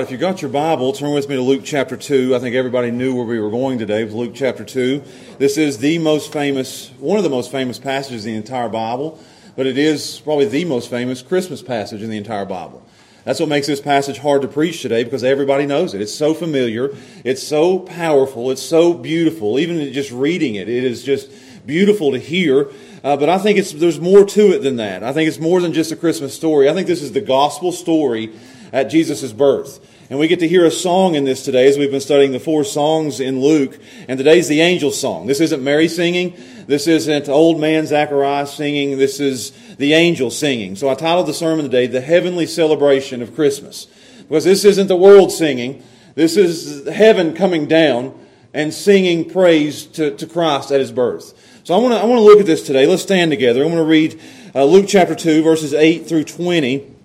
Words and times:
right, 0.00 0.06
if 0.06 0.10
you 0.10 0.16
got 0.16 0.40
your 0.40 0.50
Bible, 0.50 0.94
turn 0.94 1.12
with 1.12 1.28
me 1.28 1.34
to 1.36 1.42
Luke 1.42 1.60
chapter 1.62 1.94
2. 1.94 2.34
I 2.34 2.38
think 2.38 2.56
everybody 2.56 2.90
knew 2.90 3.14
where 3.14 3.26
we 3.26 3.38
were 3.38 3.50
going 3.50 3.78
today. 3.78 4.02
It 4.02 4.12
Luke 4.12 4.32
chapter 4.34 4.64
2. 4.64 5.02
This 5.36 5.58
is 5.58 5.76
the 5.76 5.98
most 5.98 6.32
famous, 6.32 6.88
one 6.98 7.18
of 7.18 7.22
the 7.22 7.28
most 7.28 7.52
famous 7.52 7.78
passages 7.78 8.24
in 8.24 8.32
the 8.32 8.38
entire 8.38 8.70
Bible, 8.70 9.22
but 9.56 9.66
it 9.66 9.76
is 9.76 10.20
probably 10.20 10.46
the 10.46 10.64
most 10.64 10.88
famous 10.88 11.20
Christmas 11.20 11.60
passage 11.60 12.02
in 12.02 12.08
the 12.08 12.16
entire 12.16 12.46
Bible. 12.46 12.82
That's 13.24 13.40
what 13.40 13.50
makes 13.50 13.66
this 13.66 13.82
passage 13.82 14.16
hard 14.16 14.40
to 14.40 14.48
preach 14.48 14.80
today 14.80 15.04
because 15.04 15.22
everybody 15.22 15.66
knows 15.66 15.92
it. 15.92 16.00
It's 16.00 16.14
so 16.14 16.32
familiar, 16.32 16.96
it's 17.22 17.42
so 17.42 17.80
powerful, 17.80 18.50
it's 18.50 18.62
so 18.62 18.94
beautiful. 18.94 19.58
Even 19.58 19.92
just 19.92 20.10
reading 20.12 20.54
it, 20.54 20.66
it 20.66 20.82
is 20.82 21.04
just 21.04 21.30
beautiful 21.66 22.12
to 22.12 22.18
hear. 22.18 22.70
Uh, 23.04 23.18
but 23.18 23.28
I 23.28 23.36
think 23.36 23.58
it's, 23.58 23.72
there's 23.72 24.00
more 24.00 24.24
to 24.24 24.52
it 24.52 24.62
than 24.62 24.76
that. 24.76 25.02
I 25.02 25.12
think 25.12 25.28
it's 25.28 25.38
more 25.38 25.60
than 25.60 25.74
just 25.74 25.92
a 25.92 25.96
Christmas 25.96 26.34
story. 26.34 26.70
I 26.70 26.72
think 26.72 26.86
this 26.86 27.02
is 27.02 27.12
the 27.12 27.20
gospel 27.20 27.70
story 27.70 28.32
at 28.72 28.84
Jesus' 28.84 29.32
birth. 29.32 29.86
And 30.10 30.18
we 30.18 30.26
get 30.26 30.40
to 30.40 30.48
hear 30.48 30.64
a 30.64 30.72
song 30.72 31.14
in 31.14 31.24
this 31.24 31.44
today 31.44 31.68
as 31.68 31.78
we've 31.78 31.90
been 31.90 32.00
studying 32.00 32.32
the 32.32 32.40
four 32.40 32.64
songs 32.64 33.20
in 33.20 33.40
Luke. 33.40 33.78
And 34.08 34.18
today's 34.18 34.48
the 34.48 34.60
angel 34.60 34.90
song. 34.90 35.28
This 35.28 35.40
isn't 35.40 35.62
Mary 35.62 35.86
singing. 35.86 36.36
This 36.66 36.88
isn't 36.88 37.28
old 37.28 37.60
man 37.60 37.86
Zacharias 37.86 38.52
singing. 38.52 38.98
This 38.98 39.20
is 39.20 39.52
the 39.76 39.92
angel 39.92 40.30
singing. 40.30 40.74
So 40.74 40.88
I 40.88 40.94
titled 40.94 41.28
the 41.28 41.34
sermon 41.34 41.64
today, 41.64 41.86
The 41.86 42.00
Heavenly 42.00 42.46
Celebration 42.46 43.22
of 43.22 43.36
Christmas. 43.36 43.86
Because 44.28 44.44
this 44.44 44.64
isn't 44.64 44.88
the 44.88 44.96
world 44.96 45.30
singing. 45.30 45.84
This 46.16 46.36
is 46.36 46.88
heaven 46.88 47.34
coming 47.34 47.66
down 47.66 48.18
and 48.52 48.74
singing 48.74 49.30
praise 49.30 49.86
to, 49.86 50.16
to 50.16 50.26
Christ 50.26 50.72
at 50.72 50.80
his 50.80 50.90
birth. 50.90 51.60
So 51.62 51.74
I 51.74 51.78
want 51.78 51.94
to 51.94 52.00
I 52.00 52.04
want 52.04 52.18
to 52.18 52.24
look 52.24 52.40
at 52.40 52.46
this 52.46 52.66
today. 52.66 52.86
Let's 52.86 53.02
stand 53.02 53.30
together. 53.30 53.62
I'm 53.62 53.68
going 53.68 53.78
to 53.78 53.84
read 53.84 54.20
uh, 54.54 54.64
Luke 54.64 54.86
chapter 54.88 55.14
2, 55.14 55.44
verses 55.44 55.72
8 55.72 56.08
through 56.08 56.24
20. 56.24 56.96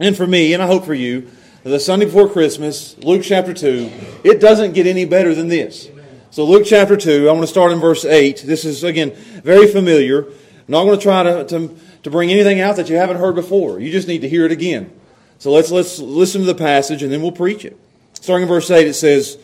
And 0.00 0.16
for 0.16 0.26
me, 0.26 0.52
and 0.54 0.62
I 0.62 0.66
hope 0.66 0.84
for 0.84 0.94
you, 0.94 1.30
the 1.64 1.80
Sunday 1.80 2.06
before 2.06 2.28
Christmas, 2.28 2.96
Luke 2.98 3.22
chapter 3.22 3.52
2, 3.52 3.90
it 4.24 4.40
doesn't 4.40 4.72
get 4.72 4.86
any 4.86 5.04
better 5.04 5.34
than 5.34 5.48
this. 5.48 5.88
So, 6.30 6.44
Luke 6.44 6.64
chapter 6.66 6.96
2, 6.96 7.28
I 7.28 7.32
want 7.32 7.42
to 7.42 7.48
start 7.48 7.72
in 7.72 7.80
verse 7.80 8.04
8. 8.04 8.42
This 8.46 8.64
is, 8.64 8.84
again, 8.84 9.12
very 9.42 9.66
familiar. 9.66 10.24
I'm 10.24 10.32
not 10.68 10.84
going 10.84 10.98
to 10.98 11.02
try 11.02 11.22
to, 11.22 11.44
to, 11.46 11.76
to 12.02 12.10
bring 12.10 12.30
anything 12.30 12.60
out 12.60 12.76
that 12.76 12.88
you 12.88 12.96
haven't 12.96 13.16
heard 13.16 13.34
before. 13.34 13.80
You 13.80 13.90
just 13.90 14.06
need 14.06 14.20
to 14.20 14.28
hear 14.28 14.44
it 14.44 14.52
again. 14.52 14.92
So, 15.38 15.50
let's, 15.50 15.70
let's 15.70 15.98
listen 15.98 16.42
to 16.42 16.46
the 16.46 16.54
passage 16.54 17.02
and 17.02 17.10
then 17.10 17.22
we'll 17.22 17.32
preach 17.32 17.64
it. 17.64 17.76
Starting 18.14 18.42
in 18.42 18.48
verse 18.48 18.70
8, 18.70 18.86
it 18.86 18.94
says, 18.94 19.38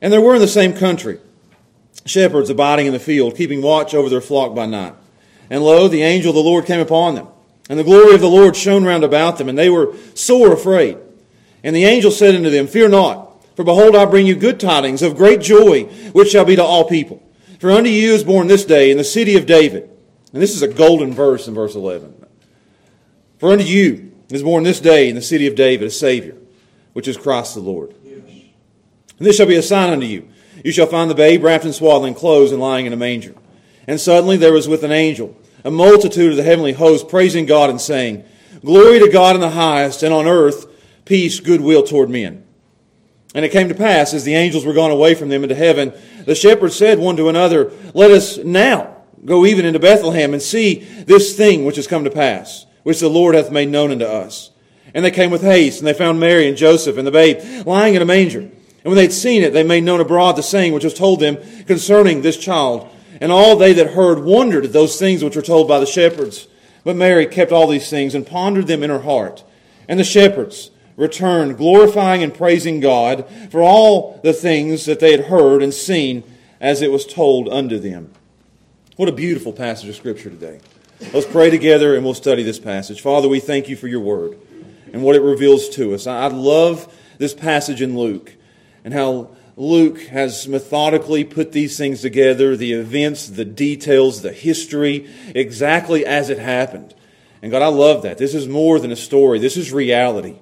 And 0.00 0.12
there 0.12 0.20
were 0.20 0.34
in 0.34 0.40
the 0.40 0.48
same 0.48 0.72
country 0.72 1.18
shepherds 2.04 2.50
abiding 2.50 2.86
in 2.86 2.92
the 2.92 2.98
field, 2.98 3.36
keeping 3.36 3.62
watch 3.62 3.94
over 3.94 4.08
their 4.08 4.20
flock 4.20 4.54
by 4.54 4.66
night. 4.66 4.94
And 5.50 5.62
lo, 5.62 5.88
the 5.88 6.02
angel 6.02 6.30
of 6.30 6.36
the 6.36 6.42
Lord 6.42 6.66
came 6.66 6.80
upon 6.80 7.14
them, 7.14 7.28
and 7.68 7.78
the 7.78 7.84
glory 7.84 8.14
of 8.14 8.20
the 8.20 8.28
Lord 8.28 8.56
shone 8.56 8.84
round 8.84 9.04
about 9.04 9.38
them, 9.38 9.48
and 9.48 9.56
they 9.56 9.70
were 9.70 9.94
sore 10.14 10.52
afraid. 10.52 10.98
And 11.64 11.76
the 11.76 11.84
angel 11.84 12.10
said 12.10 12.34
unto 12.34 12.50
them, 12.50 12.66
Fear 12.66 12.88
not, 12.88 13.44
for 13.56 13.64
behold, 13.64 13.94
I 13.94 14.04
bring 14.04 14.26
you 14.26 14.34
good 14.34 14.58
tidings 14.58 15.02
of 15.02 15.16
great 15.16 15.40
joy, 15.40 15.84
which 16.12 16.30
shall 16.30 16.44
be 16.44 16.56
to 16.56 16.62
all 16.62 16.88
people. 16.88 17.22
For 17.60 17.70
unto 17.70 17.90
you 17.90 18.12
is 18.12 18.24
born 18.24 18.48
this 18.48 18.64
day 18.64 18.90
in 18.90 18.98
the 18.98 19.04
city 19.04 19.36
of 19.36 19.46
David. 19.46 19.88
And 20.32 20.42
this 20.42 20.54
is 20.54 20.62
a 20.62 20.68
golden 20.68 21.12
verse 21.12 21.46
in 21.46 21.54
verse 21.54 21.74
11. 21.74 22.26
For 23.38 23.52
unto 23.52 23.64
you 23.64 24.12
is 24.30 24.42
born 24.42 24.64
this 24.64 24.80
day 24.80 25.08
in 25.08 25.14
the 25.14 25.22
city 25.22 25.46
of 25.46 25.54
David 25.54 25.86
a 25.86 25.90
Savior, 25.90 26.36
which 26.94 27.06
is 27.06 27.16
Christ 27.16 27.54
the 27.54 27.60
Lord. 27.60 27.94
And 29.18 29.26
this 29.26 29.36
shall 29.36 29.46
be 29.46 29.56
a 29.56 29.62
sign 29.62 29.92
unto 29.92 30.06
you. 30.06 30.28
You 30.64 30.72
shall 30.72 30.86
find 30.86 31.10
the 31.10 31.14
babe 31.14 31.44
wrapped 31.44 31.64
in 31.64 31.72
swaddling 31.72 32.14
clothes 32.14 32.50
and 32.50 32.60
lying 32.60 32.86
in 32.86 32.92
a 32.92 32.96
manger. 32.96 33.34
And 33.86 34.00
suddenly 34.00 34.36
there 34.36 34.52
was 34.52 34.68
with 34.68 34.82
an 34.84 34.92
angel 34.92 35.36
a 35.64 35.70
multitude 35.70 36.30
of 36.30 36.36
the 36.36 36.42
heavenly 36.42 36.72
host 36.72 37.08
praising 37.08 37.46
God 37.46 37.70
and 37.70 37.80
saying, 37.80 38.24
Glory 38.64 39.00
to 39.00 39.10
God 39.10 39.34
in 39.34 39.40
the 39.40 39.50
highest, 39.50 40.02
and 40.02 40.14
on 40.14 40.26
earth 40.26 40.66
peace, 41.04 41.40
goodwill 41.40 41.82
toward 41.82 42.10
men. 42.10 42.44
And 43.34 43.44
it 43.44 43.52
came 43.52 43.68
to 43.68 43.74
pass, 43.74 44.12
as 44.12 44.24
the 44.24 44.34
angels 44.34 44.64
were 44.64 44.74
gone 44.74 44.90
away 44.90 45.14
from 45.14 45.28
them 45.28 45.42
into 45.42 45.54
heaven, 45.54 45.92
the 46.26 46.34
shepherds 46.34 46.76
said 46.76 46.98
one 46.98 47.16
to 47.16 47.28
another, 47.28 47.72
Let 47.94 48.10
us 48.10 48.38
now 48.38 48.96
go 49.24 49.46
even 49.46 49.64
into 49.64 49.78
Bethlehem 49.78 50.32
and 50.32 50.42
see 50.42 50.74
this 51.06 51.36
thing 51.36 51.64
which 51.64 51.76
has 51.76 51.86
come 51.86 52.04
to 52.04 52.10
pass, 52.10 52.66
which 52.82 53.00
the 53.00 53.08
Lord 53.08 53.34
hath 53.34 53.50
made 53.50 53.68
known 53.68 53.90
unto 53.90 54.04
us. 54.04 54.50
And 54.94 55.04
they 55.04 55.10
came 55.10 55.30
with 55.30 55.42
haste, 55.42 55.78
and 55.78 55.86
they 55.86 55.94
found 55.94 56.20
Mary 56.20 56.46
and 56.46 56.56
Joseph 56.56 56.98
and 56.98 57.06
the 57.06 57.10
babe 57.10 57.66
lying 57.66 57.94
in 57.94 58.02
a 58.02 58.06
manger. 58.06 58.40
And 58.40 58.90
when 58.90 58.96
they 58.96 59.02
had 59.02 59.12
seen 59.12 59.42
it, 59.42 59.52
they 59.52 59.62
made 59.62 59.84
known 59.84 60.00
abroad 60.00 60.36
the 60.36 60.42
saying 60.42 60.72
which 60.74 60.84
was 60.84 60.94
told 60.94 61.20
them 61.20 61.38
concerning 61.66 62.20
this 62.20 62.36
child. 62.36 62.90
And 63.22 63.30
all 63.30 63.54
they 63.54 63.72
that 63.74 63.92
heard 63.92 64.24
wondered 64.24 64.64
at 64.64 64.72
those 64.72 64.98
things 64.98 65.22
which 65.22 65.36
were 65.36 65.42
told 65.42 65.68
by 65.68 65.78
the 65.78 65.86
shepherds. 65.86 66.48
But 66.82 66.96
Mary 66.96 67.24
kept 67.24 67.52
all 67.52 67.68
these 67.68 67.88
things 67.88 68.16
and 68.16 68.26
pondered 68.26 68.66
them 68.66 68.82
in 68.82 68.90
her 68.90 69.02
heart. 69.02 69.44
And 69.88 70.00
the 70.00 70.04
shepherds, 70.04 70.72
returned, 70.96 71.56
glorifying 71.56 72.24
and 72.24 72.34
praising 72.34 72.80
God 72.80 73.24
for 73.52 73.62
all 73.62 74.18
the 74.24 74.32
things 74.32 74.86
that 74.86 74.98
they 74.98 75.12
had 75.12 75.26
heard 75.26 75.62
and 75.62 75.72
seen 75.72 76.24
as 76.60 76.82
it 76.82 76.90
was 76.90 77.06
told 77.06 77.48
unto 77.48 77.78
them. 77.78 78.10
What 78.96 79.08
a 79.08 79.12
beautiful 79.12 79.52
passage 79.52 79.88
of 79.88 79.94
Scripture 79.94 80.30
today. 80.30 80.58
Let's 81.14 81.26
pray 81.26 81.48
together 81.48 81.94
and 81.94 82.04
we'll 82.04 82.14
study 82.14 82.42
this 82.42 82.58
passage. 82.58 83.02
Father, 83.02 83.28
we 83.28 83.38
thank 83.38 83.68
you 83.68 83.76
for 83.76 83.86
your 83.86 84.00
word 84.00 84.36
and 84.92 85.00
what 85.04 85.14
it 85.14 85.22
reveals 85.22 85.68
to 85.76 85.94
us. 85.94 86.08
I 86.08 86.26
love 86.26 86.92
this 87.18 87.34
passage 87.34 87.82
in 87.82 87.96
Luke 87.96 88.34
and 88.84 88.92
how 88.92 89.30
Luke 89.56 90.00
has 90.06 90.48
methodically 90.48 91.24
put 91.24 91.52
these 91.52 91.76
things 91.76 92.00
together 92.00 92.56
the 92.56 92.72
events, 92.72 93.28
the 93.28 93.44
details, 93.44 94.22
the 94.22 94.32
history, 94.32 95.08
exactly 95.34 96.06
as 96.06 96.30
it 96.30 96.38
happened. 96.38 96.94
And 97.42 97.50
God, 97.50 97.62
I 97.62 97.66
love 97.66 98.02
that. 98.02 98.18
This 98.18 98.34
is 98.34 98.48
more 98.48 98.78
than 98.78 98.92
a 98.92 98.96
story, 98.96 99.38
this 99.38 99.56
is 99.56 99.72
reality 99.72 100.36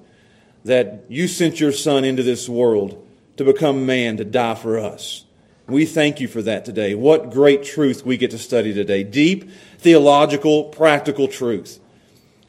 that 0.63 1.05
you 1.09 1.27
sent 1.27 1.59
your 1.59 1.71
Son 1.71 2.05
into 2.05 2.23
this 2.23 2.47
world 2.47 3.07
to 3.37 3.43
become 3.43 3.85
man, 3.85 4.17
to 4.17 4.23
die 4.23 4.55
for 4.55 4.77
us. 4.77 5.25
We 5.67 5.85
thank 5.85 6.19
you 6.19 6.27
for 6.27 6.41
that 6.41 6.65
today. 6.65 6.95
What 6.95 7.31
great 7.31 7.63
truth 7.63 8.05
we 8.05 8.17
get 8.17 8.31
to 8.31 8.37
study 8.37 8.73
today. 8.73 9.03
Deep, 9.03 9.49
theological, 9.79 10.65
practical 10.65 11.27
truth. 11.27 11.79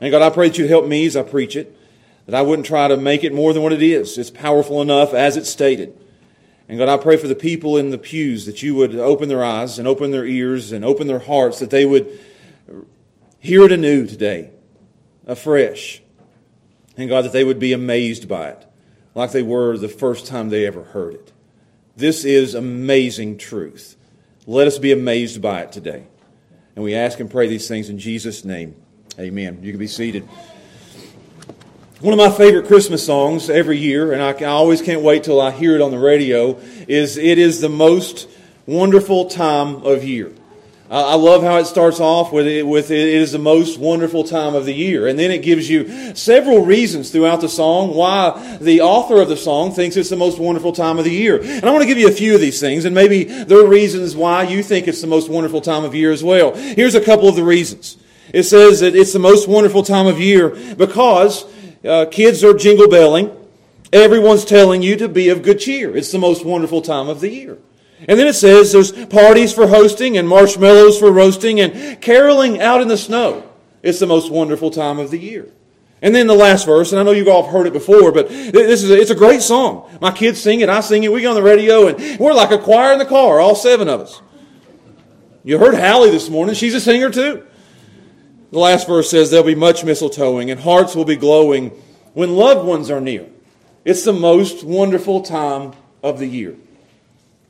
And 0.01 0.11
God, 0.11 0.23
I 0.23 0.31
pray 0.31 0.49
that 0.49 0.59
you'd 0.59 0.69
help 0.69 0.87
me 0.87 1.07
as 1.07 1.17
I 1.17 1.23
preach 1.23 1.55
it, 1.55 1.77
that 2.27 2.35
I 2.35 2.43
wouldn't 2.43 2.67
try 2.67 2.89
to 2.89 2.97
make 2.97 3.23
it 3.23 3.33
more 3.33 3.53
than 3.53 3.63
what 3.63 3.73
it 3.73 3.83
is. 3.83 4.19
It's 4.19 4.31
powerful 4.31 4.83
enough 4.83 5.15
as 5.15 5.37
it's 5.37 5.49
stated. 5.49 5.97
And 6.73 6.79
God, 6.79 6.89
I 6.89 6.97
pray 6.97 7.19
for 7.19 7.29
the 7.29 7.35
people 7.35 7.77
in 7.77 7.91
the 7.91 7.99
pews 7.99 8.47
that 8.47 8.63
you 8.63 8.75
would 8.77 8.97
open 8.97 9.29
their 9.29 9.45
eyes 9.45 9.79
and 9.79 9.87
open 9.87 10.11
their 10.11 10.25
ears 10.25 10.73
and 10.73 10.87
open 10.87 11.07
their 11.07 11.19
hearts, 11.19 11.59
that 11.59 11.69
they 11.69 11.85
would 11.85 12.19
hear 13.39 13.65
it 13.65 13.73
anew 13.73 14.07
today, 14.07 14.49
afresh 15.27 16.01
and 16.97 17.11
God, 17.11 17.27
that 17.27 17.33
they 17.35 17.45
would 17.45 17.59
be 17.59 17.75
amazed 17.75 18.27
by 18.27 18.49
it, 18.49 18.67
like 19.15 19.33
they 19.33 19.43
were 19.43 19.77
the 19.77 19.87
first 19.87 20.27
time 20.27 20.49
they 20.49 20.67
ever 20.67 20.83
heard 20.83 21.13
it. 21.13 21.31
This 21.95 22.25
is 22.25 22.55
amazing 22.55 23.37
truth. 23.37 23.99
Let 24.47 24.67
us 24.67 24.79
be 24.79 24.93
amazed 24.93 25.43
by 25.43 25.61
it 25.61 25.73
today. 25.73 26.07
And 26.75 26.83
we 26.83 26.95
ask 26.95 27.21
and 27.21 27.31
pray 27.31 27.49
these 27.49 27.69
things 27.69 27.91
in 27.91 27.99
Jesus' 27.99 28.47
name. 28.47 28.77
Amen. 29.19 29.63
You 29.63 29.73
can 29.73 29.79
be 29.79 29.87
seated. 29.87 30.27
One 32.03 32.13
of 32.13 32.19
my 32.19 32.37
favorite 32.37 32.67
Christmas 32.67 33.07
songs 33.07 33.49
every 33.49 33.79
year, 33.79 34.13
and 34.13 34.21
I 34.21 34.33
always 34.47 34.83
can't 34.83 35.03
wait 35.03 35.23
till 35.23 35.41
I 35.41 35.53
hear 35.53 35.77
it 35.77 35.81
on 35.81 35.93
the 35.93 36.01
radio, 36.01 36.59
is 36.89 37.17
It 37.17 37.39
is 37.39 37.61
the 37.61 37.69
Most 37.69 38.29
Wonderful 38.67 39.27
Time 39.27 39.77
of 39.85 40.03
Year. 40.03 40.33
I 40.91 41.15
love 41.15 41.45
how 41.45 41.59
it 41.59 41.67
starts 41.67 42.01
off 42.01 42.33
with 42.33 42.49
it, 42.49 42.67
with 42.67 42.91
it 42.91 43.07
is 43.07 43.31
the 43.31 43.39
most 43.39 43.79
wonderful 43.79 44.25
time 44.25 44.57
of 44.57 44.65
the 44.65 44.75
year. 44.75 45.07
And 45.07 45.17
then 45.17 45.31
it 45.31 45.45
gives 45.45 45.71
you 45.71 46.17
several 46.17 46.65
reasons 46.65 47.13
throughout 47.13 47.41
the 47.41 47.49
song 47.49 47.95
why 47.95 48.59
the 48.61 48.81
author 48.81 49.23
of 49.23 49.29
the 49.29 49.37
song 49.37 49.71
thinks 49.71 49.97
it's 49.97 50.11
the 50.11 50.17
most 50.17 50.41
wonderful 50.41 50.73
time 50.73 50.99
of 50.99 51.05
the 51.05 51.13
year. 51.13 51.41
And 51.41 51.65
I 51.65 51.71
want 51.71 51.83
to 51.83 51.89
give 51.89 51.99
you 51.99 52.09
a 52.09 52.13
few 52.13 52.35
of 52.35 52.41
these 52.41 52.59
things, 52.59 52.85
and 52.85 52.97
maybe 52.97 53.23
there 53.23 53.61
are 53.61 53.69
reasons 53.69 54.17
why 54.17 54.43
you 54.43 54.65
think 54.65 54.89
it's 54.89 55.03
the 55.03 55.07
most 55.07 55.31
wonderful 55.31 55.61
time 55.61 55.85
of 55.85 55.95
year 55.95 56.11
as 56.11 56.25
well. 56.25 56.53
Here's 56.53 56.97
a 56.97 57.01
couple 57.01 57.29
of 57.29 57.37
the 57.37 57.45
reasons. 57.45 57.97
It 58.35 58.43
says 58.43 58.81
that 58.81 58.97
it's 58.97 59.13
the 59.13 59.21
most 59.21 59.47
wonderful 59.47 59.85
time 59.85 60.09
of 60.09 60.19
year 60.19 60.49
because 60.75 61.45
uh, 61.85 62.07
kids 62.11 62.43
are 62.45 62.55
jingle 62.55 62.89
belling. 62.89 63.37
Everyone's 63.93 64.45
telling 64.45 64.83
you 64.83 64.97
to 64.97 65.09
be 65.09 65.29
of 65.29 65.43
good 65.43 65.61
cheer. 65.61 65.95
It's 65.97 66.13
the 66.13 66.19
most 66.19 66.45
wonderful 66.45 66.81
time 66.81 67.09
of 67.09 67.21
the 67.21 67.29
year. 67.29 67.59
And 68.09 68.19
then 68.19 68.27
it 68.27 68.35
says 68.35 68.73
there's 68.73 68.93
parties 69.07 69.53
for 69.53 69.67
hosting 69.67 70.17
and 70.17 70.29
marshmallows 70.29 70.99
for 70.99 71.13
roasting 71.13 71.61
and 71.61 72.01
caroling 72.01 72.61
out 72.61 72.81
in 72.81 72.89
the 72.89 72.97
snow. 72.97 73.49
It's 73.83 73.99
the 73.99 74.07
most 74.07 74.31
wonderful 74.31 74.71
time 74.71 74.99
of 74.99 75.11
the 75.11 75.19
year. 75.19 75.49
And 76.01 76.13
then 76.13 76.27
the 76.27 76.35
last 76.35 76.67
verse, 76.67 76.91
and 76.91 77.01
I 77.01 77.05
know 77.05 77.13
you've 77.13 77.29
all 77.29 77.47
heard 77.47 77.67
it 77.67 77.73
before, 77.73 78.11
but 78.11 78.29
this 78.29 78.83
is 78.83 78.91
a, 78.91 79.01
it's 79.01 79.13
a 79.13 79.15
great 79.15 79.41
song. 79.41 79.89
My 80.01 80.11
kids 80.11 80.41
sing 80.41 80.61
it, 80.61 80.69
I 80.69 80.81
sing 80.81 81.05
it, 81.05 81.13
we 81.13 81.21
get 81.21 81.29
on 81.29 81.37
the 81.37 81.43
radio, 81.43 81.87
and 81.87 82.19
we're 82.19 82.33
like 82.33 82.51
a 82.51 82.59
choir 82.59 82.93
in 82.93 82.99
the 82.99 83.07
car, 83.07 83.39
all 83.39 83.55
seven 83.55 83.89
of 83.89 84.01
us. 84.01 84.21
You 85.45 85.59
heard 85.59 85.75
Hallie 85.75 86.11
this 86.11 86.29
morning, 86.29 86.57
she's 86.57 86.75
a 86.75 86.81
singer 86.81 87.11
too. 87.11 87.47
The 88.53 88.59
last 88.59 88.87
verse 88.87 89.11
says 89.11 89.31
there'll 89.31 89.47
be 89.47 89.55
much 89.55 89.83
mistletoeing 89.83 90.51
and 90.51 90.61
hearts 90.61 90.95
will 90.95 91.07
be 91.07 91.17
glowing 91.17 91.71
when 92.13 92.37
loved 92.37 92.67
ones 92.67 92.91
are 92.91 93.01
near. 93.01 93.27
It's 93.85 94.05
the 94.05 94.13
most 94.13 94.63
wonderful 94.63 95.23
time 95.23 95.73
of 96.03 96.19
the 96.19 96.27
year. 96.27 96.55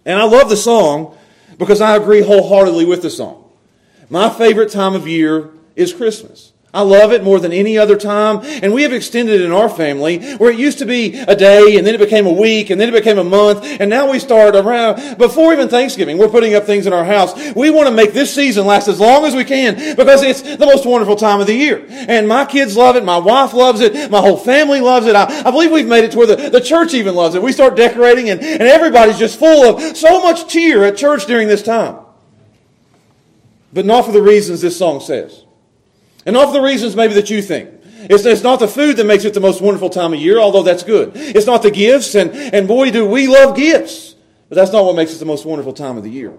And 0.04 0.18
I 0.18 0.24
love 0.24 0.48
the 0.48 0.56
song 0.56 1.18
because 1.58 1.80
I 1.80 1.96
agree 1.96 2.22
wholeheartedly 2.22 2.84
with 2.84 3.02
the 3.02 3.10
song. 3.10 3.50
My 4.10 4.30
favorite 4.30 4.70
time 4.70 4.94
of 4.94 5.08
year 5.08 5.50
is 5.74 5.92
Christmas. 5.92 6.51
I 6.74 6.80
love 6.80 7.12
it 7.12 7.22
more 7.22 7.38
than 7.38 7.52
any 7.52 7.76
other 7.76 7.96
time. 7.96 8.40
And 8.62 8.72
we 8.72 8.82
have 8.82 8.94
extended 8.94 9.42
in 9.42 9.52
our 9.52 9.68
family 9.68 10.20
where 10.36 10.50
it 10.50 10.58
used 10.58 10.78
to 10.78 10.86
be 10.86 11.18
a 11.18 11.36
day 11.36 11.76
and 11.76 11.86
then 11.86 11.94
it 11.94 11.98
became 11.98 12.26
a 12.26 12.32
week 12.32 12.70
and 12.70 12.80
then 12.80 12.88
it 12.88 12.92
became 12.92 13.18
a 13.18 13.24
month. 13.24 13.62
And 13.78 13.90
now 13.90 14.10
we 14.10 14.18
start 14.18 14.56
around 14.56 15.18
before 15.18 15.52
even 15.52 15.68
Thanksgiving. 15.68 16.16
We're 16.16 16.30
putting 16.30 16.54
up 16.54 16.64
things 16.64 16.86
in 16.86 16.94
our 16.94 17.04
house. 17.04 17.34
We 17.54 17.68
want 17.68 17.88
to 17.88 17.94
make 17.94 18.14
this 18.14 18.34
season 18.34 18.66
last 18.66 18.88
as 18.88 18.98
long 18.98 19.26
as 19.26 19.34
we 19.34 19.44
can 19.44 19.96
because 19.96 20.22
it's 20.22 20.40
the 20.40 20.64
most 20.64 20.86
wonderful 20.86 21.16
time 21.16 21.40
of 21.40 21.46
the 21.46 21.54
year. 21.54 21.84
And 21.90 22.26
my 22.26 22.46
kids 22.46 22.74
love 22.74 22.96
it. 22.96 23.04
My 23.04 23.18
wife 23.18 23.52
loves 23.52 23.82
it. 23.82 24.10
My 24.10 24.20
whole 24.20 24.38
family 24.38 24.80
loves 24.80 25.06
it. 25.06 25.14
I, 25.14 25.24
I 25.46 25.50
believe 25.50 25.72
we've 25.72 25.86
made 25.86 26.04
it 26.04 26.12
to 26.12 26.18
where 26.18 26.26
the, 26.26 26.48
the 26.48 26.60
church 26.60 26.94
even 26.94 27.14
loves 27.14 27.34
it. 27.34 27.42
We 27.42 27.52
start 27.52 27.76
decorating 27.76 28.30
and, 28.30 28.40
and 28.40 28.62
everybody's 28.62 29.18
just 29.18 29.38
full 29.38 29.76
of 29.76 29.94
so 29.94 30.22
much 30.22 30.48
cheer 30.48 30.84
at 30.84 30.96
church 30.96 31.26
during 31.26 31.48
this 31.48 31.62
time. 31.62 31.98
But 33.74 33.84
not 33.84 34.06
for 34.06 34.12
the 34.12 34.22
reasons 34.22 34.62
this 34.62 34.78
song 34.78 35.00
says. 35.00 35.44
And 36.24 36.36
for 36.36 36.52
the 36.52 36.62
reasons 36.62 36.96
maybe 36.96 37.14
that 37.14 37.30
you 37.30 37.42
think. 37.42 37.70
It's, 38.10 38.24
it's 38.24 38.42
not 38.42 38.58
the 38.58 38.68
food 38.68 38.96
that 38.96 39.06
makes 39.06 39.24
it 39.24 39.34
the 39.34 39.40
most 39.40 39.60
wonderful 39.60 39.88
time 39.88 40.12
of 40.12 40.18
year, 40.18 40.38
although 40.38 40.62
that's 40.62 40.82
good. 40.82 41.12
It's 41.14 41.46
not 41.46 41.62
the 41.62 41.70
gifts, 41.70 42.14
and, 42.14 42.32
and 42.32 42.66
boy, 42.66 42.90
do 42.90 43.06
we 43.06 43.28
love 43.28 43.56
gifts. 43.56 44.16
But 44.48 44.56
that's 44.56 44.72
not 44.72 44.84
what 44.84 44.96
makes 44.96 45.14
it 45.14 45.18
the 45.18 45.24
most 45.24 45.46
wonderful 45.46 45.72
time 45.72 45.96
of 45.96 46.02
the 46.02 46.10
year. 46.10 46.36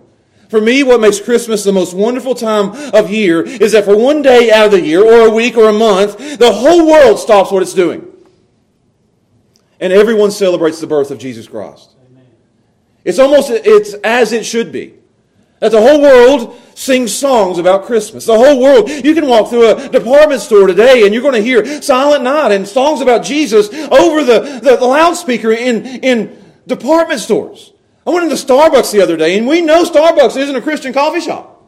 For 0.50 0.62
me, 0.62 0.84
what 0.84 1.00
makes 1.02 1.20
Christmas 1.20 1.63
the 1.63 1.72
most 1.72 1.96
wonderful 1.96 2.36
time 2.36 2.72
of 2.94 3.10
year 3.10 3.42
is 3.42 3.72
that 3.72 3.86
for 3.86 3.98
one 3.98 4.22
day 4.22 4.52
out 4.52 4.68
of 4.68 4.72
the 4.72 4.82
year, 4.82 5.04
or 5.04 5.28
a 5.28 5.32
week, 5.32 5.58
or 5.58 5.70
a 5.70 5.74
month, 5.74 6.38
the 6.38 6.52
whole 6.52 6.86
world 6.86 7.18
stops 7.18 7.52
what 7.52 7.63
it's 7.63 7.74
doing. 7.74 8.06
And 9.80 9.92
everyone 9.92 10.32
celebrates 10.32 10.80
the 10.80 10.88
birth 10.88 11.12
of 11.12 11.18
Jesus 11.18 11.48
Christ. 11.48 11.96
It's 13.04 13.20
almost 13.20 13.50
it's 13.50 13.96
as 14.04 14.32
it 14.32 14.46
should 14.46 14.72
be. 14.72 14.94
That 15.63 15.72
the 15.72 15.79
whole 15.79 16.01
world 16.01 16.60
sings 16.75 17.15
songs 17.15 17.58
about 17.58 17.86
Christmas. 17.86 18.25
The 18.25 18.38
whole 18.38 18.62
world. 18.62 18.89
You 18.89 19.13
can 19.13 19.25
walk 19.29 19.50
through 19.50 19.70
a 19.70 19.88
department 19.88 20.41
store 20.41 20.67
today 20.67 21.05
and 21.05 21.13
you're 21.13 21.24
going 21.24 21.36
to 21.36 21.41
hear 21.41 21.82
Silent 21.82 22.22
Night 22.22 22.51
and 22.51 22.67
songs 22.67 23.00
about 23.00 23.24
Jesus 23.24 23.70
over 23.74 24.25
the, 24.25 24.60
the, 24.62 24.75
the 24.75 24.86
loudspeaker 24.86 25.53
in, 25.53 25.86
in 25.86 26.38
department 26.67 27.22
stores. 27.22 27.72
I 28.05 28.10
went 28.10 28.29
into 28.29 28.36
Starbucks 28.36 28.91
the 28.91 29.01
other 29.01 29.15
day 29.15 29.38
and 29.38 29.48
we 29.48 29.62
know 29.62 29.86
Starbucks 29.86 30.36
isn't 30.36 30.53
a 30.53 30.62
Christian 30.62 30.91
coffee 30.91 31.22
shop. 31.22 31.65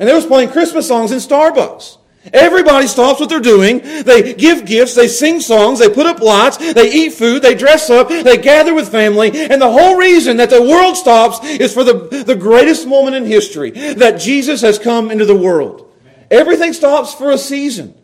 And 0.00 0.08
they 0.08 0.12
was 0.12 0.26
playing 0.26 0.50
Christmas 0.50 0.88
songs 0.88 1.12
in 1.12 1.18
Starbucks. 1.18 1.98
Everybody 2.32 2.86
stops 2.86 3.18
what 3.18 3.30
they're 3.30 3.40
doing. 3.40 3.80
They 3.80 4.34
give 4.34 4.66
gifts, 4.66 4.94
they 4.94 5.08
sing 5.08 5.40
songs, 5.40 5.78
they 5.78 5.88
put 5.88 6.06
up 6.06 6.20
lights, 6.20 6.58
they 6.58 6.92
eat 6.92 7.14
food, 7.14 7.40
they 7.40 7.54
dress 7.54 7.88
up, 7.88 8.08
they 8.08 8.36
gather 8.36 8.74
with 8.74 8.90
family. 8.90 9.30
And 9.30 9.60
the 9.60 9.70
whole 9.70 9.96
reason 9.96 10.36
that 10.36 10.50
the 10.50 10.62
world 10.62 10.96
stops 10.96 11.42
is 11.44 11.72
for 11.72 11.82
the, 11.82 12.24
the 12.24 12.36
greatest 12.36 12.86
moment 12.86 13.16
in 13.16 13.24
history 13.24 13.70
that 13.70 14.20
Jesus 14.20 14.60
has 14.60 14.78
come 14.78 15.10
into 15.10 15.24
the 15.24 15.36
world. 15.36 15.90
Everything 16.30 16.74
stops 16.74 17.14
for 17.14 17.30
a 17.30 17.38
season. 17.38 17.94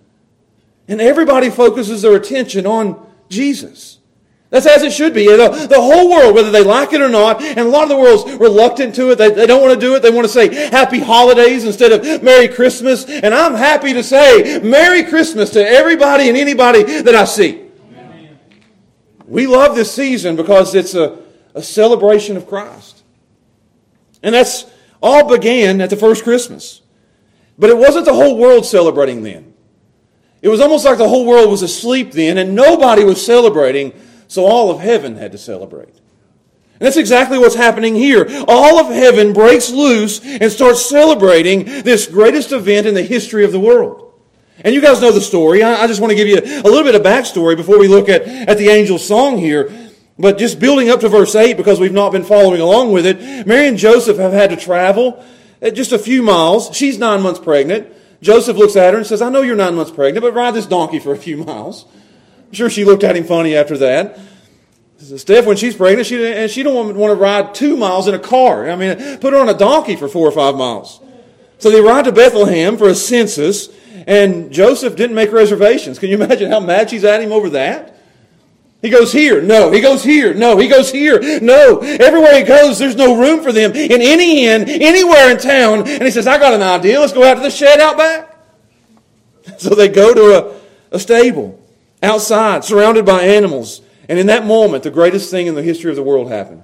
And 0.88 1.00
everybody 1.00 1.50
focuses 1.50 2.02
their 2.02 2.14
attention 2.14 2.66
on 2.66 3.04
Jesus. 3.28 3.98
That's 4.50 4.66
as 4.66 4.82
it 4.84 4.92
should 4.92 5.12
be. 5.12 5.26
The, 5.26 5.66
the, 5.68 5.80
whole 5.80 6.08
world, 6.08 6.34
whether 6.34 6.52
they 6.52 6.62
like 6.62 6.92
it 6.92 7.00
or 7.00 7.08
not, 7.08 7.42
and 7.42 7.58
a 7.58 7.64
lot 7.64 7.82
of 7.82 7.88
the 7.88 7.96
world's 7.96 8.32
reluctant 8.34 8.94
to 8.94 9.10
it. 9.10 9.16
They, 9.16 9.30
they 9.30 9.46
don't 9.46 9.60
want 9.60 9.74
to 9.74 9.80
do 9.80 9.96
it. 9.96 10.02
They 10.02 10.10
want 10.10 10.24
to 10.24 10.32
say 10.32 10.54
Happy 10.70 11.00
Holidays 11.00 11.64
instead 11.64 11.90
of 11.90 12.22
Merry 12.22 12.46
Christmas. 12.46 13.04
And 13.06 13.34
I'm 13.34 13.54
happy 13.54 13.92
to 13.92 14.04
say 14.04 14.60
Merry 14.60 15.02
Christmas 15.02 15.50
to 15.50 15.68
everybody 15.68 16.28
and 16.28 16.36
anybody 16.36 16.84
that 16.84 17.14
I 17.14 17.24
see. 17.24 17.66
Amen. 17.92 18.38
We 19.26 19.48
love 19.48 19.74
this 19.74 19.92
season 19.92 20.36
because 20.36 20.76
it's 20.76 20.94
a, 20.94 21.18
a 21.54 21.62
celebration 21.62 22.36
of 22.36 22.46
Christ. 22.46 23.02
And 24.22 24.32
that's 24.32 24.66
all 25.02 25.28
began 25.28 25.80
at 25.80 25.90
the 25.90 25.96
first 25.96 26.22
Christmas. 26.22 26.82
But 27.58 27.70
it 27.70 27.76
wasn't 27.76 28.04
the 28.04 28.14
whole 28.14 28.38
world 28.38 28.64
celebrating 28.64 29.24
then. 29.24 29.54
It 30.40 30.48
was 30.48 30.60
almost 30.60 30.84
like 30.84 30.98
the 30.98 31.08
whole 31.08 31.26
world 31.26 31.50
was 31.50 31.62
asleep 31.62 32.12
then, 32.12 32.38
and 32.38 32.54
nobody 32.54 33.02
was 33.02 33.24
celebrating 33.24 33.92
so 34.28 34.44
all 34.44 34.70
of 34.70 34.80
heaven 34.80 35.16
had 35.16 35.32
to 35.32 35.38
celebrate. 35.38 35.94
And 36.78 36.84
that's 36.84 36.96
exactly 36.98 37.38
what's 37.38 37.54
happening 37.54 37.94
here. 37.94 38.26
All 38.46 38.78
of 38.78 38.94
heaven 38.94 39.32
breaks 39.32 39.70
loose 39.70 40.22
and 40.24 40.52
starts 40.52 40.84
celebrating 40.84 41.64
this 41.64 42.06
greatest 42.06 42.52
event 42.52 42.86
in 42.86 42.94
the 42.94 43.02
history 43.02 43.44
of 43.44 43.52
the 43.52 43.60
world. 43.60 44.12
And 44.60 44.74
you 44.74 44.80
guys 44.80 45.00
know 45.00 45.12
the 45.12 45.20
story. 45.20 45.62
I 45.62 45.86
just 45.86 46.00
want 46.00 46.10
to 46.10 46.16
give 46.16 46.28
you 46.28 46.38
a 46.38 46.68
little 46.68 46.84
bit 46.84 46.94
of 46.94 47.02
backstory 47.02 47.56
before 47.56 47.78
we 47.78 47.88
look 47.88 48.08
at, 48.08 48.22
at 48.22 48.58
the 48.58 48.70
angel's 48.70 49.06
song 49.06 49.38
here. 49.38 49.70
But 50.18 50.38
just 50.38 50.58
building 50.58 50.88
up 50.90 51.00
to 51.00 51.08
verse 51.08 51.34
8, 51.34 51.56
because 51.56 51.78
we've 51.78 51.92
not 51.92 52.12
been 52.12 52.24
following 52.24 52.60
along 52.60 52.92
with 52.92 53.06
it, 53.06 53.46
Mary 53.46 53.68
and 53.68 53.76
Joseph 53.76 54.16
have 54.16 54.32
had 54.32 54.50
to 54.50 54.56
travel 54.56 55.22
uh, 55.60 55.70
just 55.70 55.92
a 55.92 55.98
few 55.98 56.22
miles. 56.22 56.74
She's 56.74 56.98
nine 56.98 57.22
months 57.22 57.40
pregnant. 57.40 57.92
Joseph 58.22 58.56
looks 58.56 58.76
at 58.76 58.94
her 58.94 58.98
and 58.98 59.06
says, 59.06 59.20
I 59.20 59.28
know 59.28 59.42
you're 59.42 59.56
nine 59.56 59.74
months 59.74 59.90
pregnant, 59.90 60.22
but 60.22 60.32
ride 60.32 60.54
this 60.54 60.66
donkey 60.66 60.98
for 60.98 61.12
a 61.12 61.18
few 61.18 61.36
miles. 61.36 61.84
I'm 62.48 62.52
sure 62.52 62.70
she 62.70 62.84
looked 62.84 63.04
at 63.04 63.16
him 63.16 63.24
funny 63.24 63.56
after 63.56 63.76
that. 63.78 64.18
Steph, 64.98 65.44
when 65.44 65.56
she's 65.56 65.76
pregnant, 65.76 66.06
she, 66.06 66.26
and 66.26 66.50
she 66.50 66.62
don't 66.62 66.96
want 66.96 67.10
to 67.10 67.16
ride 67.16 67.54
two 67.54 67.76
miles 67.76 68.08
in 68.08 68.14
a 68.14 68.18
car. 68.18 68.68
I 68.68 68.76
mean, 68.76 69.18
put 69.18 69.34
her 69.34 69.38
on 69.38 69.48
a 69.48 69.54
donkey 69.54 69.94
for 69.94 70.08
four 70.08 70.26
or 70.26 70.32
five 70.32 70.56
miles. 70.56 71.00
So 71.58 71.70
they 71.70 71.80
ride 71.80 72.06
to 72.06 72.12
Bethlehem 72.12 72.76
for 72.78 72.88
a 72.88 72.94
census, 72.94 73.68
and 74.06 74.50
Joseph 74.50 74.96
didn't 74.96 75.14
make 75.14 75.32
reservations. 75.32 75.98
Can 75.98 76.08
you 76.08 76.16
imagine 76.16 76.50
how 76.50 76.60
mad 76.60 76.90
she's 76.90 77.04
at 77.04 77.22
him 77.22 77.32
over 77.32 77.50
that? 77.50 77.94
He 78.82 78.90
goes 78.90 79.12
here, 79.12 79.42
no. 79.42 79.70
He 79.70 79.80
goes 79.80 80.04
here, 80.04 80.32
no. 80.32 80.58
He 80.58 80.68
goes 80.68 80.90
here, 80.92 81.40
no. 81.40 81.78
Everywhere 81.78 82.38
he 82.38 82.44
goes, 82.44 82.78
there's 82.78 82.96
no 82.96 83.18
room 83.18 83.42
for 83.42 83.52
them 83.52 83.72
in 83.72 84.00
any 84.00 84.46
inn, 84.46 84.68
anywhere 84.68 85.30
in 85.30 85.38
town. 85.38 85.88
And 85.88 86.02
he 86.02 86.10
says, 86.10 86.26
I 86.26 86.38
got 86.38 86.54
an 86.54 86.62
idea. 86.62 87.00
Let's 87.00 87.12
go 87.12 87.24
out 87.24 87.34
to 87.34 87.40
the 87.40 87.50
shed 87.50 87.80
out 87.80 87.96
back. 87.96 88.32
So 89.58 89.76
they 89.76 89.88
go 89.88 90.12
to 90.12 90.54
a, 90.92 90.96
a 90.96 90.98
stable 90.98 91.65
outside, 92.02 92.64
surrounded 92.64 93.04
by 93.04 93.22
animals. 93.22 93.80
And 94.08 94.18
in 94.18 94.26
that 94.26 94.46
moment, 94.46 94.82
the 94.82 94.90
greatest 94.90 95.30
thing 95.30 95.46
in 95.46 95.54
the 95.54 95.62
history 95.62 95.90
of 95.90 95.96
the 95.96 96.02
world 96.02 96.28
happened. 96.28 96.62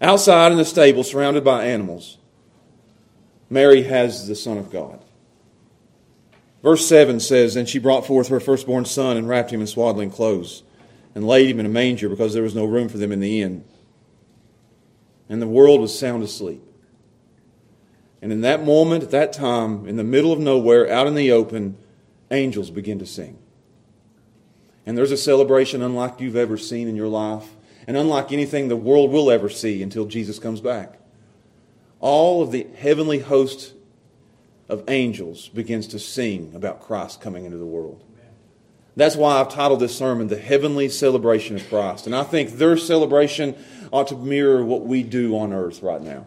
Outside 0.00 0.52
in 0.52 0.58
the 0.58 0.64
stable, 0.64 1.04
surrounded 1.04 1.44
by 1.44 1.64
animals, 1.64 2.18
Mary 3.48 3.82
has 3.84 4.26
the 4.26 4.34
Son 4.34 4.58
of 4.58 4.70
God. 4.70 5.00
Verse 6.62 6.86
7 6.86 7.20
says, 7.20 7.56
And 7.56 7.68
she 7.68 7.78
brought 7.78 8.06
forth 8.06 8.28
her 8.28 8.40
firstborn 8.40 8.84
son 8.84 9.16
and 9.16 9.28
wrapped 9.28 9.52
him 9.52 9.60
in 9.60 9.66
swaddling 9.66 10.10
clothes 10.10 10.64
and 11.14 11.26
laid 11.26 11.48
him 11.48 11.60
in 11.60 11.66
a 11.66 11.70
manger 11.70 12.08
because 12.08 12.34
there 12.34 12.42
was 12.42 12.54
no 12.54 12.64
room 12.64 12.88
for 12.88 12.98
them 12.98 13.12
in 13.12 13.20
the 13.20 13.40
inn. 13.40 13.64
And 15.28 15.40
the 15.40 15.46
world 15.46 15.80
was 15.80 15.96
sound 15.96 16.22
asleep. 16.22 16.62
And 18.20 18.32
in 18.32 18.40
that 18.40 18.64
moment, 18.64 19.04
at 19.04 19.10
that 19.12 19.32
time, 19.32 19.86
in 19.86 19.96
the 19.96 20.04
middle 20.04 20.32
of 20.32 20.40
nowhere, 20.40 20.90
out 20.90 21.06
in 21.06 21.14
the 21.14 21.30
open, 21.30 21.76
angels 22.30 22.70
begin 22.70 22.98
to 22.98 23.06
sing. 23.06 23.38
And 24.86 24.96
there's 24.96 25.10
a 25.10 25.16
celebration 25.16 25.82
unlike 25.82 26.20
you've 26.20 26.36
ever 26.36 26.56
seen 26.56 26.88
in 26.88 26.96
your 26.96 27.08
life, 27.08 27.48
and 27.86 27.96
unlike 27.96 28.32
anything 28.32 28.68
the 28.68 28.76
world 28.76 29.10
will 29.10 29.30
ever 29.30 29.48
see 29.48 29.82
until 29.82 30.06
Jesus 30.06 30.38
comes 30.38 30.60
back. 30.60 30.98
All 32.00 32.42
of 32.42 32.52
the 32.52 32.66
heavenly 32.78 33.18
host 33.18 33.74
of 34.68 34.84
angels 34.88 35.48
begins 35.48 35.88
to 35.88 35.98
sing 35.98 36.52
about 36.54 36.80
Christ 36.80 37.20
coming 37.20 37.44
into 37.44 37.58
the 37.58 37.66
world. 37.66 38.02
That's 38.96 39.16
why 39.16 39.38
I've 39.38 39.50
titled 39.50 39.80
this 39.80 39.96
sermon 39.96 40.28
The 40.28 40.38
Heavenly 40.38 40.88
Celebration 40.88 41.54
of 41.54 41.68
Christ. 41.68 42.06
And 42.06 42.16
I 42.16 42.22
think 42.22 42.52
their 42.52 42.78
celebration 42.78 43.54
ought 43.92 44.08
to 44.08 44.16
mirror 44.16 44.64
what 44.64 44.86
we 44.86 45.02
do 45.02 45.36
on 45.36 45.52
earth 45.52 45.82
right 45.82 46.00
now. 46.00 46.26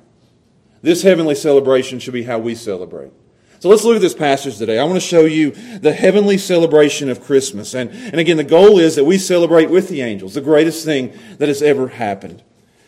This 0.82 1.02
heavenly 1.02 1.36
celebration 1.36 2.00
should 2.00 2.14
be 2.14 2.24
how 2.24 2.38
we 2.38 2.56
celebrate. 2.56 3.12
So 3.60 3.68
let's 3.68 3.84
look 3.84 3.98
at 3.98 4.02
this 4.02 4.14
passage 4.14 4.58
today. 4.58 4.80
I 4.80 4.86
want 4.86 4.96
to 4.96 5.02
show 5.02 5.26
you 5.26 5.52
the 5.52 5.92
heavenly 5.92 6.38
celebration 6.38 7.10
of 7.10 7.22
Christmas. 7.22 7.74
And, 7.74 7.90
and 7.92 8.16
again, 8.16 8.38
the 8.38 8.46
goal 8.46 8.80
is 8.80 8.96
that 8.96 9.04
we 9.04 9.18
celebrate 9.18 9.70
with 9.70 9.90
the 9.90 10.02
angels, 10.02 10.34
the 10.34 10.42
greatest 10.42 10.86
thing 10.86 11.14
that 11.40 11.50
has 11.50 11.62
ever 11.62 11.90
happened. 11.90 12.42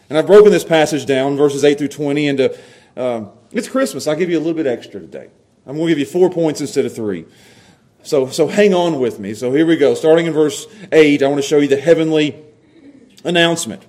And 0.10 0.18
I've 0.18 0.28
broken 0.28 0.50
this 0.50 0.64
passage 0.64 1.06
down, 1.06 1.36
verses 1.36 1.66
8 1.66 1.78
through 1.78 1.90
20, 1.90 2.28
into 2.28 2.58
uh, 2.96 3.26
it's 3.52 3.68
Christmas. 3.68 4.08
I'll 4.08 4.16
give 4.16 4.30
you 4.30 4.38
a 4.38 4.40
little 4.40 4.54
bit 4.54 4.66
extra 4.66 5.02
today. 5.02 5.30
I'm 5.66 5.76
going 5.76 5.88
to 5.88 5.92
give 5.92 6.00
you 6.00 6.06
four 6.06 6.30
points 6.30 6.62
instead 6.62 6.86
of 6.86 6.96
three. 6.96 7.26
So, 8.04 8.30
so 8.30 8.48
hang 8.48 8.74
on 8.74 9.00
with 9.02 9.20
me. 9.20 9.34
So 9.34 9.54
here 9.54 9.66
we 9.66 9.76
go. 9.76 9.94
Starting 9.94 10.26
in 10.26 10.32
verse 10.32 10.68
8, 10.94 11.22
I 11.22 11.28
want 11.28 11.42
to 11.42 11.48
show 11.48 11.58
you 11.58 11.68
the 11.68 11.82
heavenly 11.82 12.42
announcement. 13.26 13.86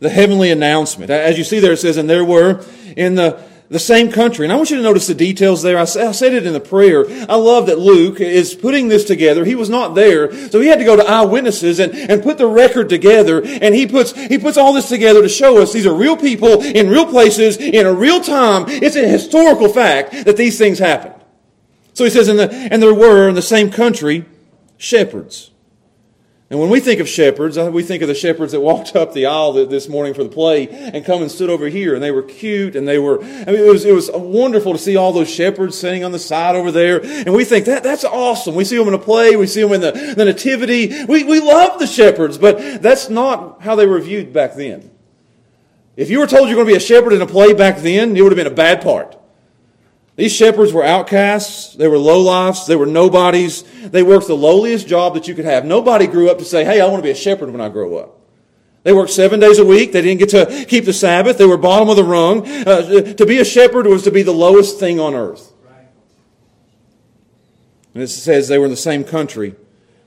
The 0.00 0.10
heavenly 0.10 0.50
announcement. 0.50 1.10
As 1.10 1.38
you 1.38 1.44
see 1.44 1.58
there, 1.58 1.72
it 1.72 1.78
says, 1.78 1.96
And 1.96 2.08
there 2.08 2.24
were 2.24 2.64
in 2.96 3.14
the 3.14 3.42
the 3.70 3.78
same 3.78 4.10
country. 4.10 4.46
And 4.46 4.52
I 4.52 4.56
want 4.56 4.70
you 4.70 4.76
to 4.76 4.82
notice 4.82 5.06
the 5.06 5.14
details 5.14 5.62
there. 5.62 5.78
I 5.78 5.84
said 5.84 6.32
it 6.32 6.46
in 6.46 6.52
the 6.52 6.60
prayer. 6.60 7.04
I 7.28 7.36
love 7.36 7.66
that 7.66 7.78
Luke 7.78 8.20
is 8.20 8.54
putting 8.54 8.88
this 8.88 9.04
together. 9.04 9.44
He 9.44 9.54
was 9.54 9.68
not 9.68 9.94
there, 9.94 10.32
so 10.48 10.60
he 10.60 10.68
had 10.68 10.78
to 10.78 10.84
go 10.84 10.96
to 10.96 11.04
eyewitnesses 11.04 11.78
and, 11.78 11.94
and 11.94 12.22
put 12.22 12.38
the 12.38 12.46
record 12.46 12.88
together. 12.88 13.42
And 13.44 13.74
he 13.74 13.86
puts, 13.86 14.12
he 14.12 14.38
puts 14.38 14.56
all 14.56 14.72
this 14.72 14.88
together 14.88 15.22
to 15.22 15.28
show 15.28 15.60
us 15.60 15.72
these 15.72 15.86
are 15.86 15.94
real 15.94 16.16
people 16.16 16.62
in 16.62 16.88
real 16.88 17.06
places 17.06 17.58
in 17.58 17.86
a 17.86 17.92
real 17.92 18.20
time. 18.20 18.64
It's 18.68 18.96
a 18.96 19.06
historical 19.06 19.68
fact 19.68 20.12
that 20.24 20.36
these 20.36 20.56
things 20.56 20.78
happened. 20.78 21.14
So 21.92 22.04
he 22.04 22.10
says, 22.10 22.28
in 22.28 22.36
the, 22.36 22.50
and 22.50 22.82
there 22.82 22.94
were 22.94 23.28
in 23.28 23.34
the 23.34 23.42
same 23.42 23.70
country 23.70 24.24
shepherds 24.76 25.50
and 26.50 26.58
when 26.58 26.70
we 26.70 26.80
think 26.80 26.98
of 26.98 27.08
shepherds, 27.08 27.58
uh, 27.58 27.70
we 27.70 27.82
think 27.82 28.00
of 28.00 28.08
the 28.08 28.14
shepherds 28.14 28.52
that 28.52 28.60
walked 28.60 28.96
up 28.96 29.12
the 29.12 29.26
aisle 29.26 29.52
this 29.66 29.86
morning 29.86 30.14
for 30.14 30.24
the 30.24 30.30
play 30.30 30.66
and 30.68 31.04
come 31.04 31.20
and 31.20 31.30
stood 31.30 31.50
over 31.50 31.66
here, 31.66 31.94
and 31.94 32.02
they 32.02 32.10
were 32.10 32.22
cute, 32.22 32.74
and 32.74 32.88
they 32.88 32.98
were. 32.98 33.22
I 33.22 33.26
mean, 33.26 33.56
it 33.56 33.70
was 33.70 33.84
it 33.84 33.92
was 33.92 34.10
wonderful 34.14 34.72
to 34.72 34.78
see 34.78 34.96
all 34.96 35.12
those 35.12 35.28
shepherds 35.28 35.78
sitting 35.78 36.04
on 36.04 36.12
the 36.12 36.18
side 36.18 36.56
over 36.56 36.72
there, 36.72 37.04
and 37.04 37.34
we 37.34 37.44
think 37.44 37.66
that 37.66 37.82
that's 37.82 38.02
awesome. 38.02 38.54
We 38.54 38.64
see 38.64 38.78
them 38.78 38.88
in 38.88 38.94
a 38.94 38.98
play, 38.98 39.36
we 39.36 39.46
see 39.46 39.60
them 39.60 39.72
in 39.72 39.82
the, 39.82 40.14
the 40.16 40.24
nativity. 40.24 41.04
We 41.04 41.24
we 41.24 41.38
love 41.40 41.78
the 41.78 41.86
shepherds, 41.86 42.38
but 42.38 42.80
that's 42.80 43.10
not 43.10 43.60
how 43.60 43.74
they 43.74 43.86
were 43.86 44.00
viewed 44.00 44.32
back 44.32 44.54
then. 44.54 44.90
If 45.96 46.08
you 46.08 46.18
were 46.18 46.26
told 46.26 46.48
you're 46.48 46.54
going 46.54 46.66
to 46.68 46.72
be 46.72 46.76
a 46.76 46.80
shepherd 46.80 47.12
in 47.12 47.20
a 47.20 47.26
play 47.26 47.52
back 47.52 47.78
then, 47.78 48.16
it 48.16 48.22
would 48.22 48.32
have 48.32 48.36
been 48.36 48.46
a 48.46 48.50
bad 48.50 48.80
part. 48.80 49.18
These 50.18 50.32
shepherds 50.32 50.72
were 50.72 50.84
outcasts. 50.84 51.74
They 51.76 51.86
were 51.86 51.96
lowlifes. 51.96 52.66
They 52.66 52.74
were 52.74 52.86
nobodies. 52.86 53.62
They 53.62 54.02
worked 54.02 54.26
the 54.26 54.36
lowliest 54.36 54.88
job 54.88 55.14
that 55.14 55.28
you 55.28 55.34
could 55.36 55.44
have. 55.44 55.64
Nobody 55.64 56.08
grew 56.08 56.28
up 56.28 56.38
to 56.38 56.44
say, 56.44 56.64
hey, 56.64 56.80
I 56.80 56.86
want 56.86 56.96
to 56.96 57.04
be 57.04 57.12
a 57.12 57.14
shepherd 57.14 57.50
when 57.50 57.60
I 57.60 57.68
grow 57.68 57.96
up. 57.98 58.18
They 58.82 58.92
worked 58.92 59.12
seven 59.12 59.38
days 59.38 59.60
a 59.60 59.64
week. 59.64 59.92
They 59.92 60.02
didn't 60.02 60.18
get 60.18 60.30
to 60.30 60.66
keep 60.66 60.86
the 60.86 60.92
Sabbath. 60.92 61.38
They 61.38 61.46
were 61.46 61.56
bottom 61.56 61.88
of 61.88 61.94
the 61.94 62.02
rung. 62.02 62.44
Uh, 62.48 63.14
to 63.14 63.26
be 63.26 63.38
a 63.38 63.44
shepherd 63.44 63.86
was 63.86 64.02
to 64.02 64.10
be 64.10 64.24
the 64.24 64.32
lowest 64.32 64.80
thing 64.80 64.98
on 64.98 65.14
earth. 65.14 65.52
And 67.94 68.02
it 68.02 68.08
says 68.08 68.48
they 68.48 68.58
were 68.58 68.64
in 68.64 68.72
the 68.72 68.76
same 68.76 69.04
country, 69.04 69.54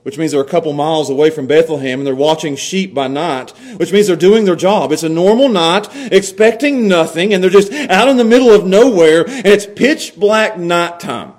which 0.02 0.18
means 0.18 0.32
they're 0.32 0.40
a 0.40 0.44
couple 0.44 0.72
miles 0.72 1.10
away 1.10 1.30
from 1.30 1.46
Bethlehem 1.46 2.00
and 2.00 2.06
they're 2.06 2.14
watching 2.14 2.56
sheep 2.56 2.94
by 2.94 3.08
night, 3.08 3.50
which 3.76 3.92
means 3.92 4.06
they're 4.06 4.16
doing 4.16 4.44
their 4.44 4.56
job. 4.56 4.92
It's 4.92 5.02
a 5.02 5.08
normal 5.08 5.48
night, 5.48 5.88
expecting 6.12 6.88
nothing, 6.88 7.32
and 7.32 7.42
they're 7.42 7.50
just 7.50 7.72
out 7.72 8.08
in 8.08 8.16
the 8.16 8.24
middle 8.24 8.50
of 8.50 8.66
nowhere, 8.66 9.24
and 9.28 9.46
it's 9.46 9.66
pitch 9.66 10.16
black 10.16 10.58
nighttime. 10.58 11.34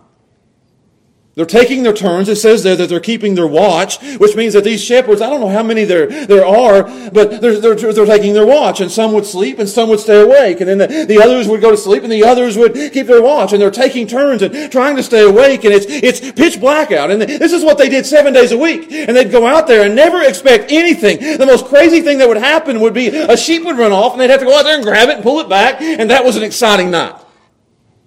They're 1.36 1.46
taking 1.48 1.82
their 1.82 1.94
turns. 1.94 2.30
It 2.30 2.36
says 2.36 2.62
there 2.62 2.76
that 2.76 2.90
they're 2.90 3.00
keeping 3.00 3.34
their 3.34 3.48
watch, 3.48 4.00
which 4.18 4.36
means 4.36 4.54
that 4.54 4.64
these 4.64 4.84
shepherds, 4.84 5.20
I 5.20 5.32
don't 5.32 5.42
know 5.42 5.50
how 5.50 5.64
many 5.64 5.84
there, 5.84 6.06
there 6.06 6.46
are, 6.46 6.84
but 7.10 7.42
they're, 7.42 7.60
they're, 7.60 7.76
they're 7.76 8.06
taking 8.06 8.34
their 8.34 8.46
watch. 8.46 8.82
And 8.82 8.92
some 8.92 9.14
would 9.14 9.26
sleep 9.26 9.58
and 9.58 9.68
some 9.68 9.90
would 9.90 10.00
stay 10.00 10.22
awake. 10.22 10.62
And 10.62 10.70
then 10.70 10.78
the, 10.78 11.06
the 11.08 11.20
others 11.20 11.48
would 11.48 11.60
go 11.60 11.72
to 11.72 11.78
sleep 11.78 12.04
and 12.04 12.12
the 12.12 12.24
others 12.24 12.56
would 12.56 12.74
keep 12.74 13.08
their 13.08 13.24
watch. 13.24 13.52
And 13.52 13.60
they're 13.60 13.72
taking 13.72 14.06
turns 14.06 14.44
and 14.44 14.72
trying 14.72 14.96
to 14.96 15.02
stay 15.02 15.28
awake. 15.28 15.64
And 15.64 15.74
it's, 15.74 15.88
it's 15.90 16.20
pitch 16.34 16.60
black 16.60 16.92
out. 16.92 17.10
And 17.10 17.20
this 17.20 17.52
is 17.52 17.64
what 17.64 17.80
they 17.80 17.90
did 17.90 18.06
seven 18.06 18.32
days 18.32 18.52
a 18.52 18.58
week. 18.58 18.92
And 18.92 19.18
they'd 19.18 19.32
go 19.32 19.48
out 19.48 19.66
there 19.66 19.88
and 19.88 19.96
never 19.96 20.22
expect 20.22 20.72
anything. 20.72 21.18
The 21.38 21.48
most 21.48 21.66
crazy 21.66 22.02
thing 22.02 22.20
that 22.20 22.28
would 22.28 22.38
happen 22.38 22.80
would 22.80 22.94
be 22.94 23.08
a 23.08 23.36
sheep 23.36 23.66
would 23.66 23.80
run 23.80 23.92
off 23.92 24.12
and 24.12 24.22
they'd 24.22 24.30
have 24.30 24.42
to 24.42 24.46
go 24.46 24.56
out 24.56 24.66
there 24.66 24.76
and 24.76 24.84
grab 24.84 25.10
it 25.10 25.16
and 25.16 25.24
pull 25.24 25.40
it 25.40 25.50
back. 25.50 25.82
And 25.82 26.12
that 26.12 26.24
was 26.24 26.36
an 26.36 26.44
exciting 26.44 26.92
night. 26.92 27.16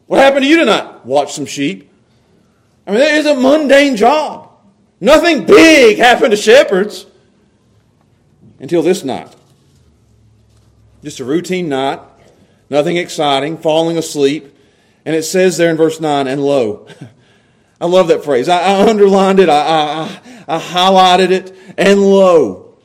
What 0.07 0.21
happened 0.21 0.45
to 0.45 0.49
you 0.49 0.59
tonight? 0.59 1.05
Watch 1.05 1.33
some 1.33 1.47
sheep. 1.47 1.91
I 2.87 2.93
mean, 2.93 3.01
it 3.01 3.15
is 3.15 3.27
a 3.27 3.35
mundane 3.35 3.97
job. 3.97 4.51
Nothing 5.01 5.45
big 5.45 5.99
happened 5.99 6.31
to 6.31 6.37
shepherds 6.37 7.07
until 8.59 8.83
this 8.83 9.05
night. 9.05 9.35
Just 11.03 11.21
a 11.21 11.25
routine 11.25 11.69
night, 11.69 12.01
nothing 12.71 12.97
exciting, 12.97 13.59
falling 13.59 13.99
asleep. 13.99 14.55
And 15.05 15.15
it 15.15 15.25
says 15.25 15.57
there 15.57 15.71
in 15.71 15.77
verse 15.77 16.01
9, 16.01 16.27
and 16.27 16.43
lo. 16.43 16.87
I 17.81 17.87
love 17.87 18.09
that 18.09 18.25
phrase. 18.25 18.49
I, 18.49 18.61
I 18.61 18.89
underlined 18.89 19.39
it, 19.39 19.49
I, 19.49 20.19
I, 20.49 20.57
I 20.57 20.59
highlighted 20.59 21.31
it, 21.31 21.57
and 21.77 22.01
lo. 22.01 22.79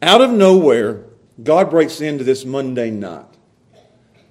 Out 0.00 0.20
of 0.20 0.30
nowhere, 0.30 1.04
God 1.42 1.70
breaks 1.70 2.00
into 2.00 2.24
this 2.24 2.44
mundane 2.44 3.00
night 3.00 3.29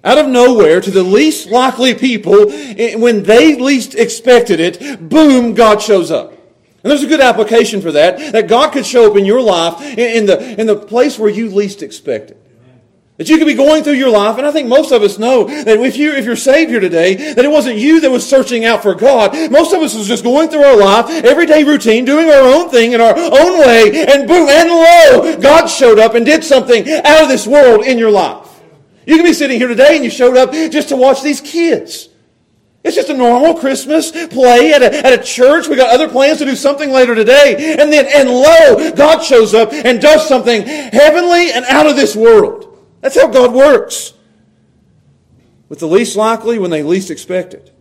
out 0.02 0.18
of 0.18 0.28
nowhere 0.28 0.80
to 0.80 0.90
the 0.90 1.02
least 1.02 1.48
likely 1.48 1.94
people 1.94 2.46
eh, 2.50 2.94
when 2.96 3.22
they 3.22 3.56
least 3.56 3.94
expected 3.94 4.60
it, 4.60 5.08
boom, 5.08 5.54
God 5.54 5.82
shows 5.82 6.10
up. 6.10 6.32
And 6.82 6.90
there's 6.90 7.02
a 7.02 7.08
good 7.08 7.20
application 7.20 7.82
for 7.82 7.92
that, 7.92 8.32
that 8.32 8.48
God 8.48 8.72
could 8.72 8.86
show 8.86 9.10
up 9.10 9.16
in 9.16 9.26
your 9.26 9.42
life 9.42 9.82
in 9.98 10.24
the, 10.24 10.58
in 10.58 10.66
the 10.66 10.76
place 10.76 11.18
where 11.18 11.28
you 11.28 11.50
least 11.50 11.82
expect 11.82 12.30
it. 12.30 12.46
That 13.18 13.28
you 13.28 13.36
could 13.36 13.46
be 13.46 13.52
going 13.52 13.84
through 13.84 13.94
your 13.94 14.08
life, 14.08 14.38
and 14.38 14.46
I 14.46 14.50
think 14.50 14.66
most 14.66 14.92
of 14.92 15.02
us 15.02 15.18
know 15.18 15.44
that 15.44 15.78
if, 15.78 15.98
you, 15.98 16.12
if 16.12 16.24
you're 16.24 16.36
saved 16.36 16.70
here 16.70 16.80
today, 16.80 17.34
that 17.34 17.44
it 17.44 17.50
wasn't 17.50 17.76
you 17.76 18.00
that 18.00 18.10
was 18.10 18.26
searching 18.26 18.64
out 18.64 18.80
for 18.80 18.94
God. 18.94 19.34
Most 19.50 19.74
of 19.74 19.82
us 19.82 19.94
was 19.94 20.08
just 20.08 20.24
going 20.24 20.48
through 20.48 20.62
our 20.62 20.78
life, 20.78 21.10
everyday 21.22 21.62
routine, 21.62 22.06
doing 22.06 22.30
our 22.30 22.40
own 22.40 22.70
thing 22.70 22.92
in 22.92 23.00
our 23.02 23.14
own 23.14 23.60
way, 23.60 24.06
and 24.08 24.26
boom, 24.26 24.48
and 24.48 24.70
lo, 24.70 25.36
God 25.36 25.66
showed 25.66 25.98
up 25.98 26.14
and 26.14 26.24
did 26.24 26.42
something 26.42 26.90
out 26.90 27.22
of 27.22 27.28
this 27.28 27.46
world 27.46 27.84
in 27.84 27.98
your 27.98 28.10
life. 28.10 28.49
You 29.06 29.16
can 29.16 29.24
be 29.24 29.32
sitting 29.32 29.58
here 29.58 29.68
today 29.68 29.96
and 29.96 30.04
you 30.04 30.10
showed 30.10 30.36
up 30.36 30.52
just 30.52 30.90
to 30.90 30.96
watch 30.96 31.22
these 31.22 31.40
kids. 31.40 32.08
It's 32.82 32.96
just 32.96 33.10
a 33.10 33.14
normal 33.14 33.54
Christmas 33.54 34.10
play 34.10 34.72
at 34.72 34.82
a, 34.82 35.06
at 35.06 35.12
a 35.12 35.22
church. 35.22 35.68
We 35.68 35.76
got 35.76 35.90
other 35.90 36.08
plans 36.08 36.38
to 36.38 36.46
do 36.46 36.56
something 36.56 36.90
later 36.90 37.14
today. 37.14 37.76
And 37.78 37.92
then, 37.92 38.06
and 38.06 38.30
lo, 38.30 38.92
God 38.92 39.22
shows 39.22 39.52
up 39.52 39.72
and 39.72 40.00
does 40.00 40.26
something 40.26 40.62
heavenly 40.62 41.52
and 41.52 41.64
out 41.66 41.86
of 41.86 41.96
this 41.96 42.16
world. 42.16 42.78
That's 43.02 43.20
how 43.20 43.28
God 43.28 43.52
works. 43.52 44.14
With 45.68 45.78
the 45.78 45.86
least 45.86 46.16
likely 46.16 46.58
when 46.58 46.70
they 46.70 46.82
least 46.82 47.10
expect 47.10 47.52
it. 47.52 47.74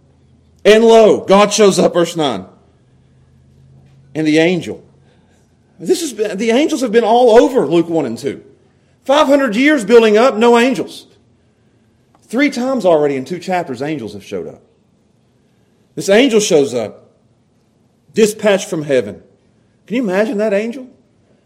And 0.66 0.84
lo, 0.84 1.22
God 1.26 1.54
shows 1.54 1.80
up, 1.80 1.94
verse 1.94 2.18
9. 2.18 2.46
And 4.16 4.28
the 4.28 4.40
angel. 4.40 4.84
This 5.80 6.02
is, 6.02 6.14
the 6.14 6.52
angels 6.52 6.82
have 6.82 6.92
been 6.92 7.06
all 7.06 7.40
over 7.40 7.66
Luke 7.66 7.88
1 7.88 8.06
and 8.06 8.18
2. 8.18 8.44
500 9.06 9.56
years 9.56 9.86
building 9.86 10.18
up, 10.18 10.36
no 10.36 10.58
angels. 10.58 11.08
Three 12.30 12.52
times 12.52 12.86
already 12.86 13.16
in 13.16 13.26
two 13.26 13.40
chapters, 13.40 13.82
angels 13.82 14.14
have 14.14 14.24
showed 14.24 14.48
up. 14.48 14.62
This 15.96 16.10
angel 16.10 16.40
shows 16.40 16.76
up, 16.76 17.10
dispatched 18.14 18.70
from 18.70 18.84
heaven. 18.84 19.24
Can 19.88 19.96
you 19.96 20.04
imagine 20.04 20.38
that 20.38 20.54
angel? 20.54 20.88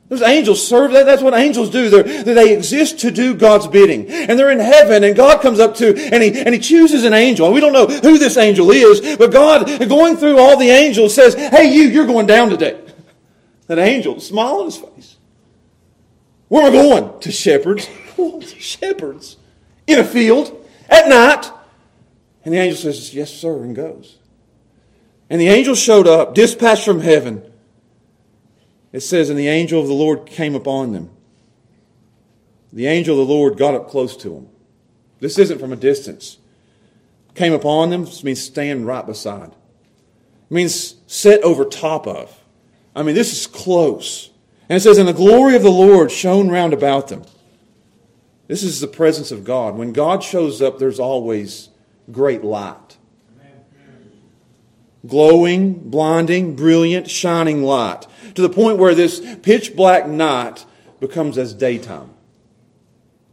Those 0.10 0.22
angels 0.22 0.68
serve, 0.68 0.92
that, 0.92 1.06
that's 1.06 1.22
what 1.22 1.34
angels 1.34 1.70
do. 1.70 1.90
They're, 1.90 2.24
they 2.24 2.54
exist 2.54 3.00
to 3.00 3.12
do 3.12 3.34
God's 3.34 3.66
bidding. 3.66 4.10
And 4.10 4.38
they're 4.38 4.52
in 4.52 4.60
heaven, 4.60 5.06
and 5.06 5.16
God 5.16 5.42
comes 5.42 5.62
up 5.62 5.76
to, 5.76 5.96
and 5.96 6.22
he, 6.22 6.38
and 6.38 6.54
he 6.54 6.60
chooses 6.60 7.06
an 7.06 7.14
angel. 7.14 7.46
And 7.46 7.56
we 7.56 7.62
don't 7.62 7.72
know 7.72 7.88
who 7.88 8.18
this 8.18 8.36
angel 8.36 8.70
is, 8.70 9.16
but 9.16 9.32
God, 9.32 9.66
going 9.88 10.18
through 10.18 10.38
all 10.38 10.58
the 10.58 10.70
angels, 10.70 11.16
says, 11.16 11.34
Hey, 11.34 11.74
you, 11.74 11.84
you're 11.84 12.06
going 12.06 12.28
down 12.28 12.50
today. 12.50 12.80
That 13.68 13.80
angel, 13.80 14.20
smile 14.20 14.58
on 14.58 14.66
his 14.66 14.76
face. 14.76 15.16
Where 16.50 16.64
am 16.64 16.74
I 16.74 16.76
going? 16.76 17.20
To 17.22 17.32
shepherds. 17.32 17.88
shepherds. 18.60 19.38
In 19.88 20.00
a 20.00 20.04
field 20.04 20.63
at 20.90 21.08
night. 21.08 21.52
And 22.46 22.54
the 22.54 22.60
angel 22.60 22.78
says, 22.78 23.14
Yes, 23.14 23.34
sir, 23.34 23.64
and 23.64 23.76
goes. 23.76 24.18
And 25.30 25.40
the 25.40 25.48
angel 25.48 25.76
showed 25.76 26.08
up, 26.08 26.36
dispatched 26.36 26.86
from 26.86 27.02
heaven. 27.02 27.44
It 28.92 29.02
says, 29.02 29.30
And 29.30 29.40
the 29.40 29.48
angel 29.48 29.82
of 29.82 29.88
the 29.88 29.94
Lord 29.94 30.26
came 30.26 30.56
upon 30.56 30.94
them. 30.94 31.10
The 32.72 32.88
angel 32.88 33.20
of 33.20 33.28
the 33.28 33.34
Lord 33.34 33.58
got 33.58 33.76
up 33.76 33.90
close 33.90 34.18
to 34.18 34.30
them. 34.30 34.50
This 35.20 35.38
isn't 35.38 35.60
from 35.60 35.72
a 35.72 35.78
distance. 35.78 36.38
Came 37.36 37.54
upon 37.54 37.90
them 37.90 38.08
means 38.24 38.42
stand 38.42 38.86
right 38.86 39.06
beside. 39.06 39.50
It 39.50 40.52
means 40.54 40.96
set 41.08 41.42
over 41.42 41.66
top 41.66 42.08
of. 42.08 42.40
I 42.96 43.04
mean, 43.04 43.16
this 43.16 43.32
is 43.32 43.48
close. 43.48 44.30
And 44.70 44.78
it 44.78 44.82
says, 44.82 44.98
And 44.98 45.08
the 45.08 45.14
glory 45.14 45.56
of 45.56 45.64
the 45.64 45.72
Lord 45.72 46.12
shone 46.12 46.50
round 46.50 46.74
about 46.74 47.08
them. 47.08 47.24
This 48.54 48.62
is 48.62 48.82
the 48.82 48.88
presence 48.88 49.32
of 49.32 49.44
God. 49.44 49.78
When 49.78 49.94
God 49.94 50.22
shows 50.22 50.62
up, 50.62 50.78
there's 50.78 51.00
always 51.00 51.70
great 52.12 52.44
light. 52.44 52.98
Glowing, 55.08 55.90
blinding, 55.90 56.56
brilliant, 56.56 57.10
shining 57.10 57.64
light. 57.64 58.06
To 58.36 58.44
the 58.44 58.50
point 58.50 58.78
where 58.78 58.94
this 58.94 59.38
pitch 59.42 59.76
black 59.76 60.06
night 60.08 60.68
becomes 61.00 61.40
as 61.40 61.56
daytime. 61.56 62.13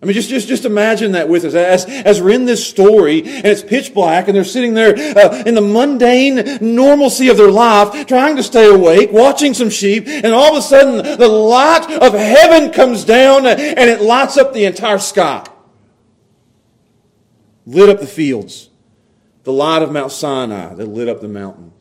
I 0.02 0.06
mean, 0.06 0.14
just, 0.14 0.30
just, 0.30 0.48
just 0.48 0.64
imagine 0.64 1.12
that 1.12 1.28
with 1.28 1.44
us. 1.44 1.54
As, 1.54 1.84
as 1.84 2.22
we're 2.22 2.30
in 2.30 2.46
this 2.46 2.66
story 2.66 3.20
and 3.20 3.46
it's 3.46 3.62
pitch 3.62 3.92
black 3.92 4.28
and 4.28 4.36
they're 4.36 4.44
sitting 4.44 4.72
there 4.72 4.96
uh, 4.96 5.42
in 5.44 5.54
the 5.54 5.60
mundane 5.60 6.58
normalcy 6.62 7.28
of 7.28 7.36
their 7.36 7.50
life, 7.50 8.06
trying 8.06 8.36
to 8.36 8.42
stay 8.42 8.66
awake, 8.66 9.12
watching 9.12 9.52
some 9.52 9.68
sheep, 9.68 10.06
and 10.06 10.28
all 10.28 10.52
of 10.52 10.58
a 10.58 10.62
sudden 10.62 11.18
the 11.18 11.28
light 11.28 11.90
of 12.00 12.14
heaven 12.14 12.70
comes 12.70 13.04
down 13.04 13.44
and 13.44 13.60
it 13.60 14.00
lights 14.00 14.38
up 14.38 14.54
the 14.54 14.64
entire 14.64 14.98
sky. 14.98 15.46
Lit 17.66 17.90
up 17.90 18.00
the 18.00 18.06
fields. 18.06 18.70
The 19.44 19.52
light 19.52 19.82
of 19.82 19.92
Mount 19.92 20.12
Sinai 20.12 20.74
that 20.74 20.86
lit 20.86 21.08
up 21.08 21.20
the 21.20 21.28
mountain 21.28 21.72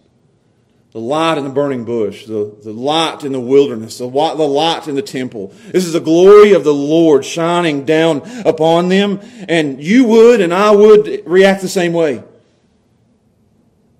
the 0.99 1.05
light 1.05 1.37
in 1.37 1.45
the 1.45 1.49
burning 1.49 1.85
bush, 1.85 2.25
the, 2.25 2.53
the 2.61 2.73
light 2.73 3.23
in 3.23 3.31
the 3.31 3.39
wilderness, 3.39 3.97
the, 3.97 4.09
the 4.09 4.47
light 4.47 4.87
in 4.87 4.95
the 4.95 5.01
temple. 5.01 5.53
This 5.67 5.85
is 5.85 5.93
the 5.93 6.01
glory 6.01 6.51
of 6.51 6.65
the 6.65 6.73
Lord 6.73 7.23
shining 7.23 7.85
down 7.85 8.21
upon 8.45 8.89
them, 8.89 9.21
and 9.47 9.81
you 9.81 10.03
would 10.05 10.41
and 10.41 10.53
I 10.53 10.71
would 10.71 11.23
react 11.25 11.61
the 11.61 11.69
same 11.69 11.93
way. 11.93 12.21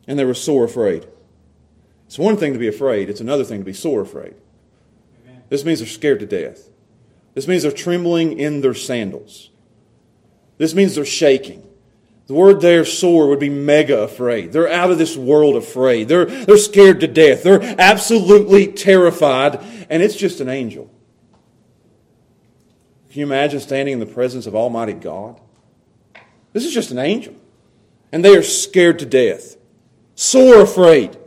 And 0.07 0.19
they 0.19 0.25
were 0.25 0.33
sore 0.33 0.65
afraid. 0.65 1.07
It's 2.07 2.19
one 2.19 2.35
thing 2.35 2.53
to 2.53 2.59
be 2.59 2.67
afraid, 2.67 3.09
it's 3.09 3.21
another 3.21 3.45
thing 3.45 3.59
to 3.59 3.65
be 3.65 3.73
sore 3.73 4.01
afraid. 4.01 4.35
Amen. 5.25 5.43
This 5.47 5.63
means 5.63 5.79
they're 5.79 5.87
scared 5.87 6.19
to 6.19 6.25
death. 6.25 6.69
This 7.33 7.47
means 7.47 7.63
they're 7.63 7.71
trembling 7.71 8.37
in 8.37 8.61
their 8.61 8.73
sandals. 8.73 9.51
This 10.57 10.73
means 10.73 10.95
they're 10.95 11.05
shaking. 11.05 11.68
The 12.29 12.35
word 12.35 12.61
there, 12.61 12.85
sore, 12.85 13.27
would 13.29 13.39
be 13.39 13.49
mega 13.49 14.01
afraid. 14.01 14.51
They're 14.51 14.71
out 14.71 14.91
of 14.91 14.99
this 14.99 15.17
world 15.17 15.55
afraid. 15.55 16.09
They're, 16.09 16.25
they're 16.25 16.57
scared 16.57 16.99
to 16.99 17.07
death. 17.07 17.41
They're 17.41 17.63
absolutely 17.79 18.67
terrified, 18.67 19.59
and 19.89 20.03
it's 20.03 20.15
just 20.15 20.39
an 20.39 20.47
angel. 20.47 20.91
Can 23.09 23.21
you 23.21 23.25
imagine 23.25 23.59
standing 23.59 23.93
in 23.93 23.99
the 23.99 24.05
presence 24.05 24.45
of 24.45 24.55
Almighty 24.55 24.93
God? 24.93 25.41
This 26.53 26.65
is 26.67 26.71
just 26.71 26.91
an 26.91 26.99
angel. 26.99 27.33
And 28.11 28.23
they 28.23 28.37
are 28.37 28.43
scared 28.43 28.99
to 28.99 29.07
death, 29.07 29.57
sore 30.13 30.61
afraid, 30.61 31.17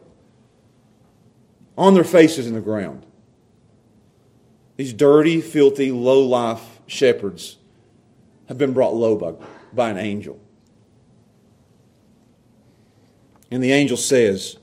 on 1.76 1.94
their 1.94 2.04
faces 2.04 2.46
in 2.46 2.54
the 2.54 2.60
ground. 2.60 3.04
These 4.76 4.92
dirty, 4.92 5.40
filthy, 5.40 5.90
low 5.90 6.24
life 6.24 6.80
shepherds 6.86 7.56
have 8.46 8.56
been 8.56 8.72
brought 8.72 8.94
low 8.94 9.16
by, 9.16 9.34
by 9.72 9.90
an 9.90 9.98
angel. 9.98 10.38
And 13.52 13.62
the 13.62 13.70
angel 13.70 13.98
says, 13.98 14.56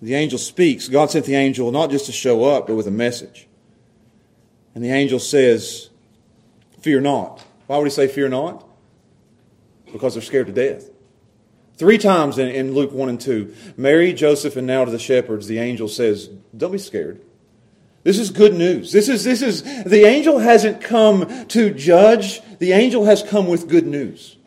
the 0.00 0.14
angel 0.14 0.38
speaks. 0.38 0.88
God 0.88 1.10
sent 1.10 1.26
the 1.26 1.34
angel 1.34 1.70
not 1.70 1.90
just 1.90 2.06
to 2.06 2.12
show 2.12 2.44
up, 2.44 2.66
but 2.66 2.74
with 2.74 2.86
a 2.86 2.90
message. 2.90 3.46
And 4.74 4.82
the 4.82 4.90
angel 4.90 5.18
says, 5.18 5.90
Fear 6.80 7.02
not. 7.02 7.44
Why 7.66 7.76
would 7.76 7.84
he 7.84 7.90
say, 7.90 8.08
Fear 8.08 8.30
not? 8.30 8.66
Because 9.92 10.14
they're 10.14 10.22
scared 10.22 10.46
to 10.46 10.52
death. 10.54 10.88
Three 11.76 11.98
times 11.98 12.38
in, 12.38 12.48
in 12.48 12.72
Luke 12.72 12.92
1 12.92 13.10
and 13.10 13.20
2, 13.20 13.54
Mary, 13.76 14.14
Joseph, 14.14 14.56
and 14.56 14.66
now 14.66 14.86
to 14.86 14.90
the 14.90 14.98
shepherds, 14.98 15.48
the 15.48 15.58
angel 15.58 15.88
says, 15.88 16.28
Don't 16.56 16.72
be 16.72 16.78
scared. 16.78 17.20
This 18.04 18.18
is 18.18 18.30
good 18.30 18.54
news. 18.54 18.90
This 18.90 19.10
is, 19.10 19.24
this 19.24 19.42
is, 19.42 19.62
the 19.84 20.06
angel 20.06 20.38
hasn't 20.38 20.80
come 20.80 21.46
to 21.48 21.74
judge, 21.74 22.40
the 22.58 22.72
angel 22.72 23.04
has 23.04 23.22
come 23.22 23.48
with 23.48 23.68
good 23.68 23.86
news. 23.86 24.37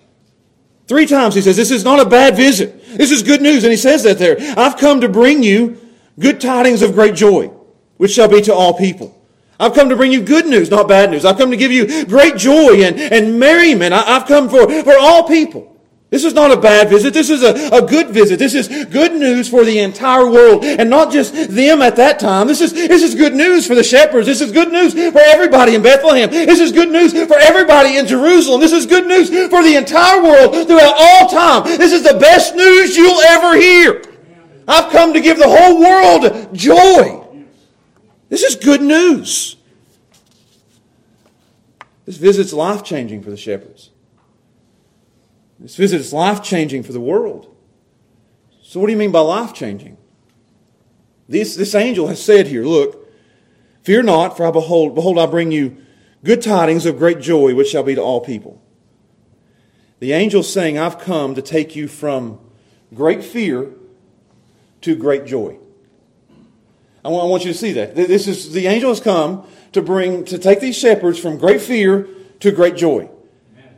Three 0.92 1.06
times 1.06 1.36
he 1.36 1.42
says, 1.42 1.56
This 1.56 1.72
is 1.72 1.86
not 1.86 2.02
a 2.02 2.06
bad 2.06 2.36
visit. 2.36 2.98
This 2.98 3.12
is 3.12 3.24
good 3.24 3.42
news. 3.42 3.64
And 3.64 3.72
he 3.72 3.78
says 3.78 4.04
that 4.04 4.20
there. 4.20 4.36
I've 4.58 4.76
come 4.76 5.00
to 5.00 5.08
bring 5.08 5.42
you 5.42 5.80
good 6.20 6.42
tidings 6.42 6.82
of 6.82 6.96
great 6.96 7.16
joy, 7.16 7.48
which 7.96 8.12
shall 8.12 8.28
be 8.28 8.42
to 8.42 8.54
all 8.54 8.74
people. 8.74 9.18
I've 9.58 9.74
come 9.74 9.88
to 9.88 9.96
bring 9.96 10.12
you 10.12 10.22
good 10.22 10.48
news, 10.48 10.70
not 10.70 10.90
bad 10.90 11.10
news. 11.10 11.24
I've 11.24 11.38
come 11.38 11.50
to 11.52 11.56
give 11.56 11.72
you 11.72 12.06
great 12.08 12.36
joy 12.36 12.84
and, 12.84 13.00
and 13.00 13.40
merriment. 13.40 13.94
I, 13.94 14.02
have 14.02 14.28
come 14.28 14.50
for, 14.50 14.70
for 14.84 14.98
all 15.00 15.26
people. 15.30 15.71
This 16.12 16.26
is 16.26 16.34
not 16.34 16.52
a 16.52 16.58
bad 16.58 16.90
visit. 16.90 17.14
This 17.14 17.30
is 17.30 17.42
a, 17.42 17.74
a 17.74 17.82
good 17.82 18.10
visit. 18.10 18.38
This 18.38 18.54
is 18.54 18.68
good 18.88 19.14
news 19.14 19.48
for 19.48 19.64
the 19.64 19.80
entire 19.80 20.30
world 20.30 20.66
and 20.66 20.90
not 20.90 21.10
just 21.10 21.34
them 21.50 21.82
at 21.82 21.96
that 21.96 22.20
time. 22.20 22.48
This 22.48 22.60
is, 22.60 22.74
this 22.74 23.02
is 23.02 23.16
good 23.16 23.34
news 23.34 23.66
for 23.66 23.76
the 23.76 23.84
shepherds. 23.84 24.28
This 24.28 24.42
is 24.42 24.52
good 24.52 24.74
news 24.74 24.94
for 24.94 25.22
everybody 25.22 25.74
in 25.74 25.82
Bethlehem. 25.82 26.30
This 26.30 26.60
is 26.60 26.74
good 26.74 26.92
news 26.92 27.14
for 27.14 27.38
everybody 27.38 27.96
in 27.96 28.08
Jerusalem. 28.08 28.60
This 28.60 28.74
is 28.74 28.86
good 28.86 29.08
news 29.08 29.30
for 29.50 29.64
the 29.64 29.78
entire 29.78 30.22
world 30.22 30.68
throughout 30.68 30.96
all 30.98 31.30
time. 31.30 31.64
This 31.78 31.94
is 31.94 32.04
the 32.04 32.20
best 32.20 32.56
news 32.56 32.98
you'll 32.98 33.22
ever 33.22 33.56
hear. 33.56 34.04
I've 34.68 34.92
come 34.92 35.14
to 35.14 35.22
give 35.22 35.38
the 35.38 35.48
whole 35.48 35.80
world 35.80 36.54
joy. 36.54 37.26
This 38.28 38.44
is 38.44 38.58
good 38.58 38.82
news. 38.82 39.56
This 42.06 42.18
visit's 42.18 42.52
life 42.52 42.84
changing 42.84 43.24
for 43.24 43.30
the 43.30 43.38
shepherds. 43.38 43.91
This 45.62 45.76
visit 45.76 46.02
is 46.02 46.12
life 46.12 46.42
changing 46.42 46.82
for 46.82 46.92
the 46.92 47.00
world. 47.00 47.56
So, 48.64 48.80
what 48.80 48.88
do 48.88 48.94
you 48.94 48.98
mean 48.98 49.12
by 49.12 49.20
life 49.20 49.54
changing? 49.54 49.98
This, 51.30 51.56
this 51.56 51.76
angel 51.76 52.08
has 52.08 52.22
said 52.22 52.48
here, 52.48 52.66
Look, 52.66 53.08
fear 53.84 54.02
not, 54.02 54.36
for 54.36 54.46
I 54.46 54.52
behold, 54.52 54.96
behold, 54.96 55.20
I 55.20 55.28
bring 55.28 55.52
you 55.52 55.78
good 56.24 56.42
tidings 56.42 56.86
of 56.88 56.98
great 56.98 57.20
joy, 57.20 57.54
which 57.54 57.70
shall 57.70 57.84
be 57.84 57.94
to 57.94 58.02
all 58.02 58.22
people. 58.22 58.60
The 60.00 60.14
angel 60.14 60.42
saying, 60.42 60.80
I've 60.80 60.98
come 60.98 61.36
to 61.36 61.44
take 61.44 61.76
you 61.76 61.88
from 61.88 62.40
great 62.94 63.24
fear 63.24 63.72
to 64.82 64.96
great 64.96 65.26
joy. 65.26 65.60
I 67.06 67.10
want, 67.10 67.24
I 67.24 67.28
want 67.28 67.46
you 67.46 67.54
to 67.54 67.58
see 67.58 67.74
that. 67.74 67.96
This 67.96 68.28
is 68.28 68.52
the 68.52 68.66
angel 68.66 68.90
has 68.90 69.00
come 69.00 69.46
to 69.74 69.82
bring 69.84 70.26
to 70.26 70.40
take 70.40 70.60
these 70.60 70.78
shepherds 70.78 71.20
from 71.20 71.38
great 71.38 71.62
fear 71.62 72.08
to 72.40 72.52
great 72.52 72.76
joy. 72.76 73.12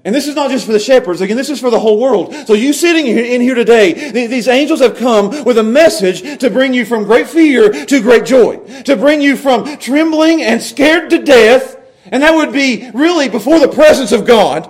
And 0.06 0.14
this 0.14 0.28
is 0.28 0.36
not 0.36 0.52
just 0.52 0.66
for 0.66 0.74
the 0.74 0.80
shepherds. 0.80 1.22
Again, 1.22 1.38
this 1.38 1.50
is 1.50 1.62
for 1.62 1.70
the 1.70 1.80
whole 1.80 1.98
world. 1.98 2.36
So 2.46 2.54
you 2.54 2.74
sitting 2.74 3.08
in 3.08 3.40
here 3.40 3.56
today, 3.56 4.12
these 4.12 4.50
angels 4.50 4.82
have 4.82 4.98
come 4.98 5.46
with 5.46 5.58
a 5.58 5.64
message 5.64 6.40
to 6.40 6.50
bring 6.50 6.74
you 6.74 6.86
from 6.86 7.06
great 7.06 7.28
fear 7.28 7.72
to 7.72 8.02
great 8.02 8.26
joy. 8.26 8.58
To 8.84 8.98
bring 8.98 9.22
you 9.22 9.38
from 9.38 9.78
trembling 9.78 10.42
and 10.42 10.62
scared 10.62 11.10
to 11.12 11.20
death, 11.20 11.78
and 12.06 12.22
that 12.22 12.36
would 12.36 12.52
be 12.52 12.92
really 12.94 13.30
before 13.30 13.60
the 13.60 13.70
presence 13.70 14.12
of 14.12 14.26
God, 14.26 14.70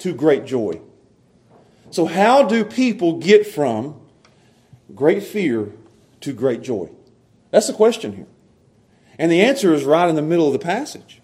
to 0.00 0.12
great 0.12 0.44
joy. 0.44 0.80
So 1.90 2.04
how 2.04 2.42
do 2.42 2.66
people 2.66 3.18
get 3.18 3.46
from 3.46 4.00
great 4.94 5.22
fear 5.22 5.72
to 6.20 6.34
great 6.34 6.60
joy? 6.60 6.90
That's 7.50 7.68
the 7.68 7.72
question 7.72 8.12
here. 8.14 8.26
And 9.18 9.32
the 9.32 9.40
answer 9.40 9.72
is 9.72 9.84
right 9.84 10.08
in 10.08 10.14
the 10.14 10.22
middle 10.22 10.46
of 10.46 10.52
the 10.52 10.58
passage. 10.58 11.22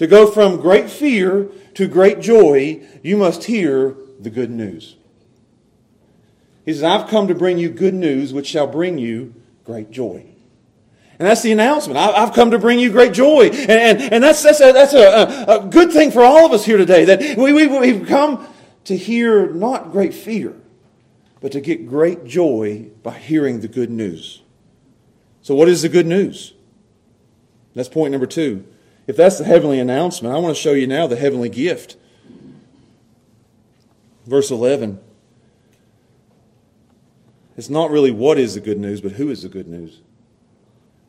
To 0.00 0.06
go 0.06 0.30
from 0.30 0.62
great 0.62 0.88
fear 0.88 1.50
to 1.74 1.86
great 1.86 2.20
joy, 2.20 2.80
you 3.02 3.18
must 3.18 3.44
hear 3.44 3.94
the 4.18 4.30
good 4.30 4.50
news. 4.50 4.96
He 6.64 6.72
says, 6.72 6.82
I've 6.82 7.10
come 7.10 7.28
to 7.28 7.34
bring 7.34 7.58
you 7.58 7.68
good 7.68 7.92
news, 7.92 8.32
which 8.32 8.46
shall 8.46 8.66
bring 8.66 8.96
you 8.96 9.34
great 9.62 9.90
joy. 9.90 10.24
And 11.18 11.28
that's 11.28 11.42
the 11.42 11.52
announcement. 11.52 11.98
I've 11.98 12.32
come 12.32 12.52
to 12.52 12.58
bring 12.58 12.78
you 12.78 12.90
great 12.90 13.12
joy. 13.12 13.50
And, 13.50 14.00
and, 14.00 14.24
that's, 14.24 14.42
that's, 14.42 14.62
a, 14.62 14.72
that's 14.72 14.94
a, 14.94 15.44
a, 15.46 15.68
good 15.68 15.92
thing 15.92 16.10
for 16.10 16.22
all 16.22 16.46
of 16.46 16.52
us 16.52 16.64
here 16.64 16.78
today, 16.78 17.04
that 17.04 17.36
we, 17.36 17.52
we, 17.52 17.66
we've 17.66 18.08
come 18.08 18.48
to 18.84 18.96
hear 18.96 19.52
not 19.52 19.92
great 19.92 20.14
fear, 20.14 20.54
but 21.42 21.52
to 21.52 21.60
get 21.60 21.86
great 21.86 22.24
joy 22.24 22.88
by 23.02 23.18
hearing 23.18 23.60
the 23.60 23.68
good 23.68 23.90
news. 23.90 24.40
So, 25.42 25.54
what 25.54 25.68
is 25.68 25.82
the 25.82 25.90
good 25.90 26.06
news? 26.06 26.54
That's 27.74 27.90
point 27.90 28.12
number 28.12 28.26
two. 28.26 28.64
If 29.10 29.16
that's 29.16 29.38
the 29.38 29.44
heavenly 29.44 29.80
announcement, 29.80 30.32
I 30.32 30.38
want 30.38 30.54
to 30.54 30.62
show 30.62 30.70
you 30.70 30.86
now 30.86 31.08
the 31.08 31.16
heavenly 31.16 31.48
gift. 31.48 31.96
Verse 34.24 34.52
11. 34.52 35.00
It's 37.56 37.68
not 37.68 37.90
really 37.90 38.12
what 38.12 38.38
is 38.38 38.54
the 38.54 38.60
good 38.60 38.78
news, 38.78 39.00
but 39.00 39.10
who 39.10 39.28
is 39.28 39.42
the 39.42 39.48
good 39.48 39.66
news. 39.66 40.00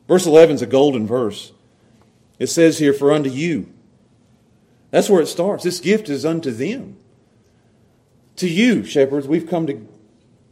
Verse 0.08 0.26
11 0.26 0.56
is 0.56 0.62
a 0.62 0.66
golden 0.66 1.06
verse. 1.06 1.52
It 2.40 2.48
says 2.48 2.80
here, 2.80 2.92
For 2.92 3.12
unto 3.12 3.30
you. 3.30 3.72
That's 4.90 5.08
where 5.08 5.22
it 5.22 5.28
starts. 5.28 5.62
This 5.62 5.78
gift 5.78 6.08
is 6.08 6.24
unto 6.24 6.50
them. 6.50 6.96
To 8.34 8.48
you, 8.48 8.82
shepherds, 8.82 9.28
we've 9.28 9.48
come 9.48 9.68
to 9.68 9.86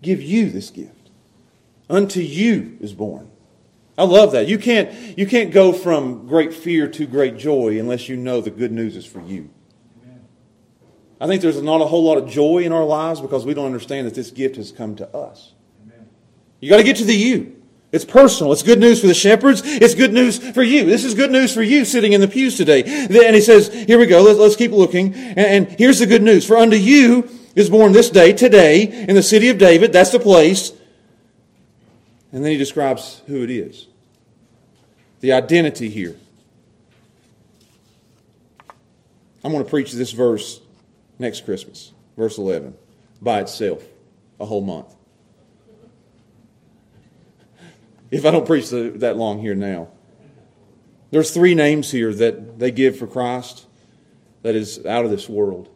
give 0.03 0.23
you 0.23 0.51
this 0.51 0.71
gift. 0.71 1.11
Unto 1.89 2.21
you 2.21 2.79
is 2.81 2.93
born. 2.93 3.30
I 4.01 4.05
love 4.05 4.33
that. 4.33 4.49
You 4.49 4.57
can't, 4.57 5.19
you 5.19 5.27
can't 5.27 5.53
go 5.53 5.75
from 5.75 6.27
great 6.27 6.55
fear 6.55 6.89
to 6.89 7.07
great 7.07 7.37
joy 7.37 7.79
unless 7.79 8.09
you 8.09 8.17
know 8.17 8.41
the 8.41 8.51
good 8.51 8.73
news 8.73 8.97
is 8.97 9.05
for 9.05 9.21
you. 9.21 9.51
I 11.21 11.27
think 11.27 11.43
there's 11.43 11.61
not 11.61 11.83
a 11.83 11.85
whole 11.85 12.03
lot 12.03 12.17
of 12.17 12.27
joy 12.27 12.61
in 12.61 12.73
our 12.73 12.85
lives 12.85 13.21
because 13.21 13.45
we 13.45 13.53
don't 13.53 13.67
understand 13.67 14.07
that 14.07 14.15
this 14.15 14.31
gift 14.31 14.57
has 14.57 14.73
come 14.73 14.97
to 14.97 15.15
us. 15.15 15.53
You 16.61 16.71
got 16.71 16.79
to 16.79 16.83
get 16.83 16.97
to 16.97 17.05
the 17.05 17.15
you. 17.15 17.63
It's 17.93 18.07
personal. 18.07 18.55
It's 18.55 18.63
good 18.63 18.81
news 18.81 19.03
for 19.03 19.07
the 19.07 19.13
shepherds. 19.13 19.61
It's 19.63 19.95
good 19.95 20.15
news 20.15 20.39
for 20.39 20.63
you. 20.63 20.87
This 20.87 21.05
is 21.05 21.13
good 21.13 21.31
news 21.31 21.53
for 21.53 21.63
you 21.63 21.85
sitting 21.85 22.15
in 22.15 22.23
the 22.23 22.29
pews 22.29 22.57
today. 22.57 22.83
And 22.85 23.35
he 23.35 23.43
says, 23.43 23.71
here 23.71 23.99
we 23.99 24.07
go. 24.07 24.23
Let's, 24.23 24.57
keep 24.57 24.71
looking. 24.71 25.13
And 25.13 25.69
here's 25.79 25.99
the 25.99 26.07
good 26.07 26.23
news. 26.23 26.47
For 26.47 26.57
unto 26.57 26.77
you 26.77 27.29
is 27.55 27.69
born 27.69 27.93
this 27.93 28.09
day, 28.09 28.33
today, 28.33 28.85
in 28.85 29.15
the 29.15 29.23
city 29.23 29.51
of 29.51 29.59
David. 29.59 29.93
That's 29.93 30.11
the 30.11 30.21
place. 30.21 30.73
And 32.33 32.43
then 32.43 32.53
he 32.53 32.57
describes 32.57 33.21
who 33.27 33.43
it 33.43 33.51
is 33.51 33.90
the 35.21 35.33
identity 35.33 35.89
here. 35.89 36.17
I'm 39.43 39.53
going 39.53 39.65
to 39.65 39.71
preach 39.71 39.93
this 39.93 40.13
verse 40.13 40.61
next 41.19 41.45
Christmas, 41.45 41.93
verse 42.17 42.39
11, 42.39 42.75
by 43.23 43.41
itself, 43.41 43.83
a 44.39 44.45
whole 44.45 44.61
month. 44.61 44.95
If 48.11 48.27
I 48.27 48.31
don't 48.31 48.47
preach 48.47 48.71
that 48.71 49.17
long 49.17 49.41
here 49.41 49.55
now. 49.55 49.89
There's 51.11 51.33
three 51.33 51.55
names 51.55 51.91
here 51.91 52.13
that 52.15 52.59
they 52.59 52.71
give 52.71 52.99
for 52.99 53.07
Christ 53.07 53.67
that 54.43 54.55
is 54.55 54.85
out 54.87 55.05
of 55.05 55.11
this 55.11 55.29
world. 55.29 55.69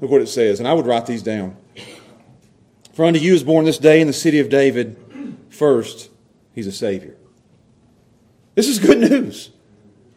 Look 0.00 0.10
what 0.10 0.22
it 0.22 0.28
says, 0.28 0.58
and 0.58 0.68
I 0.68 0.72
would 0.72 0.86
write 0.86 1.06
these 1.06 1.22
down. 1.22 1.56
For 2.92 3.04
unto 3.04 3.18
you 3.18 3.34
is 3.34 3.42
born 3.42 3.64
this 3.64 3.78
day 3.78 4.00
in 4.00 4.06
the 4.06 4.12
city 4.12 4.40
of 4.40 4.48
David, 4.48 4.96
first, 5.48 6.10
he's 6.54 6.66
a 6.66 6.72
Savior. 6.72 7.16
This 8.54 8.68
is 8.68 8.78
good 8.78 8.98
news. 8.98 9.50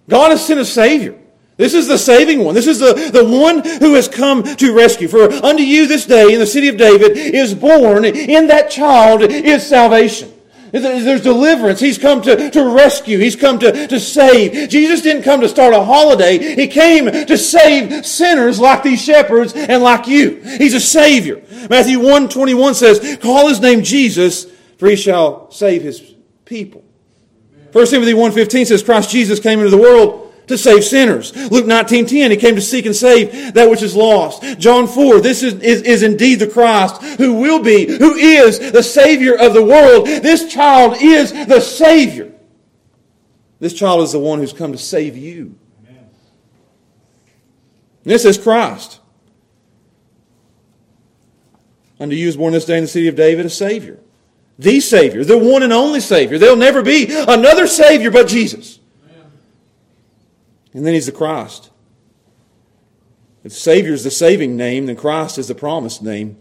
God 0.09 0.31
has 0.31 0.45
sent 0.45 0.59
a 0.59 0.65
Savior. 0.65 1.19
This 1.57 1.73
is 1.73 1.87
the 1.87 1.97
saving 1.97 2.43
one. 2.43 2.53
This 2.53 2.67
is 2.67 2.79
the, 2.79 2.93
the 3.13 3.23
one 3.23 3.63
who 3.79 3.93
has 3.93 4.09
come 4.09 4.43
to 4.43 4.75
rescue. 4.75 5.07
For 5.07 5.31
unto 5.31 5.63
you 5.63 5.87
this 5.87 6.05
day 6.05 6.33
in 6.33 6.39
the 6.39 6.45
city 6.45 6.67
of 6.67 6.75
David 6.75 7.15
is 7.17 7.53
born, 7.53 8.03
in 8.03 8.47
that 8.47 8.69
child 8.69 9.21
is 9.21 9.65
salvation. 9.65 10.33
There's 10.71 11.21
deliverance. 11.21 11.79
He's 11.79 11.97
come 11.97 12.21
to, 12.23 12.49
to 12.49 12.75
rescue. 12.75 13.17
He's 13.17 13.37
come 13.37 13.59
to, 13.59 13.87
to 13.87 13.99
save. 13.99 14.69
Jesus 14.69 15.01
didn't 15.01 15.23
come 15.23 15.39
to 15.39 15.47
start 15.47 15.73
a 15.73 15.81
holiday. 15.81 16.55
He 16.55 16.67
came 16.67 17.05
to 17.05 17.37
save 17.37 18.05
sinners 18.05 18.59
like 18.59 18.83
these 18.83 19.01
shepherds 19.01 19.53
and 19.53 19.81
like 19.81 20.07
you. 20.07 20.41
He's 20.57 20.73
a 20.73 20.81
Savior. 20.81 21.41
Matthew 21.69 21.99
1 21.99 22.27
21 22.27 22.75
says, 22.75 23.17
Call 23.21 23.47
his 23.47 23.61
name 23.61 23.83
Jesus, 23.83 24.45
for 24.77 24.89
he 24.89 24.97
shall 24.97 25.49
save 25.51 25.81
his 25.81 26.01
people. 26.43 26.84
1 27.75 27.87
Timothy 27.87 28.13
1.15 28.13 28.67
says 28.67 28.81
Christ 28.81 29.09
Jesus 29.09 29.37
came 29.37 29.59
into 29.59 29.69
the 29.69 29.77
world 29.77 30.33
to 30.47 30.57
save 30.57 30.85
sinners. 30.85 31.35
Luke 31.51 31.65
19.10, 31.65 32.31
he 32.31 32.37
came 32.37 32.55
to 32.55 32.61
seek 32.61 32.85
and 32.85 32.95
save 32.95 33.53
that 33.53 33.69
which 33.69 33.81
is 33.81 33.93
lost. 33.93 34.41
John 34.57 34.87
4, 34.87 35.19
this 35.19 35.43
is, 35.43 35.55
is, 35.55 35.81
is 35.81 36.01
indeed 36.01 36.35
the 36.35 36.47
Christ 36.47 37.03
who 37.17 37.33
will 37.33 37.61
be, 37.61 37.85
who 37.85 38.15
is 38.15 38.71
the 38.71 38.81
Savior 38.81 39.37
of 39.37 39.53
the 39.53 39.61
world. 39.61 40.07
This 40.07 40.47
child 40.47 40.95
is 41.01 41.33
the 41.33 41.59
Savior. 41.59 42.31
This 43.59 43.73
child 43.73 44.03
is 44.03 44.13
the 44.13 44.19
one 44.19 44.39
who's 44.39 44.53
come 44.53 44.71
to 44.71 44.77
save 44.77 45.17
you. 45.17 45.59
This 48.05 48.23
is 48.23 48.37
Christ. 48.37 49.01
Unto 51.99 52.15
you 52.15 52.29
is 52.29 52.37
born 52.37 52.53
this 52.53 52.63
day 52.63 52.77
in 52.77 52.85
the 52.85 52.87
city 52.87 53.09
of 53.09 53.17
David 53.17 53.45
a 53.45 53.49
Savior 53.49 53.99
the 54.57 54.79
Savior, 54.79 55.23
the 55.23 55.37
one 55.37 55.63
and 55.63 55.73
only 55.73 55.99
Savior. 55.99 56.37
There'll 56.37 56.55
never 56.55 56.81
be 56.81 57.07
another 57.09 57.67
Savior 57.67 58.11
but 58.11 58.27
Jesus. 58.27 58.79
And 60.73 60.85
then 60.85 60.93
He's 60.93 61.05
the 61.05 61.11
Christ. 61.11 61.69
If 63.43 63.53
Savior 63.53 63.93
is 63.93 64.03
the 64.03 64.11
saving 64.11 64.57
name, 64.57 64.87
then 64.87 64.95
Christ 64.95 65.37
is 65.37 65.47
the 65.47 65.55
promised 65.55 66.01
name. 66.01 66.37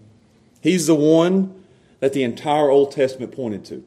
He's 0.61 0.87
the 0.87 0.95
one 0.95 1.65
that 2.01 2.15
the 2.15 2.23
entire 2.23 2.71
Old 2.71 2.93
Testament 2.93 3.33
pointed 3.33 3.65
to. 3.67 3.85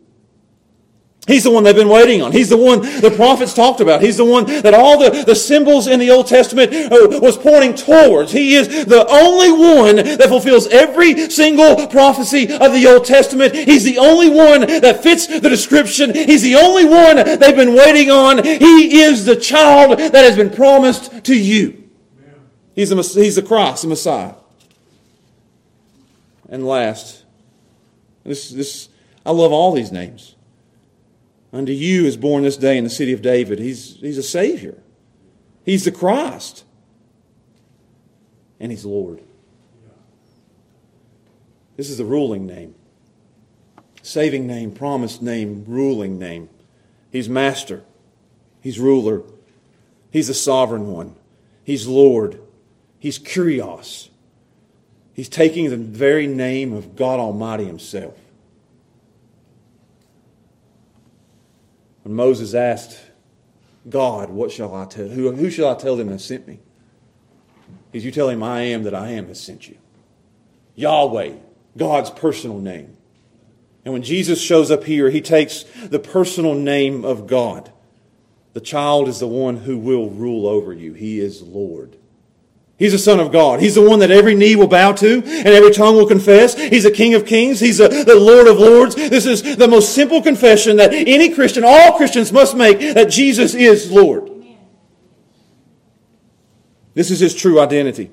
He's 1.27 1.43
the 1.43 1.51
one 1.51 1.65
they've 1.65 1.75
been 1.75 1.89
waiting 1.89 2.21
on. 2.21 2.31
He's 2.31 2.47
the 2.47 2.55
one 2.55 2.79
the 2.79 3.11
prophets 3.13 3.53
talked 3.53 3.81
about. 3.81 4.01
He's 4.01 4.15
the 4.15 4.23
one 4.23 4.45
that 4.45 4.73
all 4.73 4.97
the, 4.97 5.25
the 5.25 5.35
symbols 5.35 5.87
in 5.87 5.99
the 5.99 6.09
Old 6.09 6.27
Testament 6.27 6.73
uh, 6.73 7.19
was 7.19 7.35
pointing 7.35 7.75
towards. 7.75 8.31
He 8.31 8.55
is 8.55 8.85
the 8.85 9.05
only 9.09 9.51
one 9.51 9.97
that 9.97 10.29
fulfills 10.29 10.67
every 10.67 11.29
single 11.29 11.85
prophecy 11.87 12.43
of 12.43 12.71
the 12.71 12.87
Old 12.87 13.03
Testament. 13.03 13.53
He's 13.53 13.83
the 13.83 13.97
only 13.97 14.29
one 14.29 14.61
that 14.61 15.03
fits 15.03 15.27
the 15.27 15.49
description. 15.49 16.15
He's 16.15 16.43
the 16.43 16.55
only 16.55 16.85
one 16.85 17.17
they've 17.17 17.55
been 17.55 17.75
waiting 17.75 18.09
on. 18.09 18.41
He 18.45 19.01
is 19.01 19.25
the 19.25 19.35
child 19.35 19.99
that 19.99 20.15
has 20.15 20.37
been 20.37 20.49
promised 20.49 21.25
to 21.25 21.37
you. 21.37 21.89
He's 22.73 22.89
the, 22.89 22.95
he's 22.95 23.35
the 23.35 23.41
Christ, 23.41 23.81
the 23.81 23.89
Messiah. 23.89 24.35
And 26.47 26.65
last, 26.65 27.25
this, 28.23 28.49
this, 28.49 28.87
I 29.25 29.31
love 29.31 29.51
all 29.51 29.73
these 29.73 29.91
names. 29.91 30.35
Unto 31.53 31.71
you 31.71 32.05
is 32.05 32.17
born 32.17 32.43
this 32.43 32.57
day 32.57 32.77
in 32.77 32.83
the 32.83 32.89
city 32.89 33.13
of 33.13 33.21
David. 33.21 33.59
He's, 33.59 33.97
he's 33.97 34.17
a 34.17 34.23
Savior. 34.23 34.77
He's 35.63 35.85
the 35.85 35.91
Christ. 35.91 36.63
And 38.59 38.71
He's 38.71 38.85
Lord. 38.85 39.21
This 41.75 41.89
is 41.89 41.97
the 41.97 42.05
ruling 42.05 42.47
name. 42.47 42.73
Saving 44.01 44.47
name, 44.47 44.71
promised 44.71 45.21
name, 45.21 45.63
ruling 45.67 46.17
name. 46.17 46.49
He's 47.11 47.29
Master. 47.29 47.83
He's 48.61 48.79
ruler. 48.79 49.21
He's 50.11 50.27
the 50.27 50.33
sovereign 50.33 50.91
one. 50.91 51.15
He's 51.63 51.85
Lord. 51.85 52.39
He's 52.99 53.19
Kyrios. 53.19 54.09
He's 55.13 55.29
taking 55.29 55.69
the 55.69 55.77
very 55.77 56.27
name 56.27 56.73
of 56.73 56.95
God 56.95 57.19
Almighty 57.19 57.65
Himself. 57.65 58.15
When 62.07 62.15
Moses 62.15 62.53
asked 62.53 63.01
God, 63.89 64.29
What 64.29 64.49
shall 64.49 64.73
I 64.73 64.85
tell? 64.85 65.09
Who, 65.09 65.29
who 65.29 65.49
shall 65.49 65.69
I 65.69 65.73
tell 65.73 65.97
them 65.97 66.07
that 66.07 66.21
sent 66.21 66.47
me? 66.47 66.59
He's 67.91 68.05
you 68.05 68.11
tell 68.11 68.29
him, 68.29 68.41
I 68.41 68.61
am 68.61 68.83
that 68.83 68.95
I 68.95 69.09
am 69.09 69.27
has 69.27 69.41
sent 69.41 69.67
you. 69.67 69.77
Yahweh, 70.75 71.33
God's 71.75 72.09
personal 72.09 72.59
name. 72.59 72.95
And 73.83 73.91
when 73.93 74.03
Jesus 74.03 74.41
shows 74.41 74.71
up 74.71 74.85
here, 74.85 75.09
he 75.09 75.19
takes 75.19 75.63
the 75.83 75.99
personal 75.99 76.53
name 76.53 77.03
of 77.03 77.27
God. 77.27 77.73
The 78.53 78.61
child 78.61 79.09
is 79.09 79.19
the 79.19 79.27
one 79.27 79.57
who 79.57 79.77
will 79.77 80.09
rule 80.09 80.47
over 80.47 80.71
you. 80.71 80.93
He 80.93 81.19
is 81.19 81.41
Lord. 81.41 81.97
He's 82.77 82.91
the 82.91 82.99
Son 82.99 83.19
of 83.19 83.31
God. 83.31 83.59
He's 83.59 83.73
the 83.73 83.87
one 83.87 83.99
that 83.99 84.11
every 84.11 84.35
knee 84.35 84.55
will 84.55 84.67
bow 84.67 84.91
to 84.93 85.23
and 85.23 85.47
every 85.47 85.71
tongue 85.71 85.95
will 85.95 86.05
confess. 86.05 86.55
He's 86.55 86.83
the 86.83 86.91
King 86.91 87.15
of 87.15 87.25
Kings. 87.25 87.59
He's 87.59 87.79
the, 87.79 87.87
the 87.87 88.15
Lord 88.15 88.47
of 88.47 88.59
Lords. 88.59 88.93
This 88.93 89.25
is 89.25 89.57
the 89.57 89.67
most 89.67 89.95
simple 89.95 90.21
confession 90.21 90.77
that 90.77 90.93
any 90.93 91.33
Christian, 91.33 91.63
all 91.65 91.97
Christians 91.97 92.31
must 92.31 92.55
make 92.55 92.79
that 92.79 93.09
Jesus 93.09 93.55
is 93.55 93.91
Lord. 93.91 94.31
This 96.93 97.09
is 97.09 97.19
his 97.19 97.33
true 97.33 97.59
identity. 97.59 98.11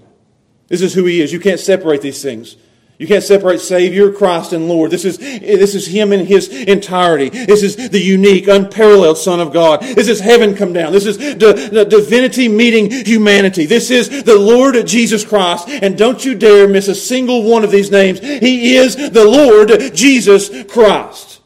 This 0.68 0.80
is 0.80 0.94
who 0.94 1.04
he 1.04 1.20
is. 1.20 1.32
You 1.32 1.40
can't 1.40 1.60
separate 1.60 2.00
these 2.00 2.22
things. 2.22 2.56
You 2.96 3.08
can't 3.08 3.24
separate 3.24 3.60
Savior, 3.60 4.12
Christ, 4.12 4.52
and 4.52 4.68
Lord. 4.68 4.92
This 4.92 5.04
is, 5.04 5.18
this 5.18 5.74
is 5.74 5.88
Him 5.88 6.12
in 6.12 6.26
His 6.26 6.48
entirety. 6.48 7.28
This 7.28 7.64
is 7.64 7.90
the 7.90 8.00
unique, 8.00 8.46
unparalleled 8.46 9.18
Son 9.18 9.40
of 9.40 9.52
God. 9.52 9.82
This 9.82 10.08
is 10.08 10.20
heaven 10.20 10.54
come 10.54 10.72
down. 10.72 10.92
This 10.92 11.06
is 11.06 11.18
the 11.18 11.86
divinity 11.88 12.48
meeting 12.48 12.90
humanity. 12.90 13.66
This 13.66 13.90
is 13.90 14.22
the 14.22 14.38
Lord 14.38 14.86
Jesus 14.86 15.24
Christ. 15.24 15.68
And 15.68 15.98
don't 15.98 16.24
you 16.24 16.36
dare 16.36 16.68
miss 16.68 16.86
a 16.86 16.94
single 16.94 17.42
one 17.42 17.64
of 17.64 17.72
these 17.72 17.90
names. 17.90 18.20
He 18.20 18.76
is 18.76 18.94
the 18.94 19.24
Lord 19.24 19.92
Jesus 19.94 20.64
Christ. 20.70 21.40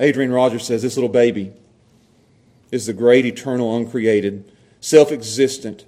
Adrian 0.00 0.32
Rogers 0.32 0.66
says 0.66 0.82
this 0.82 0.96
little 0.96 1.10
baby 1.10 1.52
is 2.70 2.86
the 2.86 2.92
great, 2.92 3.26
eternal, 3.26 3.76
uncreated, 3.76 4.50
self 4.80 5.12
existent, 5.12 5.84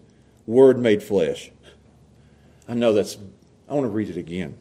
Word 0.46 0.78
made 0.78 1.02
flesh. 1.02 1.50
I 2.68 2.74
know 2.74 2.92
that's, 2.92 3.18
I 3.68 3.74
want 3.74 3.84
to 3.84 3.90
read 3.90 4.08
it 4.08 4.16
again. 4.16 4.56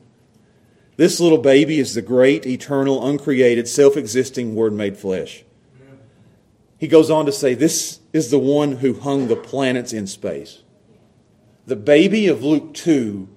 This 0.98 1.20
little 1.20 1.38
baby 1.38 1.80
is 1.80 1.94
the 1.94 2.02
great, 2.02 2.46
eternal, 2.46 3.06
uncreated, 3.08 3.68
self 3.68 3.98
existing 3.98 4.56
Word 4.56 4.74
made 4.74 4.98
flesh. 4.98 5.44
He 6.78 6.88
goes 6.88 7.10
on 7.10 7.26
to 7.26 7.32
say, 7.32 7.54
This 7.54 8.00
is 8.14 8.32
the 8.32 8.40
one 8.40 8.78
who 8.78 9.00
hung 9.00 9.28
the 9.28 9.36
planets 9.36 9.94
in 9.94 10.08
space. 10.08 10.62
The 11.66 11.76
baby 11.76 12.28
of 12.28 12.44
Luke 12.44 12.74
2 12.74 13.28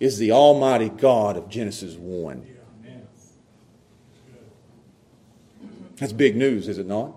is 0.00 0.18
the 0.18 0.32
Almighty 0.32 0.88
God 0.88 1.36
of 1.36 1.48
Genesis 1.48 1.94
1. 1.94 2.46
That's 5.96 6.12
big 6.12 6.36
news, 6.36 6.68
is 6.68 6.78
it 6.78 6.86
not? 6.86 7.14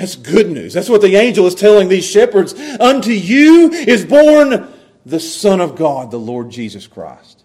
That's 0.00 0.16
good 0.16 0.50
news. 0.50 0.72
That's 0.72 0.88
what 0.88 1.02
the 1.02 1.16
angel 1.16 1.46
is 1.46 1.54
telling 1.54 1.90
these 1.90 2.06
shepherds. 2.06 2.54
Unto 2.54 3.10
you 3.10 3.70
is 3.70 4.02
born 4.02 4.66
the 5.04 5.20
Son 5.20 5.60
of 5.60 5.76
God, 5.76 6.10
the 6.10 6.18
Lord 6.18 6.48
Jesus 6.48 6.86
Christ. 6.86 7.44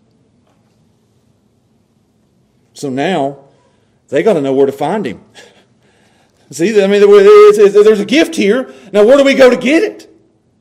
So 2.71 2.89
now 2.89 3.39
they 4.07 4.23
got 4.23 4.33
to 4.33 4.41
know 4.41 4.53
where 4.53 4.67
to 4.67 4.71
find 4.71 5.05
him. 5.05 5.21
See, 6.51 6.81
I 6.81 6.87
mean, 6.87 7.01
there's 7.01 7.99
a 7.99 8.05
gift 8.05 8.37
here. 8.37 8.73
Now, 8.93 9.03
where 9.05 9.17
do 9.17 9.25
we 9.25 9.33
go 9.33 9.49
to 9.49 9.57
get 9.57 9.83
it? 9.83 10.09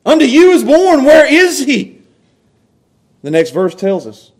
Unto 0.04 0.24
you 0.24 0.50
is 0.50 0.64
born. 0.64 1.04
Where 1.04 1.32
is 1.32 1.60
he? 1.60 2.02
The 3.22 3.30
next 3.30 3.50
verse 3.50 3.76
tells 3.76 4.08
us 4.08 4.32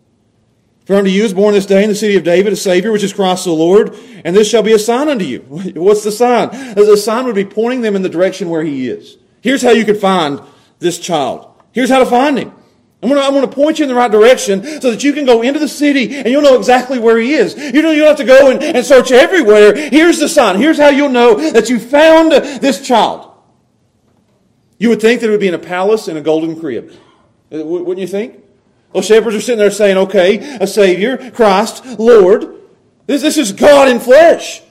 for 0.85 0.95
unto 0.95 1.09
you 1.09 1.23
is 1.23 1.33
born 1.33 1.53
this 1.53 1.65
day 1.65 1.83
in 1.83 1.89
the 1.89 1.95
city 1.95 2.15
of 2.15 2.23
David 2.23 2.53
a 2.53 2.55
Savior, 2.55 2.91
which 2.91 3.03
is 3.03 3.11
Christ 3.11 3.45
the 3.45 3.51
Lord, 3.51 3.97
and 4.23 4.35
this 4.35 4.47
shall 4.49 4.61
be 4.61 4.73
a 4.73 4.79
sign 4.79 5.09
unto 5.09 5.25
you. 5.25 5.39
What's 5.75 6.03
the 6.03 6.11
sign? 6.11 6.49
The 6.75 6.95
sign 6.95 7.25
would 7.25 7.35
be 7.35 7.45
pointing 7.45 7.81
them 7.81 7.95
in 7.95 8.03
the 8.03 8.09
direction 8.09 8.49
where 8.49 8.63
he 8.63 8.87
is. 8.87 9.17
Here's 9.41 9.63
how 9.63 9.71
you 9.71 9.83
could 9.83 9.97
find 9.97 10.41
this 10.79 10.99
child. 10.99 11.51
Here's 11.71 11.89
how 11.89 11.99
to 11.99 12.05
find 12.05 12.37
him. 12.37 12.53
I'm 13.01 13.09
going, 13.09 13.21
to, 13.21 13.27
I'm 13.27 13.33
going 13.33 13.47
to 13.47 13.55
point 13.55 13.77
you 13.77 13.83
in 13.83 13.89
the 13.89 13.95
right 13.95 14.11
direction 14.11 14.63
so 14.81 14.91
that 14.91 15.03
you 15.03 15.13
can 15.13 15.25
go 15.25 15.41
into 15.41 15.59
the 15.59 15.67
city 15.67 16.15
and 16.15 16.27
you'll 16.27 16.41
know 16.41 16.57
exactly 16.57 16.97
where 16.97 17.17
he 17.19 17.33
is. 17.33 17.55
You 17.55 17.81
don't, 17.81 17.95
you 17.95 18.05
have 18.05 18.17
to 18.17 18.23
go 18.23 18.49
and, 18.49 18.63
and 18.63 18.85
search 18.85 19.11
everywhere. 19.11 19.75
Here's 19.75 20.19
the 20.19 20.29
sign. 20.29 20.57
Here's 20.57 20.77
how 20.77 20.89
you'll 20.89 21.09
know 21.09 21.35
that 21.51 21.69
you 21.69 21.79
found 21.79 22.31
this 22.31 22.85
child. 22.85 23.31
You 24.79 24.89
would 24.89 25.01
think 25.01 25.21
that 25.21 25.27
it 25.27 25.31
would 25.31 25.39
be 25.39 25.47
in 25.47 25.53
a 25.53 25.59
palace 25.59 26.07
in 26.07 26.17
a 26.17 26.21
golden 26.21 26.59
crib. 26.59 26.93
Uh, 27.53 27.63
wouldn't 27.63 27.99
you 27.99 28.07
think? 28.07 28.44
Well, 28.95 29.01
shepherds 29.01 29.35
are 29.35 29.41
sitting 29.41 29.59
there 29.59 29.71
saying, 29.71 29.97
okay, 29.97 30.57
a 30.61 30.65
Savior, 30.65 31.29
Christ, 31.31 31.85
Lord. 31.99 32.61
This, 33.07 33.21
this 33.21 33.37
is 33.37 33.51
God 33.51 33.89
in 33.89 33.99
flesh. 33.99 34.61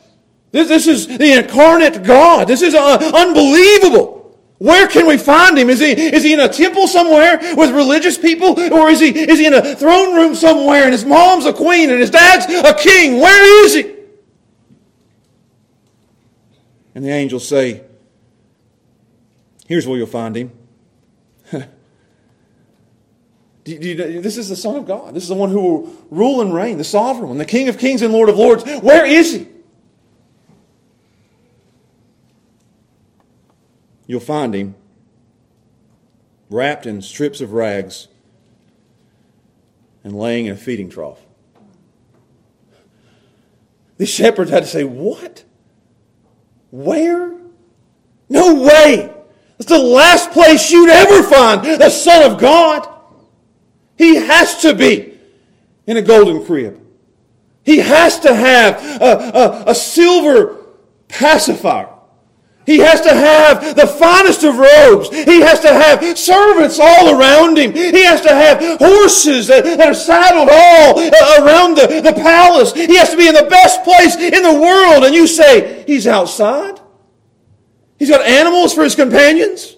This, 0.51 0.67
this 0.67 0.87
is 0.87 1.07
the 1.07 1.41
incarnate 1.41 2.03
God. 2.03 2.49
This 2.49 2.63
is 2.63 2.75
uh, 2.75 2.97
unbelievable. 3.15 4.41
Where 4.57 4.89
can 4.89 5.07
we 5.07 5.19
find 5.19 5.59
him? 5.59 5.69
Is 5.69 5.79
he, 5.79 5.91
is 5.91 6.23
he 6.23 6.33
in 6.33 6.41
a 6.41 6.49
temple 6.49 6.87
somewhere 6.87 7.39
with 7.55 7.75
religious 7.75 8.17
people? 8.17 8.59
Or 8.73 8.89
is 8.89 8.99
he, 8.99 9.09
is 9.09 9.39
he 9.39 9.45
in 9.45 9.53
a 9.53 9.77
throne 9.77 10.15
room 10.15 10.35
somewhere 10.35 10.85
and 10.85 10.93
his 10.93 11.05
mom's 11.05 11.45
a 11.45 11.53
queen 11.53 11.91
and 11.91 12.01
his 12.01 12.09
dad's 12.09 12.47
a 12.47 12.73
king? 12.73 13.21
Where 13.21 13.67
is 13.67 13.75
he? 13.75 13.95
And 16.95 17.05
the 17.05 17.11
angels 17.11 17.47
say, 17.47 17.83
Here's 19.67 19.87
where 19.87 19.99
you'll 19.99 20.07
find 20.07 20.35
him. 20.35 20.64
Do 23.65 23.79
do 23.79 24.21
this 24.21 24.37
is 24.37 24.51
the 24.51 24.57
Son 24.57 24.77
of 24.77 24.87
God. 24.87 25.15
This 25.15 25.23
is 25.23 25.31
the 25.31 25.35
one 25.35 25.51
who 25.51 25.61
will 25.61 25.97
rule 26.11 26.43
and 26.43 26.55
reign, 26.55 26.77
the 26.77 26.85
sovereign 26.85 27.29
one, 27.29 27.39
the 27.39 27.47
King 27.47 27.69
of 27.69 27.79
kings 27.79 28.03
and 28.03 28.13
Lord 28.13 28.29
of 28.29 28.37
lords. 28.37 28.63
Where 28.83 29.07
is 29.07 29.33
he? 29.33 29.49
You'll 34.07 34.21
find 34.21 34.55
him 34.55 34.75
wrapped 36.51 36.85
in 36.87 37.01
strips 37.01 37.41
of 37.41 37.53
rags 37.53 38.09
and 40.05 40.15
laying 40.15 40.47
in 40.47 40.53
a 40.53 40.57
feeding 40.57 40.91
trough. 40.91 41.21
The 43.97 44.07
shepherds 44.07 44.51
had 44.51 44.65
to 44.65 44.69
say, 44.69 44.85
What? 44.85 45.45
Where? 46.71 47.35
No 48.29 48.63
way! 48.63 49.15
That's 49.57 49.71
the 49.71 49.79
last 49.79 50.33
place 50.33 50.71
you'd 50.71 50.91
ever 50.91 51.23
find 51.23 51.81
the 51.81 51.91
Son 51.91 52.31
of 52.31 52.39
God. 52.39 52.94
He 53.97 54.17
has 54.17 54.63
to 54.63 54.75
be 54.75 55.19
in 55.87 55.97
a 55.97 56.03
golden 56.03 56.45
crib. 56.45 56.81
He 57.63 57.79
has 57.79 58.21
to 58.21 58.35
have 58.35 58.83
a, 59.01 59.39
a, 59.39 59.71
a 59.71 59.75
silver 59.75 60.65
pacifier. 61.09 61.89
He 62.67 62.79
has 62.79 63.03
to 63.03 63.13
have 63.13 63.77
the 63.77 63.87
finest 63.87 64.43
of 64.43 64.57
robes. 64.57 65.11
He 65.11 65.41
has 65.41 65.61
to 65.61 65.69
have 65.69 66.19
servants 66.19 66.79
all 66.81 67.19
around 67.19 67.59
him. 67.59 67.75
He 67.75 68.05
has 68.05 68.23
to 68.23 68.31
have 68.31 68.79
horses 68.79 69.49
that, 69.49 69.65
that, 69.65 69.89
are 69.89 69.95
saddled 69.95 70.49
all 70.51 70.99
uh, 70.99 71.45
around 71.45 71.77
the, 71.77 72.01
the 72.01 72.15
palace. 72.15 72.73
He 72.73 72.97
has 72.97 73.11
to 73.11 73.17
be 73.17 73.29
in 73.29 73.35
the 73.35 73.49
best 73.51 73.85
place 73.85 74.17
in 74.17 74.43
the 74.43 74.61
world. 74.61 75.05
And 75.05 75.15
you 75.15 75.27
say, 75.27 75.85
he's 75.87 76.07
outside? 76.07 76.81
He's 77.99 78.09
got 78.09 78.27
animals 78.27 78.73
for 78.73 78.83
his 78.83 78.95
companions? 78.95 79.77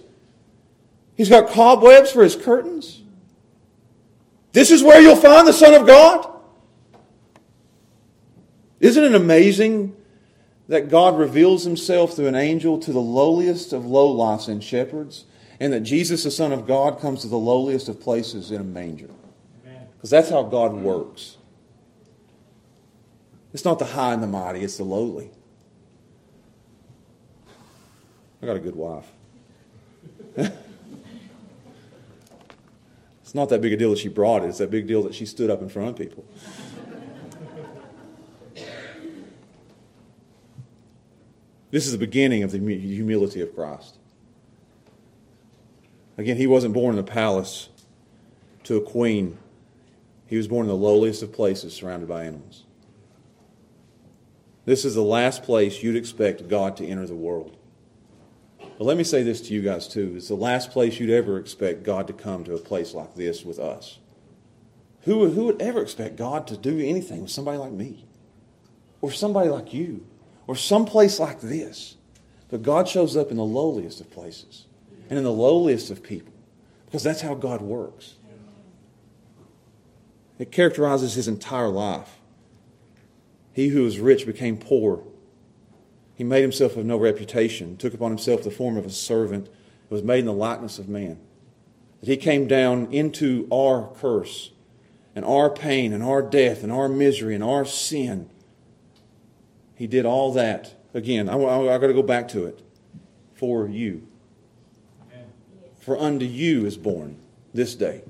He's 1.15 1.29
got 1.29 1.49
cobwebs 1.49 2.11
for 2.11 2.23
his 2.23 2.35
curtains? 2.35 2.96
This 4.53 4.71
is 4.71 4.83
where 4.83 5.01
you'll 5.01 5.15
find 5.15 5.47
the 5.47 5.53
Son 5.53 5.73
of 5.73 5.85
God? 5.85 6.33
Isn't 8.79 9.03
it 9.03 9.15
amazing 9.15 9.95
that 10.67 10.89
God 10.89 11.17
reveals 11.17 11.63
himself 11.63 12.15
through 12.15 12.27
an 12.27 12.35
angel 12.35 12.77
to 12.79 12.91
the 12.91 12.99
lowliest 12.99 13.73
of 13.73 13.83
lowlifes 13.83 14.47
and 14.47 14.63
shepherds, 14.63 15.25
and 15.59 15.73
that 15.73 15.81
Jesus, 15.81 16.23
the 16.23 16.31
Son 16.31 16.51
of 16.51 16.67
God, 16.67 16.99
comes 16.99 17.21
to 17.21 17.27
the 17.27 17.37
lowliest 17.37 17.89
of 17.89 17.99
places 17.99 18.51
in 18.51 18.61
a 18.61 18.63
manger? 18.63 19.09
Because 19.95 20.09
that's 20.09 20.29
how 20.29 20.43
God 20.43 20.73
works. 20.73 21.37
It's 23.53 23.65
not 23.65 23.79
the 23.79 23.85
high 23.85 24.13
and 24.13 24.21
the 24.21 24.27
mighty, 24.27 24.61
it's 24.61 24.77
the 24.77 24.83
lowly. 24.83 25.31
I 28.41 28.45
got 28.45 28.55
a 28.55 28.59
good 28.59 28.75
wife. 28.75 29.11
it's 33.27 33.35
not 33.35 33.49
that 33.49 33.59
big 33.59 33.73
a 33.73 33.75
deal 33.75 33.89
that 33.89 33.99
she 33.99 34.07
brought 34.07 34.41
it, 34.43 34.47
it's 34.47 34.59
that 34.59 34.71
big 34.71 34.87
deal 34.87 35.03
that 35.03 35.13
she 35.13 35.25
stood 35.25 35.49
up 35.49 35.61
in 35.61 35.67
front 35.67 35.89
of 35.89 35.97
people. 35.97 36.23
This 41.69 41.85
is 41.85 41.91
the 41.91 41.97
beginning 41.97 42.43
of 42.43 42.51
the 42.51 42.59
humility 42.59 43.41
of 43.41 43.53
Christ. 43.53 43.97
Again, 46.17 46.37
he 46.37 46.47
wasn't 46.47 46.73
born 46.73 46.93
in 46.95 46.99
a 46.99 47.03
palace 47.03 47.67
to 48.63 48.77
a 48.77 48.81
queen. 48.81 49.37
He 50.27 50.37
was 50.37 50.47
born 50.47 50.65
in 50.65 50.69
the 50.69 50.77
lowliest 50.77 51.21
of 51.21 51.33
places, 51.33 51.73
surrounded 51.73 52.07
by 52.07 52.23
animals. 52.23 52.63
This 54.63 54.85
is 54.85 54.95
the 54.95 55.03
last 55.03 55.43
place 55.43 55.83
you'd 55.83 55.97
expect 55.97 56.47
God 56.47 56.77
to 56.77 56.87
enter 56.87 57.05
the 57.05 57.13
world. 57.13 57.56
But 58.77 58.85
let 58.85 58.97
me 58.97 59.03
say 59.03 59.23
this 59.23 59.41
to 59.41 59.53
you 59.53 59.61
guys, 59.61 59.87
too. 59.87 60.13
It's 60.15 60.27
the 60.27 60.35
last 60.35 60.71
place 60.71 60.99
you'd 60.99 61.09
ever 61.09 61.37
expect 61.37 61.83
God 61.83 62.07
to 62.07 62.13
come 62.13 62.43
to 62.43 62.53
a 62.53 62.59
place 62.59 62.93
like 62.93 63.15
this 63.15 63.43
with 63.43 63.59
us. 63.59 63.99
Who, 65.01 65.29
who 65.29 65.45
would 65.45 65.61
ever 65.61 65.81
expect 65.81 66.15
God 66.15 66.47
to 66.47 66.57
do 66.57 66.79
anything 66.79 67.21
with 67.21 67.31
somebody 67.31 67.57
like 67.57 67.71
me? 67.71 68.05
Or 69.01 69.11
somebody 69.11 69.49
like 69.49 69.73
you? 69.73 70.05
or 70.47 70.55
someplace 70.55 71.19
like 71.19 71.41
this. 71.41 71.95
But 72.49 72.63
God 72.63 72.87
shows 72.87 73.17
up 73.17 73.29
in 73.29 73.37
the 73.37 73.43
lowliest 73.43 73.99
of 73.99 74.09
places 74.09 74.65
and 75.09 75.19
in 75.19 75.25
the 75.25 75.31
lowliest 75.31 75.91
of 75.91 76.01
people 76.01 76.33
because 76.85 77.03
that's 77.03 77.21
how 77.21 77.35
God 77.35 77.61
works. 77.61 78.15
It 80.39 80.51
characterizes 80.51 81.15
his 81.15 81.27
entire 81.27 81.67
life. 81.67 82.19
He 83.51 83.69
who 83.69 83.83
was 83.83 83.99
rich 83.99 84.25
became 84.25 84.57
poor. 84.57 85.03
He 86.17 86.25
made 86.25 86.41
himself 86.41 86.75
of 86.75 86.85
no 86.85 86.97
reputation, 86.97 87.77
took 87.77 87.93
upon 87.93 88.11
himself 88.11 88.43
the 88.43 88.51
form 88.51 88.75
of 88.75 88.85
a 88.85 88.89
servant, 88.89 89.47
was 89.89 90.03
made 90.03 90.19
in 90.19 90.25
the 90.25 90.33
likeness 90.33 90.79
of 90.79 90.89
man. 90.89 91.17
That 92.01 92.09
he 92.09 92.17
came 92.17 92.47
down 92.47 92.91
into 92.91 93.47
our 93.53 93.89
curse 93.95 94.51
and 95.15 95.23
our 95.23 95.49
pain 95.49 95.93
and 95.93 96.03
our 96.03 96.21
death 96.21 96.63
and 96.63 96.71
our 96.71 96.89
misery 96.89 97.33
and 97.33 97.43
our 97.43 97.63
sin 97.63 98.29
he 99.77 99.85
did 99.85 100.05
all 100.05 100.33
that. 100.33 100.73
Again, 100.93 101.29
I, 101.29 101.37
I, 101.37 101.75
I 101.75 101.77
got 101.77 101.87
to 101.87 101.93
go 101.93 102.01
back 102.01 102.27
to 102.29 102.45
it. 102.45 102.61
For 103.35 103.67
you. 103.67 104.07
For 105.79 105.97
unto 105.97 106.25
you 106.25 106.65
is 106.65 106.75
born 106.75 107.17
this 107.53 107.75
day. 107.75 108.01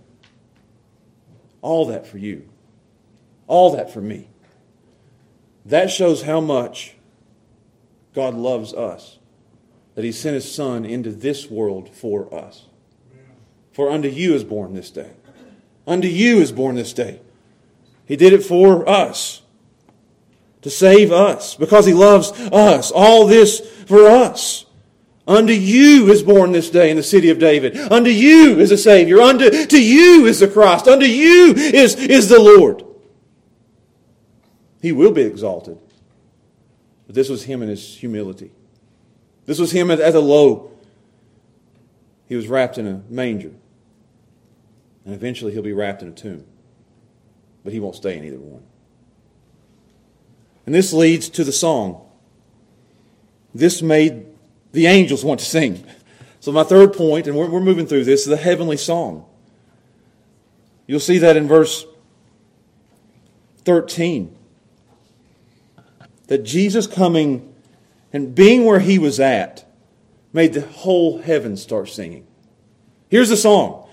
All 1.61 1.85
that 1.87 2.07
for 2.07 2.17
you. 2.17 2.47
All 3.45 3.75
that 3.75 3.91
for 3.91 3.99
me. 3.99 4.29
That 5.65 5.91
shows 5.91 6.23
how 6.23 6.39
much 6.39 6.95
God 8.17 8.33
loves 8.33 8.73
us. 8.73 9.19
That 9.93 10.03
He 10.03 10.11
sent 10.11 10.33
His 10.33 10.51
Son 10.51 10.85
into 10.85 11.11
this 11.11 11.51
world 11.51 11.89
for 11.93 12.33
us. 12.33 12.65
For 13.71 13.91
unto 13.91 14.07
you 14.07 14.33
is 14.33 14.43
born 14.43 14.73
this 14.73 14.89
day. 14.89 15.11
Unto 15.85 16.07
you 16.07 16.39
is 16.39 16.51
born 16.51 16.75
this 16.75 16.93
day. 16.93 17.21
He 18.07 18.15
did 18.15 18.33
it 18.33 18.43
for 18.43 18.89
us 18.89 19.43
to 20.63 20.71
save 20.71 21.11
us 21.11 21.53
because 21.53 21.85
he 21.85 21.93
loves 21.93 22.31
us. 22.31 22.89
All 22.89 23.27
this 23.27 23.59
for 23.85 24.07
us. 24.07 24.65
Unto 25.27 25.53
you 25.53 26.09
is 26.09 26.23
born 26.23 26.53
this 26.53 26.71
day 26.71 26.89
in 26.89 26.97
the 26.97 27.03
city 27.03 27.29
of 27.29 27.37
David. 27.37 27.77
Unto 27.77 28.09
you 28.09 28.59
is 28.59 28.71
a 28.71 28.77
Savior. 28.77 29.21
Unto 29.21 29.67
to 29.67 29.83
you 29.83 30.25
is 30.25 30.39
the 30.39 30.47
Christ. 30.47 30.87
Unto 30.87 31.05
you 31.05 31.53
is, 31.53 31.93
is 31.95 32.29
the 32.29 32.41
Lord. 32.41 32.83
He 34.81 34.91
will 34.91 35.11
be 35.11 35.21
exalted. 35.21 35.77
But 37.07 37.15
this 37.15 37.29
was 37.29 37.45
him 37.45 37.63
in 37.63 37.69
his 37.69 37.97
humility. 37.97 38.51
This 39.45 39.59
was 39.59 39.71
him 39.71 39.89
at 39.89 39.99
the 39.99 40.19
low. 40.19 40.71
He 42.27 42.35
was 42.35 42.47
wrapped 42.47 42.77
in 42.77 42.85
a 42.85 43.01
manger. 43.09 43.53
And 45.05 45.15
eventually 45.15 45.53
he'll 45.53 45.63
be 45.63 45.73
wrapped 45.73 46.01
in 46.01 46.09
a 46.09 46.11
tomb. 46.11 46.45
But 47.63 47.71
he 47.71 47.79
won't 47.79 47.95
stay 47.95 48.17
in 48.17 48.25
either 48.25 48.37
one. 48.37 48.63
And 50.65 50.75
this 50.75 50.91
leads 50.91 51.29
to 51.29 51.45
the 51.45 51.53
song. 51.53 52.05
This 53.55 53.81
made 53.81 54.25
the 54.73 54.85
angels 54.85 55.23
want 55.23 55.39
to 55.39 55.45
sing. 55.45 55.83
So, 56.41 56.51
my 56.51 56.63
third 56.63 56.93
point, 56.93 57.25
and 57.27 57.35
we're, 57.35 57.49
we're 57.49 57.61
moving 57.61 57.87
through 57.87 58.03
this, 58.03 58.21
is 58.21 58.27
the 58.27 58.37
heavenly 58.37 58.77
song. 58.77 59.25
You'll 60.85 60.99
see 60.99 61.17
that 61.17 61.35
in 61.35 61.47
verse 61.47 61.85
13. 63.65 64.36
That 66.27 66.39
Jesus 66.39 66.87
coming 66.87 67.53
and 68.13 68.35
being 68.35 68.65
where 68.65 68.79
he 68.79 68.99
was 68.99 69.19
at 69.19 69.65
made 70.33 70.53
the 70.53 70.61
whole 70.61 71.21
heaven 71.21 71.57
start 71.57 71.89
singing. 71.89 72.27
Here's 73.09 73.29
the 73.29 73.37
song. 73.37 73.87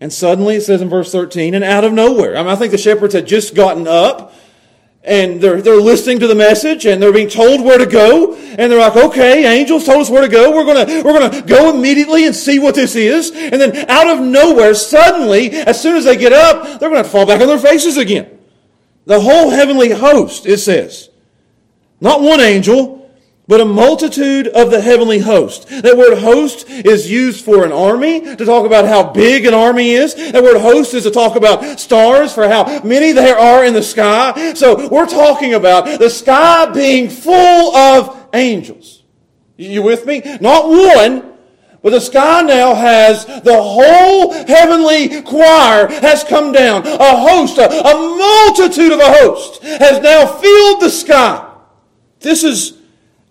And 0.00 0.12
suddenly 0.12 0.56
it 0.56 0.62
says 0.62 0.82
in 0.82 0.88
verse 0.88 1.12
13, 1.12 1.54
and 1.54 1.64
out 1.64 1.84
of 1.84 1.92
nowhere. 1.92 2.36
I, 2.36 2.42
mean, 2.42 2.50
I 2.50 2.56
think 2.56 2.72
the 2.72 2.78
shepherds 2.78 3.14
had 3.14 3.26
just 3.26 3.54
gotten 3.54 3.86
up 3.86 4.34
and 5.04 5.40
they're, 5.40 5.60
they're 5.60 5.80
listening 5.80 6.18
to 6.20 6.26
the 6.26 6.34
message 6.34 6.86
and 6.86 7.00
they're 7.00 7.12
being 7.12 7.28
told 7.28 7.62
where 7.62 7.78
to 7.78 7.86
go 7.86 8.34
and 8.34 8.72
they're 8.72 8.80
like 8.80 8.96
okay 8.96 9.46
angels 9.58 9.84
told 9.84 10.00
us 10.00 10.08
where 10.08 10.22
to 10.22 10.28
go 10.28 10.50
we're 10.50 10.64
to 10.64 11.02
we're 11.02 11.28
to 11.28 11.42
go 11.42 11.68
immediately 11.68 12.24
and 12.24 12.34
see 12.34 12.58
what 12.58 12.74
this 12.74 12.96
is 12.96 13.30
and 13.30 13.60
then 13.60 13.76
out 13.90 14.08
of 14.08 14.24
nowhere 14.24 14.74
suddenly 14.74 15.50
as 15.50 15.80
soon 15.80 15.94
as 15.94 16.04
they 16.04 16.16
get 16.16 16.32
up 16.32 16.80
they're 16.80 16.88
to 16.88 17.04
fall 17.04 17.26
back 17.26 17.40
on 17.42 17.46
their 17.46 17.58
faces 17.58 17.98
again 17.98 18.33
the 19.06 19.20
whole 19.20 19.50
heavenly 19.50 19.90
host 19.90 20.46
it 20.46 20.58
says 20.58 21.10
not 22.00 22.20
one 22.20 22.40
angel 22.40 23.04
but 23.46 23.60
a 23.60 23.64
multitude 23.64 24.48
of 24.48 24.70
the 24.70 24.80
heavenly 24.80 25.18
host. 25.18 25.68
That 25.68 25.96
word 25.96 26.18
host 26.18 26.68
is 26.68 27.10
used 27.10 27.44
for 27.44 27.64
an 27.64 27.72
army, 27.72 28.20
to 28.20 28.44
talk 28.44 28.64
about 28.64 28.86
how 28.86 29.10
big 29.10 29.44
an 29.44 29.52
army 29.52 29.90
is. 29.90 30.14
That 30.14 30.42
word 30.42 30.58
host 30.58 30.94
is 30.94 31.02
to 31.02 31.10
talk 31.10 31.36
about 31.36 31.78
stars, 31.78 32.32
for 32.32 32.48
how 32.48 32.82
many 32.82 33.12
there 33.12 33.38
are 33.38 33.64
in 33.64 33.74
the 33.74 33.82
sky. 33.82 34.54
So 34.54 34.88
we're 34.88 35.06
talking 35.06 35.54
about 35.54 35.98
the 35.98 36.08
sky 36.08 36.70
being 36.72 37.10
full 37.10 37.76
of 37.76 38.28
angels. 38.32 39.02
You 39.56 39.82
with 39.82 40.06
me? 40.06 40.22
Not 40.40 40.68
one, 40.68 41.33
but 41.84 41.90
the 41.90 42.00
sky 42.00 42.40
now 42.40 42.74
has 42.74 43.26
the 43.26 43.62
whole 43.62 44.32
heavenly 44.32 45.20
choir 45.20 45.86
has 45.88 46.24
come 46.24 46.50
down. 46.50 46.86
A 46.86 47.14
host, 47.14 47.58
a, 47.58 47.68
a 47.68 47.94
multitude 48.16 48.90
of 48.90 49.00
a 49.00 49.12
host 49.12 49.62
has 49.62 50.00
now 50.00 50.24
filled 50.24 50.80
the 50.80 50.88
sky. 50.88 51.46
This 52.20 52.42
is 52.42 52.78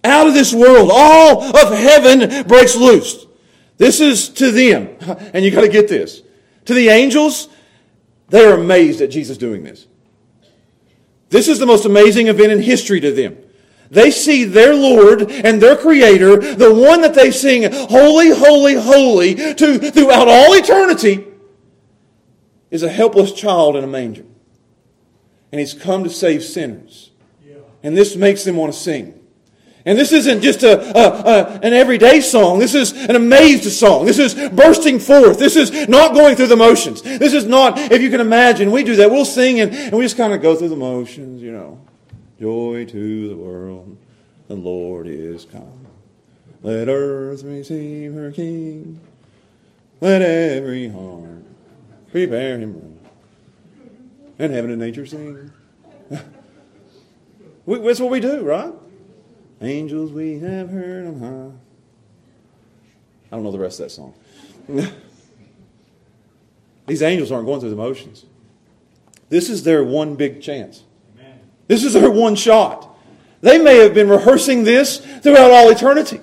out 0.04 0.28
of 0.28 0.36
this 0.36 0.54
world. 0.54 0.92
All 0.94 1.42
of 1.42 1.76
heaven 1.76 2.48
breaks 2.48 2.76
loose. 2.76 3.26
This 3.78 4.00
is 4.00 4.30
to 4.30 4.52
them. 4.52 4.98
And 5.34 5.44
you 5.44 5.50
got 5.50 5.62
to 5.62 5.68
get 5.68 5.88
this. 5.88 6.22
To 6.66 6.76
the 6.76 6.90
angels, 6.90 7.50
they 8.30 8.46
are 8.46 8.54
amazed 8.54 9.02
at 9.02 9.10
Jesus 9.10 9.36
doing 9.36 9.64
this. 9.64 9.88
This 11.30 11.48
is 11.48 11.58
the 11.58 11.66
most 11.66 11.86
amazing 11.86 12.28
event 12.28 12.52
in 12.52 12.62
history 12.62 13.00
to 13.00 13.12
them. 13.12 13.36
They 13.90 14.12
see 14.12 14.44
their 14.44 14.74
Lord 14.74 15.30
and 15.30 15.62
their 15.62 15.76
Creator, 15.76 16.56
the 16.56 16.74
one 16.74 17.02
that 17.02 17.14
they 17.14 17.32
sing, 17.32 17.72
Holy, 17.72 18.30
Holy, 18.30 18.76
Holy, 18.76 19.36
to 19.36 19.92
throughout 19.92 20.28
all 20.28 20.54
eternity, 20.54 21.26
is 22.72 22.82
a 22.82 22.90
helpless 22.90 23.32
child 23.34 23.76
in 23.76 23.84
a 23.84 23.88
manger. 23.88 24.26
And 25.52 25.60
He's 25.60 25.74
come 25.74 26.04
to 26.04 26.10
save 26.10 26.44
sinners. 26.44 27.12
And 27.84 27.96
this 27.98 28.16
makes 28.16 28.44
them 28.46 28.56
want 28.56 28.74
to 28.74 28.80
sing. 28.80 29.20
And 29.86 30.00
this 30.00 30.14
isn't 30.14 30.42
just 30.42 30.64
a, 30.64 30.80
a, 30.98 31.24
a, 31.24 31.60
an 31.62 31.74
everyday 31.74 32.22
song. 32.22 32.58
This 32.58 32.74
is 32.74 32.94
an 32.94 33.18
amazed 33.18 33.70
song. 33.70 34.06
This 34.06 34.18
is 34.18 34.34
bursting 34.52 34.98
forth. 34.98 35.38
This 35.38 35.58
is 35.58 35.90
not 35.90 36.14
going 36.14 36.38
through 36.38 36.48
the 36.48 36.56
motions. 36.56 37.02
This 37.02 37.34
is 37.34 37.46
not, 37.46 37.78
if 37.78 38.02
you 38.02 38.10
can 38.10 38.22
imagine, 38.22 38.72
we 38.72 38.84
do 38.84 38.96
that. 38.96 39.12
We'll 39.12 39.26
sing 39.26 39.60
and, 39.60 39.74
and 39.74 39.94
we 39.94 40.06
just 40.06 40.16
kind 40.16 40.32
of 40.32 40.42
go 40.42 40.56
through 40.56 40.70
the 40.70 40.78
motions, 40.78 41.42
you 41.42 41.52
know. 41.52 41.83
Joy 42.44 42.84
to 42.88 43.30
the 43.30 43.38
world, 43.38 43.96
the 44.50 44.56
Lord 44.56 45.08
is 45.08 45.46
come. 45.46 45.88
Let 46.62 46.90
earth 46.90 47.42
receive 47.42 48.14
her 48.16 48.34
King. 48.34 49.00
Let 50.02 50.22
every 50.22 50.90
heart 50.90 51.46
prepare 52.12 52.60
him 52.60 52.74
room. 52.74 53.00
And 54.38 54.52
heaven 54.52 54.72
and 54.72 54.82
nature 54.82 55.06
sing. 55.06 55.54
That's 56.10 58.00
what 58.02 58.12
we 58.12 58.20
do, 58.20 58.42
right? 58.42 58.74
Angels 59.62 60.12
we 60.12 60.40
have 60.40 60.70
heard 60.70 61.08
on 61.08 61.20
high. 61.22 61.58
I 63.32 63.38
don't 63.38 63.46
know 63.46 63.52
the 63.52 63.60
rest 63.60 63.80
of 63.80 63.86
that 63.86 63.90
song. 63.90 64.14
These 66.88 67.04
angels 67.04 67.32
aren't 67.32 67.46
going 67.46 67.62
through 67.62 67.70
the 67.70 67.78
motions. 67.78 68.26
This 69.30 69.50
is 69.50 69.64
their 69.64 69.82
one 69.82 70.16
big 70.18 70.42
chance. 70.42 70.84
This 71.68 71.84
is 71.84 71.94
their 71.94 72.12
one 72.12 72.36
shot. 72.36 72.90
They 73.42 73.58
may 73.58 73.78
have 73.78 73.94
been 73.94 74.10
rehearsing 74.10 74.64
this 74.64 75.00
throughout 75.22 75.52
all 75.52 75.70
eternity. 75.70 76.22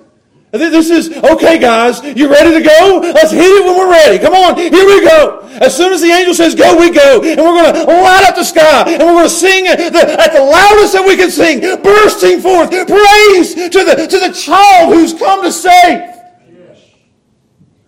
This 0.51 0.89
is, 0.89 1.15
okay, 1.15 1.57
guys, 1.59 2.03
you 2.03 2.29
ready 2.29 2.51
to 2.51 2.61
go? 2.61 2.99
Let's 3.01 3.31
hit 3.31 3.43
it 3.43 3.63
when 3.63 3.77
we're 3.77 3.89
ready. 3.89 4.19
Come 4.19 4.33
on, 4.33 4.57
here 4.57 4.71
we 4.71 5.01
go. 5.01 5.39
As 5.61 5.75
soon 5.75 5.93
as 5.93 6.01
the 6.01 6.09
angel 6.09 6.33
says 6.33 6.55
go, 6.55 6.77
we 6.77 6.91
go. 6.91 7.21
And 7.23 7.39
we're 7.39 7.63
going 7.63 7.73
to 7.73 7.85
light 7.85 8.25
up 8.27 8.35
the 8.35 8.43
sky. 8.43 8.83
And 8.91 9.01
we're 9.01 9.13
going 9.13 9.25
to 9.25 9.29
sing 9.29 9.67
at 9.67 9.77
the, 9.77 10.19
at 10.19 10.33
the 10.33 10.43
loudest 10.43 10.91
that 10.93 11.05
we 11.07 11.15
can 11.15 11.31
sing, 11.31 11.61
bursting 11.81 12.41
forth 12.41 12.69
praise 12.69 13.53
to 13.53 13.85
the, 13.85 14.07
to 14.09 14.19
the 14.19 14.33
child 14.33 14.93
who's 14.93 15.13
come 15.13 15.41
to 15.41 15.51
save. 15.53 16.09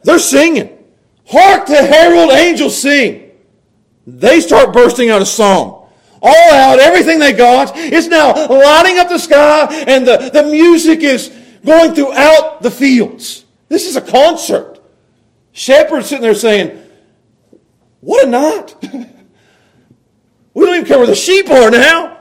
They're 0.03 0.19
singing. 0.19 0.77
Hark 1.27 1.65
the 1.65 1.75
herald 1.75 2.31
angels 2.31 2.81
sing. 2.81 3.31
They 4.07 4.39
start 4.39 4.71
bursting 4.71 5.09
out 5.09 5.21
a 5.21 5.25
song 5.25 5.82
all 6.23 6.53
out, 6.53 6.79
everything 6.79 7.19
they 7.19 7.33
got. 7.33 7.73
It's 7.75 8.07
now 8.07 8.33
lighting 8.33 8.97
up 8.97 9.09
the 9.09 9.17
sky, 9.17 9.67
and 9.87 10.07
the, 10.07 10.31
the 10.33 10.43
music 10.43 11.01
is 11.01 11.29
going 11.65 11.93
throughout 11.93 12.61
the 12.61 12.71
fields. 12.71 13.43
This 13.67 13.87
is 13.87 13.97
a 13.97 14.01
concert. 14.01 14.79
Shepherds 15.51 16.07
sitting 16.07 16.23
there 16.23 16.33
saying, 16.33 16.81
What 17.99 18.25
a 18.25 18.29
night! 18.29 18.75
we 20.53 20.65
don't 20.65 20.75
even 20.75 20.85
care 20.85 20.97
where 20.97 21.07
the 21.07 21.15
sheep 21.15 21.49
are 21.49 21.69
now. 21.69 22.19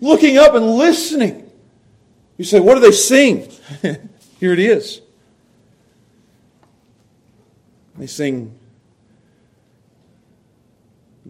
Looking 0.00 0.36
up 0.36 0.54
and 0.54 0.66
listening. 0.66 1.50
You 2.36 2.44
say, 2.44 2.60
What 2.60 2.74
do 2.74 2.80
they 2.80 2.92
sing? 2.92 3.50
Here 4.38 4.52
it 4.52 4.58
is. 4.58 5.00
They 7.96 8.06
sing 8.06 8.58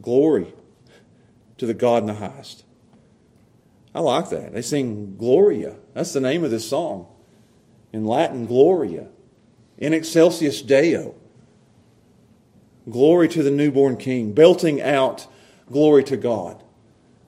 glory 0.00 0.52
to 1.66 1.72
the 1.72 1.78
God 1.78 2.02
in 2.02 2.06
the 2.06 2.14
highest. 2.14 2.64
I 3.94 4.00
like 4.00 4.30
that. 4.30 4.52
They 4.52 4.62
sing 4.62 5.16
Gloria. 5.16 5.76
That's 5.94 6.12
the 6.12 6.20
name 6.20 6.44
of 6.44 6.50
this 6.50 6.68
song. 6.68 7.06
In 7.92 8.04
Latin, 8.04 8.46
Gloria. 8.46 9.08
In 9.78 9.94
excelsis 9.94 10.62
Deo. 10.62 11.14
Glory 12.90 13.28
to 13.28 13.42
the 13.42 13.50
newborn 13.50 13.96
King. 13.96 14.32
Belting 14.32 14.82
out 14.82 15.26
glory 15.70 16.04
to 16.04 16.16
God. 16.16 16.62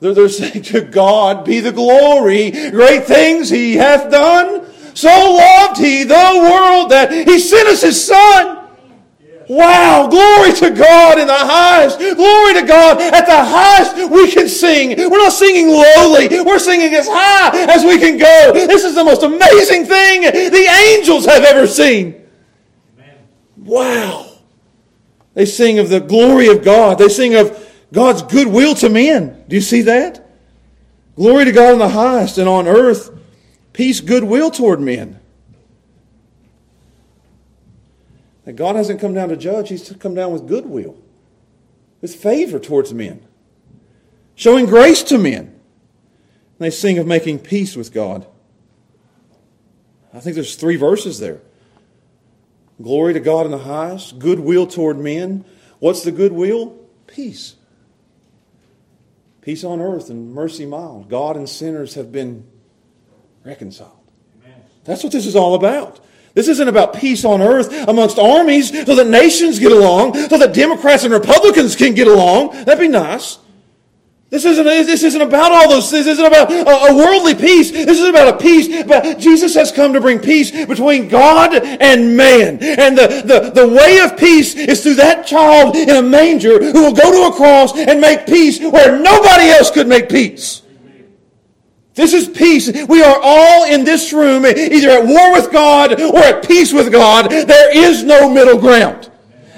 They're, 0.01 0.12
they're 0.12 0.28
saying, 0.28 0.62
To 0.64 0.82
God 0.82 1.45
be 1.45 1.61
the 1.61 1.72
glory. 1.72 2.51
Great 2.70 3.05
things 3.05 3.49
he 3.49 3.76
hath 3.76 4.11
done. 4.11 4.66
So 4.95 5.09
loved 5.09 5.78
he 5.78 6.05
the 6.05 6.14
world 6.14 6.91
that 6.91 7.12
he 7.12 7.39
sent 7.39 7.68
us 7.68 7.82
his 7.82 8.03
Son 8.05 8.55
Wow, 9.49 10.09
glory 10.09 10.53
to 10.55 10.70
God 10.70 11.18
in 11.18 11.28
the 11.28 11.32
highest. 11.32 11.99
Glory 11.99 12.55
to 12.55 12.66
God 12.66 13.01
at 13.01 13.26
the 13.26 13.44
highest 13.44 14.11
we 14.11 14.30
can 14.30 14.49
sing. 14.49 14.97
We're 14.97 15.18
not 15.18 15.32
singing 15.32 15.68
lowly. 15.68 16.28
We're 16.42 16.59
singing 16.59 16.92
as 16.94 17.07
high 17.09 17.51
as 17.72 17.84
we 17.84 17.99
can 17.99 18.18
go. 18.18 18.53
This 18.53 18.82
is 18.84 18.94
the 18.94 19.05
most 19.05 19.22
amazing 19.22 19.84
thing 19.84 20.22
the 20.22 20.97
angels 20.97 21.26
have 21.26 21.44
ever 21.44 21.66
seen. 21.66 22.26
Wow. 23.57 24.26
They 25.34 25.44
sing 25.44 25.78
of 25.78 25.90
the 25.90 26.01
glory 26.01 26.49
of 26.49 26.64
God. 26.64 26.99
They 26.99 27.09
sing 27.09 27.34
of 27.34 27.62
God's 27.92 28.22
goodwill 28.22 28.74
to 28.76 28.88
men. 28.88 29.44
Do 29.49 29.55
you 29.55 29.62
see 29.62 29.82
that? 29.82 30.28
Glory 31.14 31.44
to 31.44 31.53
God 31.53 31.72
in 31.72 31.78
the 31.78 31.88
highest 31.88 32.38
and 32.38 32.49
on 32.49 32.66
earth, 32.66 33.11
peace, 33.72 34.01
goodwill 34.01 34.51
toward 34.51 34.80
men. 34.80 35.20
That 38.47 38.55
God 38.55 38.76
hasn't 38.76 39.01
come 39.01 39.12
down 39.12 39.28
to 39.28 39.36
judge, 39.36 39.68
He's 39.68 39.92
come 39.99 40.14
down 40.14 40.32
with 40.32 40.49
goodwill, 40.49 40.97
with 42.01 42.14
favor 42.14 42.59
towards 42.59 42.94
men, 42.94 43.26
showing 44.34 44.66
grace 44.66 45.03
to 45.05 45.18
men. 45.18 45.53
And 46.59 46.64
they 46.64 46.70
sing 46.70 46.97
of 46.97 47.07
making 47.07 47.40
peace 47.40 47.76
with 47.76 47.92
God. 47.92 48.26
I 50.14 50.20
think 50.20 50.34
there's 50.36 50.55
three 50.55 50.76
verses 50.76 51.18
there. 51.18 51.40
Glory 52.80 53.12
to 53.14 53.20
God 53.20 53.47
in 53.47 53.53
the 53.53 53.59
highest, 53.59 54.18
goodwill 54.18 54.66
toward 54.66 54.99
men. 54.99 55.44
What's 55.80 56.03
the 56.03 56.12
goodwill? 56.12 56.78
Peace. 57.07 57.57
Peace 59.42 59.64
on 59.64 59.80
earth 59.80 60.09
and 60.09 60.32
mercy 60.32 60.66
mild. 60.66 61.09
God 61.09 61.36
and 61.36 61.49
sinners 61.49 61.94
have 61.94 62.12
been 62.12 62.47
reconciled. 63.44 63.92
Amen. 64.44 64.61
That's 64.84 65.03
what 65.03 65.12
this 65.12 65.26
is 65.26 65.36
all 65.36 65.55
about. 65.55 66.01
This 66.37 66.49
isn't 66.49 66.68
about 66.68 66.93
peace 66.93 67.24
on 67.24 67.41
earth 67.41 67.72
amongst 67.89 68.18
armies 68.18 68.68
so 68.68 68.95
that 68.95 69.07
nations 69.09 69.59
get 69.59 69.72
along, 69.72 70.12
so 70.28 70.37
that 70.37 70.53
Democrats 70.53 71.03
and 71.03 71.12
Republicans 71.14 71.74
can 71.74 71.95
get 71.95 72.07
along. 72.07 72.51
That'd 72.66 72.78
be 72.78 72.89
nice. 72.89 73.39
This 74.28 74.45
isn't, 74.45 74.64
this 74.64 75.03
isn't 75.03 75.22
about 75.22 75.51
all 75.51 75.70
those 75.70 75.91
things. 75.91 76.05
This 76.05 76.18
isn't 76.18 76.26
about 76.26 76.51
a, 76.53 76.95
worldly 76.95 77.34
peace. 77.34 77.70
This 77.70 77.99
is 77.99 78.07
about 78.07 78.34
a 78.34 78.37
peace. 78.37 78.84
But 78.84 79.18
Jesus 79.18 79.55
has 79.55 79.72
come 79.72 79.95
to 79.95 80.01
bring 80.03 80.18
peace 80.18 80.51
between 80.51 81.09
God 81.09 81.55
and 81.55 82.18
man. 82.18 82.62
And 82.62 82.99
the, 82.99 83.22
the, 83.24 83.62
the 83.62 83.68
way 83.68 84.01
of 84.01 84.18
peace 84.18 84.55
is 84.55 84.82
through 84.82 84.97
that 84.97 85.26
child 85.26 85.74
in 85.74 85.89
a 85.89 86.03
manger 86.03 86.59
who 86.59 86.82
will 86.82 86.95
go 86.95 87.12
to 87.12 87.32
a 87.32 87.34
cross 87.34 87.74
and 87.78 87.99
make 87.99 88.26
peace 88.26 88.61
where 88.61 89.01
nobody 89.01 89.49
else 89.49 89.70
could 89.70 89.89
make 89.89 90.11
peace. 90.11 90.61
This 91.97 92.12
is 92.12 92.28
peace. 92.28 92.70
We 92.88 93.03
are 93.03 93.18
all 93.22 93.64
in 93.64 93.82
this 93.82 94.12
room 94.12 94.44
either 94.44 94.90
at 94.90 95.07
war 95.07 95.32
with 95.32 95.51
God 95.51 95.99
or 95.99 96.18
at 96.18 96.47
peace 96.47 96.70
with 96.70 96.92
God. 96.92 97.30
There 97.30 97.74
is 97.76 98.05
no 98.05 98.30
middle 98.30 98.59
ground. 98.59 99.11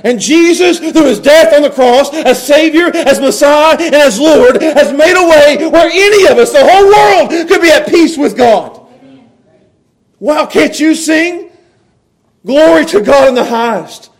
And 0.04 0.20
Jesus, 0.20 0.78
through 0.78 1.06
his 1.06 1.18
death 1.18 1.52
on 1.52 1.62
the 1.62 1.70
cross, 1.70 2.14
as 2.14 2.40
Savior, 2.40 2.94
as 2.94 3.18
Messiah, 3.18 3.76
and 3.80 3.92
as 3.92 4.20
Lord, 4.20 4.62
has 4.62 4.92
made 4.92 5.16
a 5.16 5.28
way 5.28 5.68
where 5.68 5.90
any 5.92 6.28
of 6.28 6.38
us, 6.38 6.52
the 6.52 6.64
whole 6.64 6.86
world, 6.86 7.48
could 7.48 7.60
be 7.60 7.72
at 7.72 7.88
peace 7.88 8.16
with 8.16 8.36
God. 8.36 8.86
Wow, 10.20 10.46
can't 10.46 10.78
you 10.78 10.94
sing? 10.94 11.50
Glory 12.46 12.86
to 12.86 13.00
God 13.00 13.28
in 13.28 13.34
the 13.34 13.44
highest. 13.44 14.10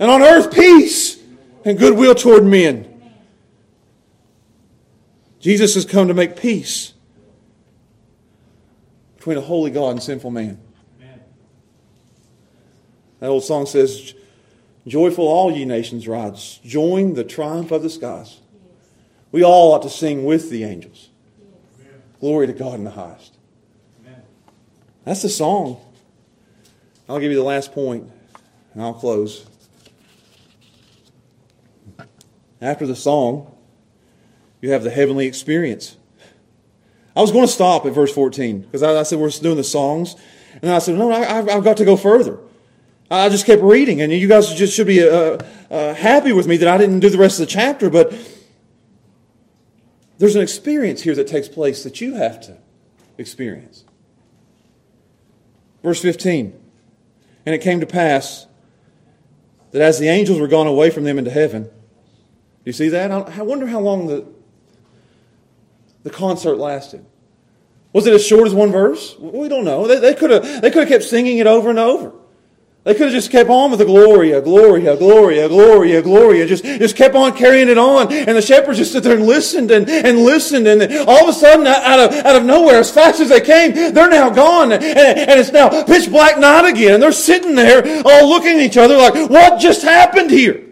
And 0.00 0.10
on 0.10 0.22
earth, 0.22 0.52
peace 0.52 1.22
and 1.64 1.78
goodwill 1.78 2.16
toward 2.16 2.44
men. 2.44 2.90
Jesus 5.38 5.76
has 5.76 5.84
come 5.84 6.08
to 6.08 6.14
make 6.14 6.34
peace 6.34 6.93
between 9.24 9.38
a 9.38 9.40
holy 9.40 9.70
God 9.70 9.92
and 9.92 10.02
sinful 10.02 10.30
man. 10.30 10.60
Amen. 11.00 11.20
That 13.20 13.30
old 13.30 13.42
song 13.42 13.64
says, 13.64 14.12
Joyful 14.86 15.26
all 15.26 15.50
ye 15.50 15.64
nations 15.64 16.06
rise, 16.06 16.60
join 16.62 17.14
the 17.14 17.24
triumph 17.24 17.70
of 17.70 17.82
the 17.82 17.88
skies. 17.88 18.42
We 19.32 19.42
all 19.42 19.72
ought 19.72 19.80
to 19.80 19.88
sing 19.88 20.26
with 20.26 20.50
the 20.50 20.64
angels. 20.64 21.08
Glory 22.20 22.48
to 22.48 22.52
God 22.52 22.74
in 22.74 22.84
the 22.84 22.90
highest. 22.90 23.38
Amen. 24.02 24.20
That's 25.04 25.22
the 25.22 25.30
song. 25.30 25.80
I'll 27.08 27.18
give 27.18 27.30
you 27.30 27.38
the 27.38 27.44
last 27.44 27.72
point, 27.72 28.10
and 28.74 28.82
I'll 28.82 28.92
close. 28.92 29.46
After 32.60 32.86
the 32.86 32.94
song, 32.94 33.56
you 34.60 34.72
have 34.72 34.82
the 34.82 34.90
heavenly 34.90 35.26
experience. 35.26 35.96
I 37.16 37.20
was 37.20 37.30
going 37.30 37.46
to 37.46 37.52
stop 37.52 37.86
at 37.86 37.92
verse 37.92 38.12
14 38.12 38.62
because 38.62 38.82
I, 38.82 38.98
I, 38.98 39.02
said 39.04 39.18
we're 39.18 39.30
doing 39.30 39.56
the 39.56 39.64
songs. 39.64 40.16
And 40.62 40.70
I 40.70 40.78
said, 40.78 40.96
no, 40.96 41.10
I, 41.10 41.24
have 41.24 41.64
got 41.64 41.76
to 41.78 41.84
go 41.84 41.96
further. 41.96 42.38
I 43.10 43.28
just 43.28 43.46
kept 43.46 43.62
reading, 43.62 44.00
and 44.00 44.12
you 44.12 44.26
guys 44.26 44.52
just 44.54 44.74
should 44.74 44.86
be 44.86 45.06
uh, 45.06 45.38
uh, 45.70 45.94
happy 45.94 46.32
with 46.32 46.46
me 46.46 46.56
that 46.56 46.68
I 46.68 46.78
didn't 46.78 47.00
do 47.00 47.10
the 47.10 47.18
rest 47.18 47.38
of 47.38 47.46
the 47.46 47.52
chapter, 47.52 47.90
but 47.90 48.12
there's 50.18 50.36
an 50.36 50.42
experience 50.42 51.02
here 51.02 51.14
that 51.14 51.26
takes 51.26 51.48
place 51.48 51.84
that 51.84 52.00
you 52.00 52.14
have 52.14 52.40
to 52.42 52.56
experience. 53.18 53.84
Verse 55.82 56.00
15 56.00 56.58
And 57.44 57.54
it 57.54 57.58
came 57.58 57.80
to 57.80 57.86
pass 57.86 58.46
that 59.72 59.82
as 59.82 59.98
the 59.98 60.08
angels 60.08 60.40
were 60.40 60.48
gone 60.48 60.66
away 60.66 60.90
from 60.90 61.04
them 61.04 61.18
into 61.18 61.30
heaven, 61.30 61.68
you 62.64 62.72
see 62.72 62.88
that? 62.88 63.10
I 63.10 63.42
wonder 63.42 63.66
how 63.66 63.80
long 63.80 64.06
the, 64.06 64.26
the 66.04 66.10
concert 66.10 66.56
lasted. 66.56 67.04
Was 67.92 68.06
it 68.06 68.14
as 68.14 68.24
short 68.24 68.46
as 68.46 68.54
one 68.54 68.70
verse? 68.70 69.16
We 69.18 69.48
don't 69.48 69.64
know. 69.64 69.86
They, 69.86 69.98
they 69.98 70.14
could 70.14 70.30
have 70.30 70.62
they 70.62 70.70
could 70.70 70.82
have 70.82 70.88
kept 70.88 71.04
singing 71.04 71.38
it 71.38 71.46
over 71.46 71.70
and 71.70 71.78
over. 71.78 72.12
They 72.84 72.92
could 72.92 73.04
have 73.04 73.12
just 73.12 73.30
kept 73.30 73.48
on 73.48 73.70
with 73.70 73.78
the 73.78 73.86
Gloria, 73.86 74.42
Gloria, 74.42 74.94
Gloria, 74.94 75.48
Gloria, 75.48 76.02
Gloria, 76.02 76.46
just, 76.46 76.64
just 76.64 76.96
kept 76.96 77.14
on 77.14 77.34
carrying 77.34 77.70
it 77.70 77.78
on. 77.78 78.12
And 78.12 78.36
the 78.36 78.42
shepherds 78.42 78.76
just 78.76 78.90
stood 78.90 79.04
there 79.04 79.16
and 79.16 79.26
listened 79.26 79.70
and, 79.70 79.88
and 79.88 80.18
listened. 80.18 80.66
And 80.66 80.82
all 81.08 81.22
of 81.22 81.28
a 81.30 81.32
sudden, 81.32 81.66
out 81.66 81.98
of, 81.98 82.12
out 82.26 82.36
of 82.36 82.44
nowhere, 82.44 82.80
as 82.80 82.90
fast 82.90 83.20
as 83.20 83.30
they 83.30 83.40
came, 83.40 83.72
they're 83.72 84.10
now 84.10 84.28
gone. 84.28 84.70
And, 84.70 84.84
and 84.84 85.40
it's 85.40 85.50
now 85.50 85.84
pitch 85.84 86.10
black 86.10 86.38
night 86.38 86.68
again. 86.68 86.94
And 86.94 87.02
they're 87.02 87.12
sitting 87.12 87.54
there 87.54 88.02
all 88.04 88.28
looking 88.28 88.58
at 88.58 88.60
each 88.60 88.76
other 88.76 88.98
like, 88.98 89.30
what 89.30 89.58
just 89.58 89.80
happened 89.80 90.30
here? 90.30 90.62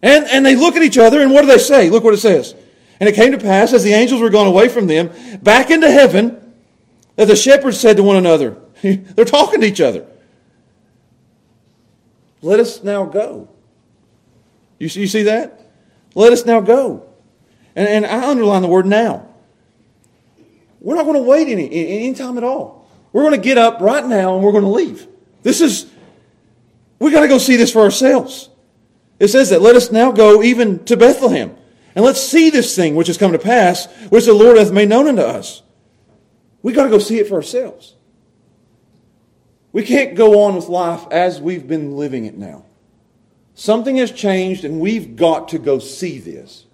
And, 0.00 0.24
and 0.28 0.46
they 0.46 0.56
look 0.56 0.76
at 0.76 0.82
each 0.82 0.96
other 0.96 1.20
and 1.20 1.30
what 1.30 1.42
do 1.42 1.48
they 1.48 1.58
say? 1.58 1.90
Look 1.90 2.04
what 2.04 2.14
it 2.14 2.18
says. 2.18 2.54
And 3.00 3.08
it 3.08 3.14
came 3.14 3.32
to 3.32 3.38
pass, 3.38 3.72
as 3.72 3.84
the 3.84 3.92
angels 3.92 4.20
were 4.20 4.30
gone 4.30 4.46
away 4.46 4.68
from 4.68 4.86
them, 4.86 5.10
back 5.42 5.70
into 5.70 5.90
heaven, 5.90 6.54
that 7.16 7.26
the 7.26 7.36
shepherds 7.36 7.78
said 7.78 7.96
to 7.96 8.02
one 8.02 8.16
another, 8.16 8.56
they're 8.82 9.24
talking 9.24 9.60
to 9.60 9.66
each 9.66 9.80
other, 9.80 10.06
Let 12.42 12.60
us 12.60 12.82
now 12.82 13.04
go 13.04 13.48
You 14.78 14.88
see, 14.88 15.00
you 15.00 15.06
see 15.06 15.24
that? 15.24 15.70
Let 16.14 16.32
us 16.32 16.44
now 16.44 16.60
go. 16.60 17.08
And, 17.76 17.86
and 17.86 18.06
I 18.06 18.28
underline 18.28 18.62
the 18.62 18.68
word 18.68 18.86
now. 18.86 19.28
We're 20.80 20.96
not 20.96 21.04
going 21.04 21.16
to 21.16 21.22
wait 21.22 21.48
any, 21.48 21.70
any 21.70 22.14
time 22.14 22.36
at 22.36 22.44
all. 22.44 22.88
We're 23.12 23.22
going 23.22 23.34
to 23.34 23.44
get 23.44 23.58
up 23.58 23.80
right 23.80 24.04
now 24.04 24.34
and 24.34 24.44
we're 24.44 24.52
going 24.52 24.64
to 24.64 24.70
leave. 24.70 25.06
This 25.42 25.60
is, 25.60 25.90
we 26.98 27.10
got 27.10 27.20
to 27.20 27.28
go 27.28 27.38
see 27.38 27.56
this 27.56 27.72
for 27.72 27.82
ourselves. 27.82 28.48
It 29.18 29.28
says 29.28 29.50
that 29.50 29.60
let 29.60 29.76
us 29.76 29.90
now 29.90 30.12
go 30.12 30.42
even 30.42 30.84
to 30.84 30.96
Bethlehem 30.96 31.57
and 31.98 32.04
let's 32.04 32.22
see 32.22 32.48
this 32.48 32.76
thing 32.76 32.94
which 32.94 33.08
has 33.08 33.18
come 33.18 33.32
to 33.32 33.40
pass, 33.40 33.86
which 34.04 34.26
the 34.26 34.32
Lord 34.32 34.56
hath 34.56 34.70
made 34.70 34.88
known 34.88 35.08
unto 35.08 35.22
us. 35.22 35.62
We 36.62 36.72
got 36.72 36.84
to 36.84 36.90
go 36.90 37.00
see 37.00 37.18
it 37.18 37.26
for 37.26 37.34
ourselves. 37.34 37.96
We 39.72 39.82
can't 39.82 40.14
go 40.14 40.44
on 40.44 40.54
with 40.54 40.68
life 40.68 41.08
as 41.10 41.40
we've 41.40 41.66
been 41.66 41.96
living 41.96 42.24
it 42.24 42.38
now. 42.38 42.64
Something 43.56 43.96
has 43.96 44.12
changed 44.12 44.64
and 44.64 44.78
we've 44.78 45.16
got 45.16 45.48
to 45.48 45.58
go 45.58 45.80
see 45.80 46.20
this. 46.20 46.66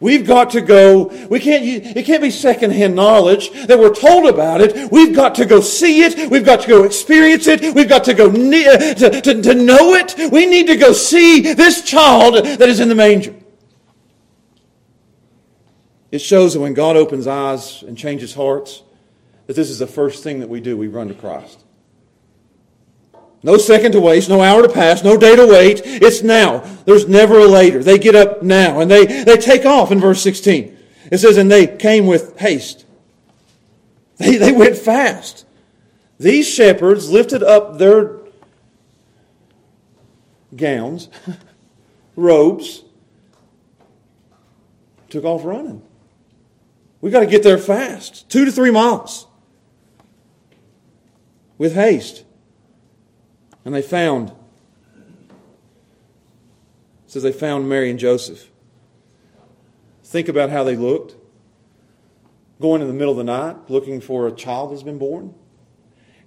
We've 0.00 0.26
got 0.26 0.50
to 0.50 0.60
go, 0.60 1.04
we 1.28 1.38
can't, 1.38 1.62
it 1.64 2.04
can't 2.04 2.20
be 2.20 2.32
secondhand 2.32 2.96
knowledge 2.96 3.52
that 3.68 3.78
we're 3.78 3.94
told 3.94 4.26
about 4.26 4.62
it. 4.62 4.90
We've 4.90 5.14
got 5.14 5.36
to 5.36 5.46
go 5.46 5.60
see 5.60 6.02
it. 6.02 6.28
We've 6.28 6.44
got 6.44 6.62
to 6.62 6.68
go 6.68 6.82
experience 6.82 7.46
it. 7.46 7.72
We've 7.72 7.88
got 7.88 8.02
to 8.02 8.14
go 8.14 8.28
uh, 8.28 8.32
to, 8.32 9.20
to, 9.20 9.42
to 9.42 9.54
know 9.54 9.94
it. 9.94 10.32
We 10.32 10.46
need 10.46 10.66
to 10.66 10.76
go 10.76 10.92
see 10.92 11.54
this 11.54 11.84
child 11.84 12.44
that 12.44 12.68
is 12.68 12.80
in 12.80 12.88
the 12.88 12.96
manger. 12.96 13.36
It 16.10 16.20
shows 16.20 16.54
that 16.54 16.60
when 16.60 16.74
God 16.74 16.96
opens 16.96 17.26
eyes 17.26 17.82
and 17.82 17.96
changes 17.96 18.34
hearts, 18.34 18.82
that 19.46 19.54
this 19.54 19.70
is 19.70 19.78
the 19.78 19.86
first 19.86 20.22
thing 20.22 20.40
that 20.40 20.48
we 20.48 20.60
do. 20.60 20.76
We 20.76 20.88
run 20.88 21.08
to 21.08 21.14
Christ. 21.14 21.64
No 23.42 23.56
second 23.56 23.92
to 23.92 24.00
waste, 24.00 24.28
no 24.28 24.42
hour 24.42 24.62
to 24.62 24.68
pass, 24.68 25.02
no 25.02 25.16
day 25.16 25.34
to 25.34 25.46
wait. 25.46 25.80
It's 25.84 26.22
now. 26.22 26.58
There's 26.84 27.08
never 27.08 27.38
a 27.38 27.46
later. 27.46 27.82
They 27.82 27.98
get 27.98 28.14
up 28.14 28.42
now 28.42 28.80
and 28.80 28.90
they, 28.90 29.06
they 29.06 29.36
take 29.36 29.64
off 29.64 29.90
in 29.90 29.98
verse 29.98 30.22
16. 30.22 30.76
It 31.10 31.18
says, 31.18 31.38
and 31.38 31.50
they 31.50 31.66
came 31.66 32.06
with 32.06 32.38
haste. 32.38 32.84
They, 34.18 34.36
they 34.36 34.52
went 34.52 34.76
fast. 34.76 35.46
These 36.18 36.46
shepherds 36.46 37.10
lifted 37.10 37.42
up 37.42 37.78
their 37.78 38.18
gowns, 40.54 41.08
robes, 42.16 42.84
took 45.08 45.24
off 45.24 45.46
running. 45.46 45.82
We 47.00 47.10
got 47.10 47.20
to 47.20 47.26
get 47.26 47.42
there 47.42 47.58
fast, 47.58 48.28
two 48.28 48.44
to 48.44 48.52
three 48.52 48.70
miles, 48.70 49.26
with 51.56 51.74
haste. 51.74 52.24
And 53.64 53.74
they 53.74 53.82
found, 53.82 54.32
says 57.06 57.22
they 57.22 57.32
found 57.32 57.68
Mary 57.68 57.90
and 57.90 57.98
Joseph. 57.98 58.48
Think 60.04 60.28
about 60.28 60.50
how 60.50 60.64
they 60.64 60.76
looked. 60.76 61.16
Going 62.60 62.82
in 62.82 62.88
the 62.88 62.94
middle 62.94 63.12
of 63.12 63.16
the 63.16 63.24
night 63.24 63.56
looking 63.70 64.00
for 64.00 64.26
a 64.26 64.32
child 64.32 64.72
that's 64.72 64.82
been 64.82 64.98
born. 64.98 65.34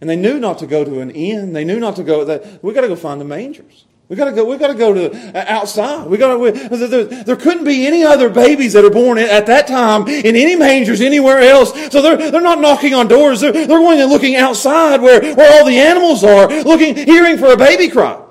And 0.01 0.09
they 0.09 0.15
knew 0.15 0.39
not 0.39 0.57
to 0.59 0.67
go 0.67 0.83
to 0.83 0.99
an 0.99 1.11
inn. 1.11 1.53
They 1.53 1.63
knew 1.63 1.79
not 1.79 1.95
to 1.97 2.03
go. 2.03 2.23
We 2.61 2.73
got 2.73 2.81
to 2.81 2.87
go 2.87 2.95
find 2.95 3.21
the 3.21 3.25
mangers. 3.25 3.85
We 4.09 4.17
got 4.17 4.25
to 4.25 4.31
go. 4.33 4.45
We 4.45 4.57
got 4.57 4.67
to 4.67 4.73
go 4.73 4.93
to 4.93 5.37
uh, 5.37 5.45
outside. 5.47 6.07
We 6.07 6.17
got 6.17 6.35
to. 6.35 6.51
There, 6.51 7.05
there, 7.05 7.35
couldn't 7.37 7.63
be 7.63 7.87
any 7.87 8.03
other 8.03 8.29
babies 8.29 8.73
that 8.73 8.83
are 8.83 8.89
born 8.89 9.17
at 9.17 9.45
that 9.47 9.65
time 9.65 10.07
in 10.07 10.35
any 10.35 10.55
mangers 10.55 10.99
anywhere 10.99 11.39
else. 11.39 11.71
So 11.91 12.01
they're 12.01 12.29
they're 12.29 12.41
not 12.41 12.59
knocking 12.59 12.93
on 12.93 13.07
doors. 13.07 13.39
They're, 13.39 13.53
they're 13.53 13.67
going 13.67 14.01
and 14.01 14.11
looking 14.11 14.35
outside 14.35 15.01
where 15.01 15.21
where 15.35 15.57
all 15.57 15.65
the 15.65 15.79
animals 15.79 16.23
are, 16.23 16.47
looking, 16.63 16.95
hearing 16.95 17.37
for 17.37 17.53
a 17.53 17.57
baby 17.57 17.87
cry, 17.87 18.21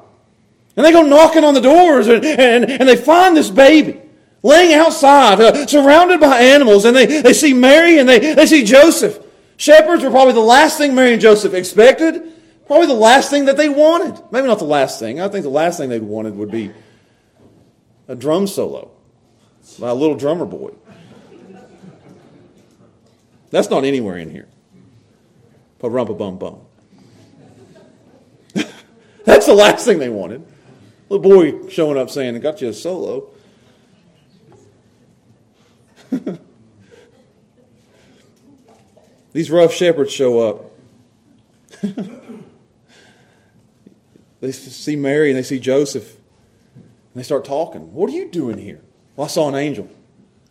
and 0.76 0.84
they 0.84 0.92
go 0.92 1.02
knocking 1.02 1.42
on 1.42 1.54
the 1.54 1.60
doors 1.60 2.06
and 2.06 2.22
and, 2.22 2.70
and 2.70 2.88
they 2.88 2.96
find 2.96 3.34
this 3.34 3.48
baby 3.48 3.98
laying 4.42 4.74
outside, 4.74 5.40
uh, 5.40 5.66
surrounded 5.66 6.20
by 6.20 6.38
animals, 6.38 6.84
and 6.84 6.94
they 6.94 7.06
they 7.22 7.32
see 7.32 7.54
Mary 7.54 7.98
and 7.98 8.06
they 8.06 8.34
they 8.34 8.46
see 8.46 8.62
Joseph. 8.62 9.24
Shepherds 9.56 10.02
were 10.04 10.10
probably 10.10 10.34
the 10.34 10.40
last 10.40 10.76
thing 10.76 10.94
Mary 10.94 11.12
and 11.12 11.22
Joseph 11.22 11.54
expected. 11.54 12.32
Probably 12.72 12.86
the 12.86 12.94
last 12.94 13.28
thing 13.28 13.44
that 13.44 13.58
they 13.58 13.68
wanted. 13.68 14.18
Maybe 14.30 14.46
not 14.46 14.58
the 14.58 14.64
last 14.64 14.98
thing. 14.98 15.20
I 15.20 15.28
think 15.28 15.42
the 15.42 15.50
last 15.50 15.76
thing 15.76 15.90
they'd 15.90 16.02
wanted 16.02 16.34
would 16.36 16.50
be 16.50 16.72
a 18.08 18.14
drum 18.16 18.46
solo 18.46 18.90
by 19.78 19.90
a 19.90 19.94
little 19.94 20.16
drummer 20.16 20.46
boy. 20.46 20.70
That's 23.50 23.68
not 23.68 23.84
anywhere 23.84 24.16
in 24.16 24.30
here. 24.30 24.48
Pa 25.80 25.90
bum 25.90 26.38
bum. 26.38 26.60
That's 29.26 29.44
the 29.44 29.52
last 29.52 29.84
thing 29.84 29.98
they 29.98 30.08
wanted. 30.08 30.42
Little 31.10 31.30
boy 31.30 31.68
showing 31.68 31.98
up 31.98 32.08
saying, 32.08 32.34
I 32.36 32.38
got 32.38 32.62
you 32.62 32.70
a 32.70 32.72
solo. 32.72 33.28
These 39.34 39.50
rough 39.50 39.74
shepherds 39.74 40.10
show 40.10 40.40
up. 40.40 40.70
They 44.42 44.52
see 44.52 44.96
Mary 44.96 45.30
and 45.30 45.38
they 45.38 45.42
see 45.42 45.58
Joseph. 45.58 46.16
And 46.74 46.84
they 47.14 47.22
start 47.22 47.44
talking. 47.44 47.94
What 47.94 48.10
are 48.10 48.12
you 48.12 48.28
doing 48.28 48.58
here? 48.58 48.82
Well, 49.16 49.24
I 49.24 49.28
saw 49.28 49.48
an 49.48 49.54
angel. 49.54 49.88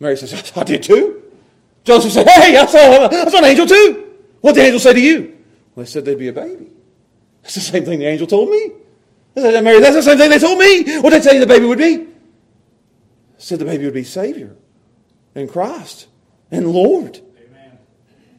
Mary 0.00 0.16
says, 0.16 0.52
I 0.56 0.64
did 0.64 0.82
too. 0.82 1.22
Joseph 1.84 2.12
said, 2.12 2.26
Hey, 2.26 2.56
I 2.56 2.66
saw, 2.66 3.08
I 3.08 3.30
saw 3.30 3.38
an 3.38 3.44
angel 3.44 3.66
too. 3.66 4.08
What 4.40 4.54
did 4.54 4.62
the 4.62 4.64
angel 4.64 4.80
say 4.80 4.94
to 4.94 5.00
you? 5.00 5.38
Well, 5.74 5.84
they 5.84 5.90
said 5.90 6.04
they'd 6.04 6.18
be 6.18 6.28
a 6.28 6.32
baby. 6.32 6.70
That's 7.42 7.54
the 7.54 7.60
same 7.60 7.84
thing 7.84 7.98
the 7.98 8.06
angel 8.06 8.26
told 8.26 8.48
me. 8.50 8.72
They 9.34 9.42
Said, 9.42 9.62
Mary, 9.62 9.80
that's 9.80 9.94
the 9.94 10.02
same 10.02 10.18
thing 10.18 10.30
they 10.30 10.38
told 10.38 10.58
me. 10.58 10.98
What 11.00 11.10
did 11.10 11.22
they 11.22 11.30
say 11.30 11.38
the 11.38 11.46
baby 11.46 11.66
would 11.66 11.78
be? 11.78 12.08
said 13.38 13.58
the 13.58 13.64
baby 13.64 13.84
would 13.84 13.94
be 13.94 14.04
Savior 14.04 14.54
and 15.34 15.50
Christ 15.50 16.06
and 16.50 16.68
Lord. 16.68 17.20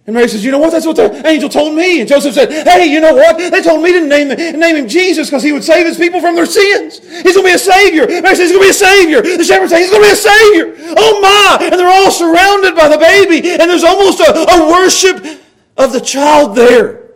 And 0.06 0.14
Mary 0.14 0.28
says, 0.28 0.44
you 0.44 0.52
know 0.52 0.60
what? 0.60 0.72
That's 0.72 0.86
what 0.86 0.98
the 0.98 1.26
angel 1.26 1.48
told 1.48 1.76
me. 1.76 2.02
And 2.02 2.10
Joseph 2.10 2.34
said, 2.34 2.52
hey, 2.52 2.92
you 2.92 3.00
know 3.00 3.14
what? 3.14 3.38
They 3.38 3.62
told 3.62 3.82
me 3.82 3.94
to 3.94 4.06
name, 4.06 4.28
name 4.28 4.76
him 4.76 4.88
Jesus 4.88 5.30
because 5.30 5.44
he 5.44 5.54
would 5.54 5.64
save 5.64 5.86
his 5.86 5.98
people 5.98 6.20
from 6.20 6.36
their 6.36 6.46
sins. 6.46 7.00
He's 7.00 7.36
going 7.36 7.48
to 7.48 7.52
be 7.52 7.56
a 7.56 7.58
savior. 7.58 8.06
Mary 8.08 8.36
says, 8.36 8.50
he's 8.50 8.52
going 8.52 8.64
to 8.64 8.68
be 8.68 8.70
a 8.70 8.74
savior. 8.74 9.22
The 9.22 9.44
shepherds 9.46 9.72
say, 9.72 9.80
he's 9.80 9.90
going 9.90 10.04
to 10.04 10.08
be 10.10 10.12
a 10.12 10.16
savior. 10.16 10.96
Oh 10.98 11.22
my! 11.22 11.68
And 11.68 11.80
they're 11.80 11.88
all 11.88 12.12
surrounded 12.12 12.76
by 12.76 12.90
the 12.90 12.98
baby. 12.98 13.50
And 13.52 13.72
there's 13.72 13.86
almost 13.86 14.20
a, 14.20 14.36
a 14.36 14.70
worship 14.70 15.42
of 15.78 15.94
the 15.94 16.02
child 16.02 16.58
there. 16.58 17.12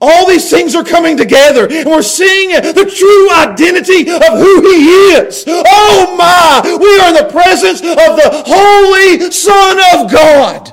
All 0.00 0.26
these 0.26 0.48
things 0.48 0.74
are 0.74 0.82
coming 0.82 1.18
together 1.18 1.68
and 1.70 1.90
we're 1.90 2.00
seeing 2.00 2.52
the 2.52 2.90
true 2.90 3.30
identity 3.36 4.10
of 4.10 4.38
who 4.38 4.62
he 4.62 5.12
is. 5.12 5.44
Oh 5.46 6.16
my! 6.16 6.62
We 6.64 7.00
are 7.00 7.08
in 7.08 7.16
the 7.22 7.30
presence 7.30 7.80
of 7.80 8.16
the 8.16 8.44
Holy 8.46 9.30
Son 9.30 9.78
of 9.94 10.10
God. 10.10 10.72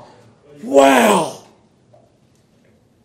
Wow. 0.64 1.37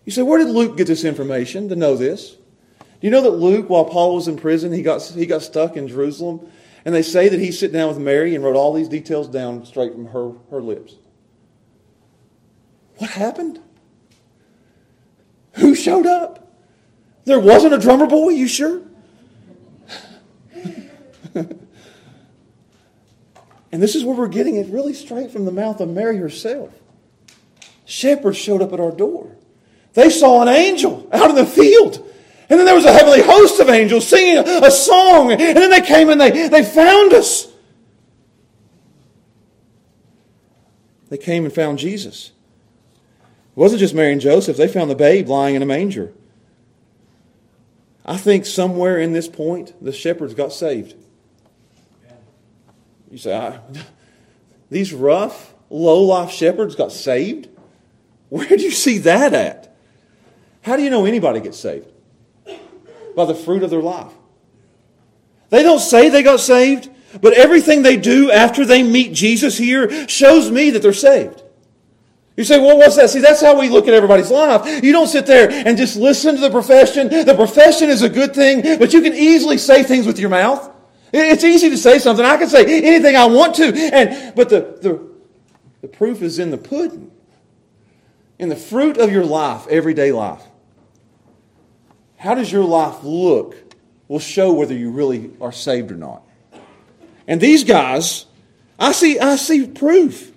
You 0.04 0.12
say, 0.12 0.22
where 0.22 0.38
did 0.38 0.48
Luke 0.48 0.76
get 0.76 0.86
this 0.86 1.04
information 1.04 1.68
to 1.68 1.76
know 1.76 1.96
this? 1.96 2.36
Do 2.80 3.08
you 3.08 3.10
know 3.10 3.22
that 3.22 3.30
Luke, 3.30 3.68
while 3.68 3.84
Paul 3.84 4.16
was 4.16 4.28
in 4.28 4.36
prison, 4.36 4.72
he 4.72 4.82
got, 4.82 5.02
he 5.02 5.26
got 5.26 5.42
stuck 5.42 5.76
in 5.76 5.88
Jerusalem? 5.88 6.50
And 6.84 6.94
they 6.94 7.02
say 7.02 7.28
that 7.28 7.38
he 7.38 7.52
sat 7.52 7.72
down 7.72 7.88
with 7.88 7.98
Mary 7.98 8.34
and 8.34 8.44
wrote 8.44 8.56
all 8.56 8.72
these 8.72 8.88
details 8.88 9.28
down 9.28 9.64
straight 9.64 9.92
from 9.92 10.06
her, 10.06 10.32
her 10.50 10.60
lips. 10.60 10.96
What 12.96 13.10
happened? 13.10 13.60
Who 15.54 15.74
showed 15.74 16.06
up? 16.06 16.52
There 17.24 17.38
wasn't 17.38 17.74
a 17.74 17.78
drummer 17.78 18.06
boy, 18.06 18.30
you 18.30 18.48
sure? 18.48 18.82
and 21.34 21.58
this 23.70 23.94
is 23.94 24.04
where 24.04 24.16
we're 24.16 24.28
getting 24.28 24.56
it 24.56 24.66
really 24.68 24.94
straight 24.94 25.30
from 25.30 25.44
the 25.44 25.52
mouth 25.52 25.80
of 25.80 25.88
Mary 25.88 26.18
herself. 26.18 26.72
Shepherds 27.84 28.38
showed 28.38 28.62
up 28.62 28.72
at 28.72 28.80
our 28.80 28.90
door. 28.90 29.36
They 29.94 30.10
saw 30.10 30.42
an 30.42 30.48
angel 30.48 31.08
out 31.12 31.30
in 31.30 31.36
the 31.36 31.46
field. 31.46 32.08
And 32.48 32.58
then 32.58 32.66
there 32.66 32.74
was 32.74 32.84
a 32.84 32.92
heavenly 32.92 33.22
host 33.22 33.60
of 33.60 33.68
angels 33.68 34.06
singing 34.06 34.38
a, 34.38 34.70
song. 34.70 35.32
And 35.32 35.56
then 35.56 35.70
they 35.70 35.80
came 35.80 36.10
and 36.10 36.20
they, 36.20 36.48
they 36.48 36.62
found 36.62 37.12
us. 37.12 37.48
They 41.08 41.18
came 41.18 41.44
and 41.44 41.52
found 41.52 41.78
Jesus. 41.78 42.32
It 43.20 43.58
wasn't 43.58 43.80
just 43.80 43.94
Mary 43.94 44.12
and 44.12 44.20
Joseph, 44.20 44.56
they 44.56 44.68
found 44.68 44.90
the 44.90 44.94
babe 44.94 45.28
lying 45.28 45.54
in 45.54 45.62
a 45.62 45.66
manger. 45.66 46.12
I 48.04 48.16
think 48.16 48.46
somewhere 48.46 48.98
in 48.98 49.12
this 49.12 49.28
point, 49.28 49.74
the 49.82 49.92
shepherds 49.92 50.34
got 50.34 50.52
saved. 50.52 50.94
You 53.10 53.18
say, 53.18 53.58
these 54.70 54.92
rough, 54.92 55.54
low 55.68 56.02
life 56.02 56.30
shepherds 56.30 56.74
got 56.74 56.92
saved? 56.92 57.48
Where 58.30 58.48
do 58.48 58.62
you 58.62 58.70
see 58.70 58.98
that 58.98 59.34
at? 59.34 59.71
How 60.62 60.76
do 60.76 60.82
you 60.82 60.90
know 60.90 61.04
anybody 61.04 61.40
gets 61.40 61.58
saved? 61.58 61.88
By 63.14 63.24
the 63.26 63.34
fruit 63.34 63.62
of 63.62 63.70
their 63.70 63.82
life. 63.82 64.12
They 65.50 65.62
don't 65.62 65.80
say 65.80 66.08
they 66.08 66.22
got 66.22 66.40
saved, 66.40 66.88
but 67.20 67.34
everything 67.34 67.82
they 67.82 67.96
do 67.96 68.30
after 68.30 68.64
they 68.64 68.82
meet 68.82 69.12
Jesus 69.12 69.58
here 69.58 70.08
shows 70.08 70.50
me 70.50 70.70
that 70.70 70.80
they're 70.80 70.94
saved. 70.94 71.42
You 72.36 72.44
say, 72.44 72.58
well, 72.58 72.78
what's 72.78 72.96
that? 72.96 73.10
See, 73.10 73.20
that's 73.20 73.42
how 73.42 73.60
we 73.60 73.68
look 73.68 73.86
at 73.86 73.92
everybody's 73.92 74.30
life. 74.30 74.82
You 74.82 74.92
don't 74.92 75.08
sit 75.08 75.26
there 75.26 75.50
and 75.50 75.76
just 75.76 75.96
listen 75.96 76.36
to 76.36 76.40
the 76.40 76.50
profession. 76.50 77.08
The 77.08 77.34
profession 77.34 77.90
is 77.90 78.00
a 78.00 78.08
good 78.08 78.34
thing, 78.34 78.78
but 78.78 78.94
you 78.94 79.02
can 79.02 79.12
easily 79.12 79.58
say 79.58 79.82
things 79.82 80.06
with 80.06 80.18
your 80.18 80.30
mouth. 80.30 80.70
It's 81.12 81.44
easy 81.44 81.68
to 81.68 81.76
say 81.76 81.98
something. 81.98 82.24
I 82.24 82.38
can 82.38 82.48
say 82.48 82.64
anything 82.82 83.16
I 83.16 83.26
want 83.26 83.56
to. 83.56 83.64
And, 83.74 84.34
but 84.34 84.48
the, 84.48 84.78
the, 84.80 85.06
the 85.82 85.88
proof 85.88 86.22
is 86.22 86.38
in 86.38 86.50
the 86.50 86.56
pudding, 86.56 87.10
in 88.38 88.48
the 88.48 88.56
fruit 88.56 88.96
of 88.96 89.12
your 89.12 89.26
life, 89.26 89.66
everyday 89.68 90.10
life. 90.12 90.42
How 92.22 92.34
does 92.34 92.52
your 92.52 92.64
life 92.64 93.02
look 93.02 93.56
will 94.06 94.20
show 94.20 94.52
whether 94.52 94.74
you 94.74 94.90
really 94.90 95.30
are 95.40 95.50
saved 95.50 95.90
or 95.90 95.96
not. 95.96 96.22
And 97.26 97.40
these 97.40 97.64
guys, 97.64 98.26
I 98.78 98.92
see, 98.92 99.18
I 99.18 99.36
see 99.36 99.66
proof. 99.66 100.30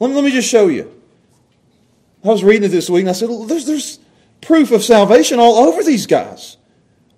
Let 0.00 0.08
me, 0.08 0.14
let 0.14 0.24
me 0.24 0.32
just 0.32 0.48
show 0.48 0.66
you. 0.68 0.90
I 2.24 2.28
was 2.28 2.42
reading 2.42 2.64
it 2.64 2.68
this 2.68 2.88
week 2.88 3.02
and 3.02 3.10
I 3.10 3.12
said, 3.12 3.28
there's, 3.46 3.66
there's 3.66 3.98
proof 4.40 4.72
of 4.72 4.82
salvation 4.82 5.38
all 5.38 5.58
over 5.58 5.84
these 5.84 6.06
guys. 6.06 6.56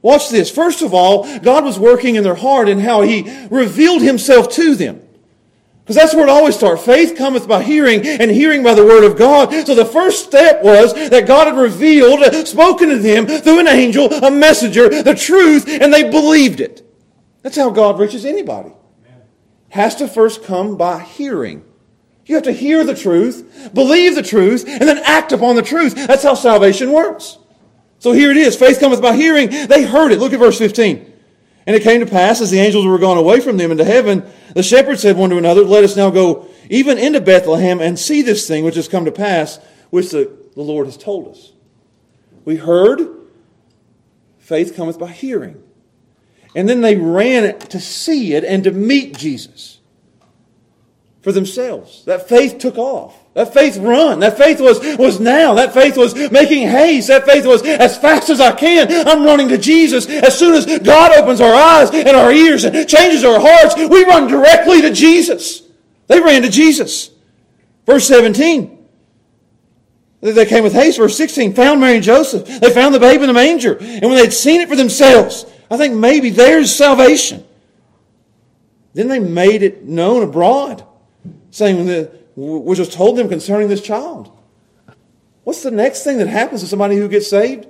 Watch 0.02 0.30
this. 0.30 0.50
First 0.50 0.82
of 0.82 0.92
all, 0.92 1.38
God 1.38 1.64
was 1.64 1.78
working 1.78 2.16
in 2.16 2.24
their 2.24 2.34
heart 2.34 2.68
and 2.68 2.82
how 2.82 3.00
He 3.00 3.46
revealed 3.48 4.02
Himself 4.02 4.50
to 4.50 4.74
them. 4.74 5.00
Because 5.84 5.96
that's 5.96 6.14
where 6.14 6.24
it 6.24 6.30
always 6.30 6.56
starts. 6.56 6.82
Faith 6.82 7.14
cometh 7.14 7.46
by 7.46 7.62
hearing, 7.62 8.06
and 8.06 8.30
hearing 8.30 8.62
by 8.62 8.72
the 8.72 8.84
word 8.84 9.04
of 9.04 9.18
God. 9.18 9.52
So 9.66 9.74
the 9.74 9.84
first 9.84 10.24
step 10.24 10.64
was 10.64 10.94
that 10.94 11.26
God 11.26 11.46
had 11.46 11.56
revealed, 11.56 12.24
spoken 12.48 12.88
to 12.88 12.98
them 12.98 13.26
through 13.26 13.60
an 13.60 13.68
angel, 13.68 14.10
a 14.10 14.30
messenger, 14.30 14.88
the 14.88 15.14
truth, 15.14 15.68
and 15.68 15.92
they 15.92 16.08
believed 16.10 16.60
it. 16.60 16.90
That's 17.42 17.56
how 17.56 17.68
God 17.68 17.98
reaches 17.98 18.24
anybody. 18.24 18.72
Has 19.68 19.96
to 19.96 20.08
first 20.08 20.42
come 20.42 20.78
by 20.78 21.00
hearing. 21.00 21.62
You 22.24 22.36
have 22.36 22.44
to 22.44 22.52
hear 22.52 22.82
the 22.84 22.94
truth, 22.94 23.70
believe 23.74 24.14
the 24.14 24.22
truth, 24.22 24.64
and 24.66 24.88
then 24.88 24.98
act 25.04 25.32
upon 25.32 25.56
the 25.56 25.62
truth. 25.62 25.94
That's 25.94 26.22
how 26.22 26.34
salvation 26.34 26.92
works. 26.92 27.36
So 27.98 28.12
here 28.12 28.30
it 28.30 28.38
is. 28.38 28.56
Faith 28.56 28.80
cometh 28.80 29.02
by 29.02 29.14
hearing. 29.14 29.50
They 29.50 29.82
heard 29.84 30.12
it. 30.12 30.18
Look 30.18 30.32
at 30.32 30.38
verse 30.38 30.56
15. 30.56 31.12
And 31.66 31.74
it 31.74 31.82
came 31.82 32.00
to 32.00 32.06
pass, 32.06 32.40
as 32.40 32.50
the 32.50 32.58
angels 32.58 32.84
were 32.84 32.98
gone 32.98 33.16
away 33.16 33.40
from 33.40 33.56
them 33.56 33.70
into 33.70 33.84
heaven, 33.84 34.24
the 34.54 34.62
shepherds 34.62 35.02
said 35.02 35.16
one 35.16 35.30
to 35.30 35.38
another, 35.38 35.62
Let 35.62 35.84
us 35.84 35.96
now 35.96 36.10
go 36.10 36.46
even 36.68 36.98
into 36.98 37.20
Bethlehem 37.20 37.80
and 37.80 37.98
see 37.98 38.22
this 38.22 38.46
thing 38.46 38.64
which 38.64 38.76
has 38.76 38.88
come 38.88 39.06
to 39.06 39.12
pass, 39.12 39.58
which 39.90 40.10
the, 40.10 40.30
the 40.54 40.62
Lord 40.62 40.86
has 40.86 40.96
told 40.96 41.28
us. 41.28 41.52
We 42.44 42.56
heard, 42.56 43.08
faith 44.38 44.76
cometh 44.76 44.98
by 44.98 45.10
hearing. 45.10 45.62
And 46.54 46.68
then 46.68 46.82
they 46.82 46.96
ran 46.96 47.58
to 47.58 47.80
see 47.80 48.34
it 48.34 48.44
and 48.44 48.62
to 48.64 48.70
meet 48.70 49.16
Jesus 49.16 49.78
for 51.22 51.32
themselves. 51.32 52.04
That 52.04 52.28
faith 52.28 52.58
took 52.58 52.76
off. 52.76 53.23
That 53.34 53.52
faith 53.52 53.76
run. 53.78 54.20
That 54.20 54.38
faith 54.38 54.60
was, 54.60 54.78
was 54.96 55.18
now. 55.18 55.54
That 55.54 55.74
faith 55.74 55.96
was 55.96 56.14
making 56.30 56.68
haste. 56.68 57.08
That 57.08 57.26
faith 57.26 57.44
was 57.44 57.62
as 57.62 57.98
fast 57.98 58.30
as 58.30 58.40
I 58.40 58.52
can. 58.52 58.86
I'm 59.08 59.24
running 59.24 59.48
to 59.48 59.58
Jesus. 59.58 60.08
As 60.08 60.38
soon 60.38 60.54
as 60.54 60.66
God 60.78 61.12
opens 61.12 61.40
our 61.40 61.52
eyes 61.52 61.90
and 61.90 62.16
our 62.16 62.32
ears 62.32 62.62
and 62.62 62.88
changes 62.88 63.24
our 63.24 63.40
hearts, 63.40 63.74
we 63.76 64.04
run 64.04 64.28
directly 64.28 64.80
to 64.82 64.92
Jesus. 64.92 65.62
They 66.06 66.20
ran 66.20 66.42
to 66.42 66.48
Jesus. 66.48 67.10
Verse 67.86 68.06
17. 68.06 68.70
They 70.20 70.46
came 70.46 70.62
with 70.62 70.72
haste. 70.72 70.98
Verse 70.98 71.16
16. 71.16 71.54
Found 71.54 71.80
Mary 71.80 71.96
and 71.96 72.04
Joseph. 72.04 72.46
They 72.60 72.70
found 72.70 72.94
the 72.94 73.00
babe 73.00 73.20
in 73.20 73.26
the 73.26 73.34
manger. 73.34 73.76
And 73.76 74.02
when 74.02 74.14
they'd 74.14 74.32
seen 74.32 74.60
it 74.60 74.68
for 74.68 74.76
themselves, 74.76 75.44
I 75.68 75.76
think 75.76 75.94
maybe 75.94 76.30
there's 76.30 76.72
salvation. 76.72 77.44
Then 78.94 79.08
they 79.08 79.18
made 79.18 79.64
it 79.64 79.84
known 79.84 80.22
abroad, 80.22 80.86
saying 81.50 81.86
which 82.36 82.78
was 82.78 82.88
told 82.88 83.16
them 83.16 83.28
concerning 83.28 83.68
this 83.68 83.80
child. 83.80 84.30
What's 85.44 85.62
the 85.62 85.70
next 85.70 86.04
thing 86.04 86.18
that 86.18 86.26
happens 86.26 86.62
to 86.62 86.66
somebody 86.66 86.96
who 86.96 87.08
gets 87.08 87.28
saved? 87.28 87.66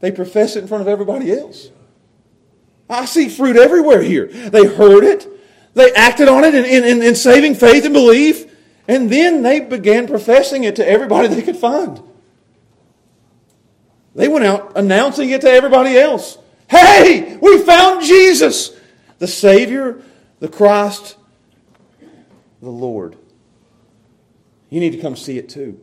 They 0.00 0.10
profess 0.10 0.56
it 0.56 0.62
in 0.62 0.68
front 0.68 0.82
of 0.82 0.88
everybody 0.88 1.32
else. 1.32 1.70
I 2.88 3.04
see 3.04 3.28
fruit 3.28 3.56
everywhere 3.56 4.02
here. 4.02 4.26
They 4.26 4.66
heard 4.66 5.04
it, 5.04 5.28
they 5.74 5.92
acted 5.92 6.28
on 6.28 6.44
it 6.44 6.54
in, 6.54 6.84
in, 6.84 7.02
in 7.02 7.14
saving 7.14 7.54
faith 7.54 7.84
and 7.84 7.94
belief, 7.94 8.46
and 8.88 9.08
then 9.10 9.42
they 9.42 9.60
began 9.60 10.06
professing 10.06 10.64
it 10.64 10.76
to 10.76 10.88
everybody 10.88 11.28
they 11.34 11.42
could 11.42 11.56
find. 11.56 12.02
They 14.14 14.28
went 14.28 14.44
out 14.44 14.76
announcing 14.76 15.30
it 15.30 15.40
to 15.42 15.50
everybody 15.50 15.96
else. 15.96 16.36
Hey, 16.68 17.38
we 17.40 17.62
found 17.62 18.04
Jesus, 18.04 18.72
the 19.18 19.26
Savior, 19.26 20.02
the 20.40 20.48
Christ, 20.48 21.16
the 22.62 22.70
Lord. 22.70 23.16
You 24.70 24.80
need 24.80 24.92
to 24.92 24.98
come 24.98 25.16
see 25.16 25.36
it 25.36 25.50
too. 25.50 25.78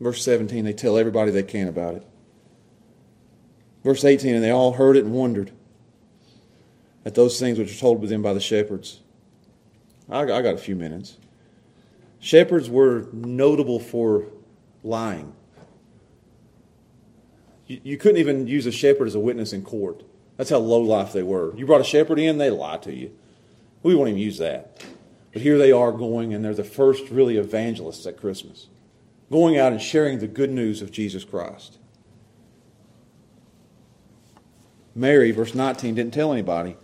Verse 0.00 0.24
17, 0.24 0.64
they 0.64 0.72
tell 0.72 0.96
everybody 0.96 1.32
they 1.32 1.42
can 1.42 1.66
about 1.66 1.96
it. 1.96 2.06
Verse 3.82 4.04
18, 4.04 4.36
and 4.36 4.44
they 4.44 4.50
all 4.50 4.72
heard 4.72 4.96
it 4.96 5.04
and 5.04 5.12
wondered 5.12 5.50
at 7.04 7.16
those 7.16 7.38
things 7.40 7.58
which 7.58 7.68
were 7.68 7.78
told 7.78 8.00
to 8.00 8.06
them 8.06 8.22
by 8.22 8.32
the 8.32 8.40
shepherds. 8.40 9.00
I 10.08 10.24
got 10.24 10.46
a 10.46 10.56
few 10.56 10.76
minutes. 10.76 11.18
Shepherds 12.20 12.70
were 12.70 13.08
notable 13.12 13.80
for 13.80 14.26
lying. 14.82 15.34
You 17.66 17.98
couldn't 17.98 18.18
even 18.18 18.46
use 18.46 18.64
a 18.66 18.72
shepherd 18.72 19.08
as 19.08 19.14
a 19.14 19.20
witness 19.20 19.52
in 19.52 19.62
court. 19.62 20.02
That's 20.38 20.50
how 20.50 20.58
low 20.58 20.80
life 20.80 21.12
they 21.12 21.22
were. 21.22 21.54
You 21.56 21.66
brought 21.66 21.82
a 21.82 21.84
shepherd 21.84 22.18
in, 22.18 22.38
they 22.38 22.48
lie 22.48 22.78
to 22.78 22.94
you. 22.94 23.10
We 23.82 23.94
won't 23.94 24.08
even 24.08 24.22
use 24.22 24.38
that. 24.38 24.82
But 25.32 25.42
here 25.42 25.58
they 25.58 25.72
are 25.72 25.92
going, 25.92 26.32
and 26.32 26.42
they're 26.44 26.54
the 26.54 26.64
first 26.64 27.10
really 27.10 27.36
evangelists 27.36 28.06
at 28.06 28.16
Christmas, 28.16 28.68
going 29.30 29.58
out 29.58 29.72
and 29.72 29.82
sharing 29.82 30.20
the 30.20 30.26
good 30.26 30.50
news 30.50 30.80
of 30.80 30.92
Jesus 30.92 31.24
Christ. 31.24 31.78
Mary, 34.94 35.32
verse 35.32 35.54
19, 35.54 35.96
didn't 35.96 36.14
tell 36.14 36.32
anybody. 36.32 36.76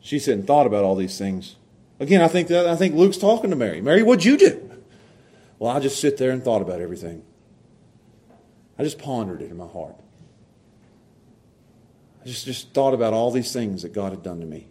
She 0.00 0.18
said 0.18 0.38
and 0.38 0.46
thought 0.46 0.66
about 0.66 0.84
all 0.84 0.96
these 0.96 1.18
things. 1.18 1.56
Again, 1.98 2.22
I 2.22 2.28
think 2.28 2.48
that, 2.48 2.66
I 2.66 2.76
think 2.76 2.94
Luke's 2.94 3.18
talking 3.18 3.50
to 3.50 3.56
Mary. 3.56 3.80
Mary, 3.80 4.02
what'd 4.02 4.24
you 4.24 4.36
do? 4.36 4.70
Well, 5.58 5.70
I 5.70 5.80
just 5.80 6.00
sit 6.00 6.16
there 6.16 6.30
and 6.30 6.42
thought 6.42 6.62
about 6.62 6.80
everything. 6.80 7.22
I 8.78 8.82
just 8.82 8.98
pondered 8.98 9.42
it 9.42 9.50
in 9.50 9.56
my 9.58 9.66
heart. 9.66 9.99
I 12.22 12.26
just, 12.26 12.44
just 12.44 12.74
thought 12.74 12.94
about 12.94 13.12
all 13.12 13.30
these 13.30 13.52
things 13.52 13.82
that 13.82 13.92
God 13.92 14.12
had 14.12 14.22
done 14.22 14.40
to 14.40 14.46
me, 14.46 14.66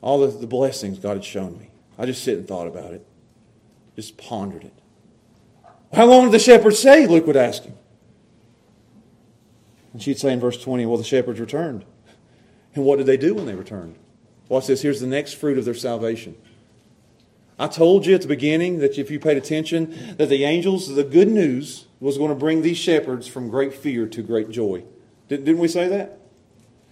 all 0.00 0.20
the, 0.20 0.26
the 0.26 0.46
blessings 0.46 0.98
God 0.98 1.16
had 1.16 1.24
shown 1.24 1.58
me. 1.58 1.70
I 1.98 2.06
just 2.06 2.24
sit 2.24 2.38
and 2.38 2.46
thought 2.46 2.66
about 2.66 2.92
it, 2.92 3.06
just 3.94 4.16
pondered 4.16 4.64
it. 4.64 4.72
How 5.92 6.06
long 6.06 6.24
did 6.24 6.32
the 6.32 6.38
shepherds 6.38 6.78
say? 6.78 7.06
Luke 7.06 7.26
would 7.26 7.36
ask 7.36 7.62
him. 7.62 7.74
And 9.92 10.02
she'd 10.02 10.18
say 10.18 10.32
in 10.32 10.40
verse 10.40 10.60
20, 10.60 10.84
Well, 10.84 10.98
the 10.98 11.04
shepherds 11.04 11.40
returned. 11.40 11.84
And 12.74 12.84
what 12.84 12.96
did 12.98 13.06
they 13.06 13.16
do 13.16 13.34
when 13.34 13.46
they 13.46 13.54
returned? 13.54 13.96
Watch 14.48 14.66
this. 14.66 14.82
Here's 14.82 15.00
the 15.00 15.06
next 15.06 15.34
fruit 15.34 15.58
of 15.58 15.64
their 15.64 15.74
salvation. 15.74 16.36
I 17.58 17.68
told 17.68 18.04
you 18.04 18.14
at 18.14 18.20
the 18.20 18.28
beginning 18.28 18.80
that 18.80 18.98
if 18.98 19.10
you 19.10 19.18
paid 19.18 19.38
attention, 19.38 20.16
that 20.18 20.28
the 20.28 20.44
angels, 20.44 20.94
the 20.94 21.04
good 21.04 21.28
news, 21.28 21.86
was 22.00 22.18
going 22.18 22.28
to 22.28 22.34
bring 22.36 22.60
these 22.60 22.76
shepherds 22.76 23.26
from 23.26 23.48
great 23.48 23.72
fear 23.72 24.06
to 24.06 24.22
great 24.22 24.50
joy. 24.50 24.84
Didn't 25.28 25.58
we 25.58 25.68
say 25.68 25.88
that? 25.88 26.20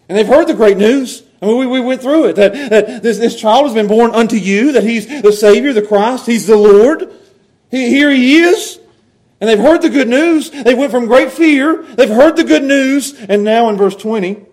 And 0.08 0.18
they've 0.18 0.26
heard 0.26 0.48
the 0.48 0.54
great 0.54 0.76
news. 0.76 1.22
I 1.40 1.46
mean, 1.46 1.58
we, 1.58 1.66
we 1.66 1.80
went 1.80 2.02
through 2.02 2.26
it 2.26 2.36
that, 2.36 2.52
that 2.70 3.02
this, 3.02 3.18
this 3.18 3.38
child 3.38 3.64
has 3.66 3.74
been 3.74 3.86
born 3.86 4.14
unto 4.14 4.36
you, 4.36 4.72
that 4.72 4.84
he's 4.84 5.06
the 5.22 5.32
Savior, 5.32 5.72
the 5.72 5.82
Christ, 5.82 6.26
he's 6.26 6.46
the 6.46 6.56
Lord. 6.56 7.10
He, 7.70 7.88
here 7.88 8.10
he 8.10 8.38
is. 8.38 8.80
And 9.40 9.48
they've 9.48 9.58
heard 9.58 9.82
the 9.82 9.90
good 9.90 10.08
news. 10.08 10.50
They 10.50 10.74
went 10.74 10.90
from 10.90 11.06
great 11.06 11.30
fear. 11.30 11.82
They've 11.82 12.08
heard 12.08 12.36
the 12.36 12.44
good 12.44 12.64
news. 12.64 13.14
And 13.14 13.44
now 13.44 13.68
in 13.68 13.76
verse 13.76 13.96
20, 13.96 14.44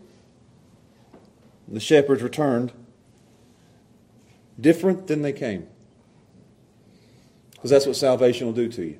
the 1.67 1.79
shepherds 1.79 2.21
returned 2.21 2.73
different 4.59 5.07
than 5.07 5.21
they 5.21 5.34
came. 5.34 5.67
Because 7.51 7.69
that's 7.69 7.86
what 7.86 7.95
salvation 7.95 8.47
will 8.47 8.53
do 8.53 8.67
to 8.69 8.84
you. 8.84 8.99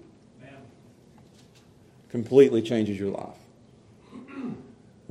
Completely 2.10 2.62
changes 2.62 3.00
your 3.00 3.12
life. 3.12 3.38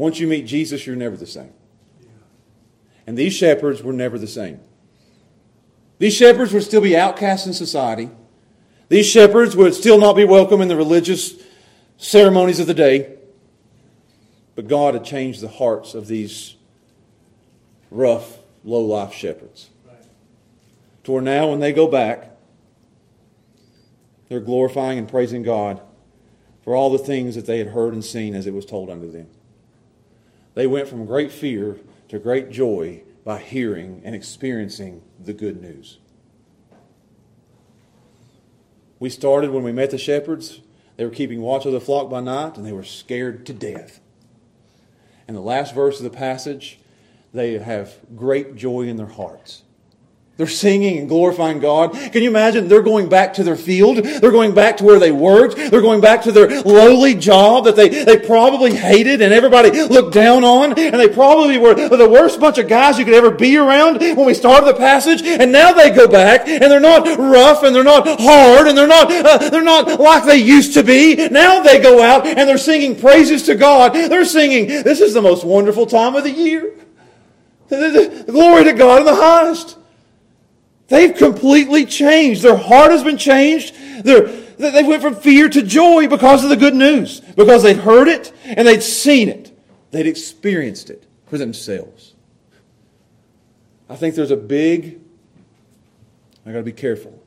Once 0.00 0.18
you 0.18 0.26
meet 0.26 0.46
Jesus, 0.46 0.86
you're 0.86 0.96
never 0.96 1.14
the 1.14 1.26
same. 1.26 1.52
And 3.06 3.18
these 3.18 3.34
shepherds 3.34 3.82
were 3.82 3.92
never 3.92 4.18
the 4.18 4.26
same. 4.26 4.58
These 5.98 6.14
shepherds 6.14 6.54
would 6.54 6.62
still 6.62 6.80
be 6.80 6.96
outcasts 6.96 7.46
in 7.46 7.52
society. 7.52 8.08
These 8.88 9.04
shepherds 9.04 9.54
would 9.56 9.74
still 9.74 9.98
not 9.98 10.16
be 10.16 10.24
welcome 10.24 10.62
in 10.62 10.68
the 10.68 10.76
religious 10.76 11.34
ceremonies 11.98 12.58
of 12.60 12.66
the 12.66 12.72
day. 12.72 13.18
But 14.54 14.68
God 14.68 14.94
had 14.94 15.04
changed 15.04 15.42
the 15.42 15.48
hearts 15.48 15.92
of 15.92 16.06
these 16.06 16.54
rough, 17.90 18.38
low 18.64 18.80
life 18.80 19.12
shepherds. 19.12 19.68
To 21.04 21.12
where 21.12 21.20
now, 21.20 21.50
when 21.50 21.60
they 21.60 21.74
go 21.74 21.86
back, 21.86 22.38
they're 24.30 24.40
glorifying 24.40 24.98
and 24.98 25.06
praising 25.06 25.42
God 25.42 25.78
for 26.64 26.74
all 26.74 26.88
the 26.88 26.96
things 26.96 27.34
that 27.34 27.44
they 27.44 27.58
had 27.58 27.68
heard 27.68 27.92
and 27.92 28.02
seen 28.02 28.34
as 28.34 28.46
it 28.46 28.54
was 28.54 28.64
told 28.64 28.88
unto 28.88 29.10
them. 29.10 29.26
They 30.60 30.66
went 30.66 30.88
from 30.88 31.06
great 31.06 31.32
fear 31.32 31.78
to 32.10 32.18
great 32.18 32.50
joy 32.50 33.02
by 33.24 33.38
hearing 33.38 34.02
and 34.04 34.14
experiencing 34.14 35.00
the 35.18 35.32
good 35.32 35.58
news. 35.58 35.96
We 38.98 39.08
started 39.08 39.52
when 39.52 39.62
we 39.62 39.72
met 39.72 39.90
the 39.90 39.96
shepherds. 39.96 40.60
They 40.98 41.06
were 41.06 41.10
keeping 41.10 41.40
watch 41.40 41.64
of 41.64 41.72
the 41.72 41.80
flock 41.80 42.10
by 42.10 42.20
night 42.20 42.58
and 42.58 42.66
they 42.66 42.74
were 42.74 42.84
scared 42.84 43.46
to 43.46 43.54
death. 43.54 44.00
In 45.26 45.32
the 45.32 45.40
last 45.40 45.74
verse 45.74 45.96
of 45.96 46.04
the 46.04 46.10
passage, 46.10 46.78
they 47.32 47.56
have 47.56 47.94
great 48.14 48.54
joy 48.54 48.82
in 48.82 48.98
their 48.98 49.06
hearts. 49.06 49.62
They're 50.40 50.48
singing 50.48 50.96
and 50.96 51.06
glorifying 51.06 51.58
God. 51.58 51.92
Can 51.92 52.22
you 52.22 52.30
imagine? 52.30 52.66
They're 52.66 52.80
going 52.80 53.10
back 53.10 53.34
to 53.34 53.44
their 53.44 53.56
field. 53.56 53.98
They're 53.98 54.30
going 54.30 54.54
back 54.54 54.78
to 54.78 54.84
where 54.84 54.98
they 54.98 55.12
worked. 55.12 55.56
They're 55.56 55.82
going 55.82 56.00
back 56.00 56.22
to 56.22 56.32
their 56.32 56.62
lowly 56.62 57.14
job 57.14 57.66
that 57.66 57.76
they, 57.76 57.90
they 57.90 58.16
probably 58.16 58.74
hated 58.74 59.20
and 59.20 59.34
everybody 59.34 59.70
looked 59.70 60.14
down 60.14 60.42
on. 60.42 60.78
And 60.78 60.98
they 60.98 61.08
probably 61.08 61.58
were 61.58 61.74
the 61.74 62.08
worst 62.08 62.40
bunch 62.40 62.56
of 62.56 62.68
guys 62.68 62.98
you 62.98 63.04
could 63.04 63.12
ever 63.12 63.30
be 63.30 63.58
around 63.58 64.00
when 64.00 64.24
we 64.24 64.32
started 64.32 64.64
the 64.64 64.78
passage. 64.78 65.20
And 65.20 65.52
now 65.52 65.74
they 65.74 65.90
go 65.90 66.08
back 66.08 66.48
and 66.48 66.62
they're 66.62 66.80
not 66.80 67.06
rough 67.18 67.62
and 67.62 67.76
they're 67.76 67.84
not 67.84 68.08
hard 68.18 68.66
and 68.66 68.78
they're 68.78 68.88
not, 68.88 69.12
uh, 69.12 69.50
they're 69.50 69.60
not 69.60 70.00
like 70.00 70.24
they 70.24 70.38
used 70.38 70.72
to 70.72 70.82
be. 70.82 71.28
Now 71.28 71.60
they 71.60 71.82
go 71.82 72.00
out 72.00 72.26
and 72.26 72.48
they're 72.48 72.56
singing 72.56 72.98
praises 72.98 73.42
to 73.42 73.56
God. 73.56 73.92
They're 73.92 74.24
singing, 74.24 74.68
this 74.68 75.02
is 75.02 75.12
the 75.12 75.20
most 75.20 75.44
wonderful 75.44 75.84
time 75.84 76.16
of 76.16 76.24
the 76.24 76.30
year. 76.30 76.76
Glory 77.68 78.64
to 78.64 78.72
God 78.72 79.00
in 79.00 79.04
the 79.04 79.14
highest. 79.14 79.76
They've 80.90 81.14
completely 81.14 81.86
changed. 81.86 82.42
Their 82.42 82.56
heart 82.56 82.90
has 82.90 83.04
been 83.04 83.16
changed. 83.16 83.76
They're, 84.04 84.26
they 84.26 84.82
went 84.82 85.00
from 85.00 85.14
fear 85.14 85.48
to 85.48 85.62
joy 85.62 86.08
because 86.08 86.42
of 86.42 86.50
the 86.50 86.56
good 86.56 86.74
news, 86.74 87.20
because 87.20 87.62
they'd 87.62 87.78
heard 87.78 88.08
it 88.08 88.32
and 88.44 88.66
they'd 88.66 88.82
seen 88.82 89.28
it. 89.28 89.56
They'd 89.92 90.08
experienced 90.08 90.90
it 90.90 91.06
for 91.26 91.38
themselves. 91.38 92.14
I 93.88 93.94
think 93.94 94.16
there's 94.16 94.32
a 94.32 94.36
big, 94.36 95.00
I 96.44 96.50
got 96.50 96.58
to 96.58 96.64
be 96.64 96.72
careful. 96.72 97.22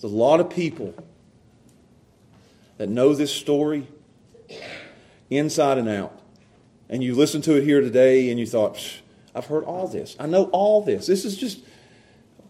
There's 0.00 0.12
a 0.12 0.16
lot 0.16 0.40
of 0.40 0.50
people 0.50 0.94
that 2.76 2.88
know 2.88 3.14
this 3.14 3.32
story 3.32 3.86
inside 5.30 5.78
and 5.78 5.88
out. 5.88 6.20
And 6.88 7.04
you 7.04 7.14
listened 7.14 7.44
to 7.44 7.54
it 7.54 7.62
here 7.62 7.80
today 7.80 8.30
and 8.30 8.40
you 8.40 8.46
thought, 8.46 9.00
I've 9.32 9.46
heard 9.46 9.62
all 9.62 9.86
this. 9.86 10.16
I 10.18 10.26
know 10.26 10.44
all 10.46 10.82
this. 10.82 11.06
This 11.06 11.24
is 11.24 11.36
just 11.36 11.60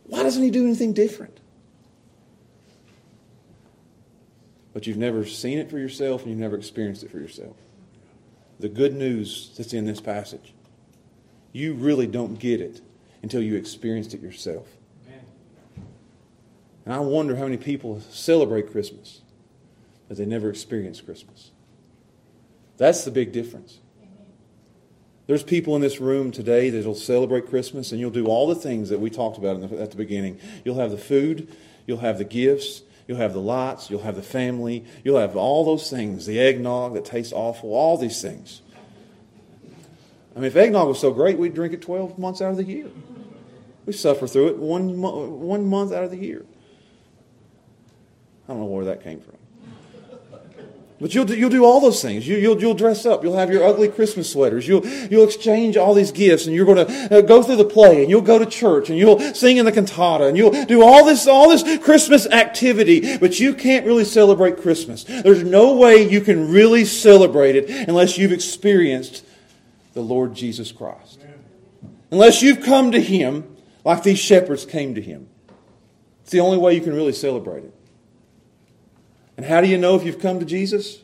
why 0.08 0.22
doesn't 0.22 0.42
he 0.42 0.50
do 0.50 0.64
anything 0.64 0.92
different? 0.92 1.38
But 4.72 4.86
you've 4.86 4.96
never 4.96 5.24
seen 5.24 5.58
it 5.58 5.70
for 5.70 5.78
yourself 5.78 6.22
and 6.22 6.30
you've 6.30 6.40
never 6.40 6.56
experienced 6.56 7.02
it 7.02 7.10
for 7.10 7.18
yourself. 7.18 7.56
The 8.58 8.68
good 8.68 8.94
news 8.94 9.52
that's 9.56 9.72
in 9.72 9.84
this 9.84 10.00
passage, 10.00 10.54
you 11.52 11.74
really 11.74 12.06
don't 12.06 12.38
get 12.38 12.60
it 12.60 12.80
until 13.22 13.42
you 13.42 13.56
experienced 13.56 14.14
it 14.14 14.20
yourself. 14.20 14.66
And 16.84 16.94
I 16.94 17.00
wonder 17.00 17.36
how 17.36 17.44
many 17.44 17.58
people 17.58 18.00
celebrate 18.10 18.70
Christmas, 18.70 19.20
but 20.08 20.16
they 20.16 20.24
never 20.24 20.48
experience 20.48 21.02
Christmas. 21.02 21.50
That's 22.78 23.04
the 23.04 23.10
big 23.10 23.30
difference. 23.32 23.80
There's 25.28 25.42
people 25.42 25.76
in 25.76 25.82
this 25.82 26.00
room 26.00 26.32
today 26.32 26.70
that 26.70 26.86
will 26.86 26.94
celebrate 26.94 27.50
Christmas, 27.50 27.92
and 27.92 28.00
you'll 28.00 28.10
do 28.10 28.26
all 28.28 28.48
the 28.48 28.54
things 28.54 28.88
that 28.88 28.98
we 28.98 29.10
talked 29.10 29.36
about 29.36 29.60
the, 29.60 29.78
at 29.78 29.90
the 29.90 29.96
beginning. 29.98 30.40
You'll 30.64 30.78
have 30.78 30.90
the 30.90 30.96
food, 30.96 31.54
you'll 31.86 31.98
have 31.98 32.16
the 32.16 32.24
gifts, 32.24 32.80
you'll 33.06 33.18
have 33.18 33.34
the 33.34 33.40
lights, 33.40 33.90
you'll 33.90 34.00
have 34.00 34.16
the 34.16 34.22
family, 34.22 34.86
you'll 35.04 35.18
have 35.18 35.36
all 35.36 35.66
those 35.66 35.90
things 35.90 36.24
the 36.24 36.40
eggnog 36.40 36.94
that 36.94 37.04
tastes 37.04 37.34
awful, 37.34 37.74
all 37.74 37.98
these 37.98 38.22
things. 38.22 38.62
I 40.34 40.40
mean, 40.40 40.46
if 40.46 40.56
eggnog 40.56 40.88
was 40.88 40.98
so 40.98 41.12
great, 41.12 41.36
we'd 41.36 41.54
drink 41.54 41.74
it 41.74 41.82
12 41.82 42.18
months 42.18 42.40
out 42.40 42.52
of 42.52 42.56
the 42.56 42.64
year. 42.64 42.88
We 43.84 43.92
suffer 43.92 44.26
through 44.26 44.48
it 44.48 44.56
one, 44.56 44.98
one 44.98 45.66
month 45.66 45.92
out 45.92 46.04
of 46.04 46.10
the 46.10 46.16
year. 46.16 46.46
I 48.48 48.52
don't 48.52 48.60
know 48.60 48.66
where 48.66 48.86
that 48.86 49.04
came 49.04 49.20
from. 49.20 49.37
But 51.00 51.14
you'll 51.14 51.26
do, 51.26 51.36
you'll 51.36 51.50
do 51.50 51.64
all 51.64 51.80
those 51.80 52.02
things. 52.02 52.26
You, 52.26 52.48
will 52.48 52.60
you'll 52.60 52.74
dress 52.74 53.06
up. 53.06 53.22
You'll 53.22 53.36
have 53.36 53.52
your 53.52 53.62
ugly 53.62 53.88
Christmas 53.88 54.30
sweaters. 54.30 54.66
You'll, 54.66 54.84
you'll 54.84 55.24
exchange 55.24 55.76
all 55.76 55.94
these 55.94 56.10
gifts 56.10 56.46
and 56.46 56.56
you're 56.56 56.66
going 56.66 56.84
to 56.84 57.18
uh, 57.18 57.20
go 57.20 57.40
through 57.40 57.56
the 57.56 57.64
play 57.64 58.00
and 58.00 58.10
you'll 58.10 58.20
go 58.20 58.36
to 58.38 58.46
church 58.46 58.90
and 58.90 58.98
you'll 58.98 59.20
sing 59.32 59.58
in 59.58 59.64
the 59.64 59.70
cantata 59.70 60.24
and 60.24 60.36
you'll 60.36 60.64
do 60.64 60.82
all 60.82 61.04
this, 61.04 61.28
all 61.28 61.48
this 61.48 61.78
Christmas 61.78 62.26
activity. 62.26 63.16
But 63.16 63.38
you 63.38 63.54
can't 63.54 63.86
really 63.86 64.04
celebrate 64.04 64.56
Christmas. 64.56 65.04
There's 65.04 65.44
no 65.44 65.76
way 65.76 66.08
you 66.08 66.20
can 66.20 66.50
really 66.50 66.84
celebrate 66.84 67.54
it 67.54 67.70
unless 67.88 68.18
you've 68.18 68.32
experienced 68.32 69.24
the 69.94 70.00
Lord 70.00 70.34
Jesus 70.34 70.72
Christ. 70.72 71.20
Unless 72.10 72.42
you've 72.42 72.62
come 72.62 72.90
to 72.90 73.00
Him 73.00 73.56
like 73.84 74.02
these 74.02 74.18
shepherds 74.18 74.66
came 74.66 74.96
to 74.96 75.00
Him. 75.00 75.28
It's 76.22 76.32
the 76.32 76.40
only 76.40 76.58
way 76.58 76.74
you 76.74 76.80
can 76.80 76.94
really 76.94 77.12
celebrate 77.12 77.64
it. 77.64 77.74
And 79.38 79.46
how 79.46 79.60
do 79.60 79.68
you 79.68 79.78
know 79.78 79.94
if 79.94 80.04
you've 80.04 80.18
come 80.18 80.40
to 80.40 80.44
Jesus? 80.44 80.98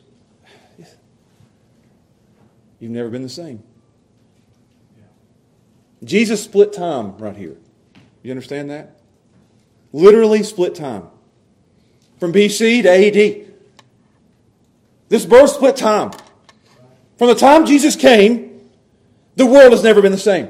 You've 2.81 2.91
never 2.91 3.07
been 3.07 3.21
the 3.23 3.29
same. 3.29 3.63
Jesus 6.03 6.43
split 6.43 6.73
time 6.73 7.17
right 7.17 7.35
here. 7.35 7.55
You 8.23 8.31
understand 8.31 8.69
that? 8.71 8.99
Literally 9.93 10.43
split 10.43 10.75
time. 10.75 11.07
From 12.19 12.33
BC 12.33 12.83
to 12.83 12.89
AD. 12.89 13.47
This 15.07 15.25
birth 15.25 15.51
split 15.51 15.77
time. 15.77 16.11
From 17.17 17.29
the 17.29 17.35
time 17.35 17.65
Jesus 17.65 17.95
came, 17.95 18.69
the 19.37 19.45
world 19.45 19.71
has 19.71 19.81
never 19.81 20.01
been 20.01 20.11
the 20.11 20.17
same. 20.17 20.49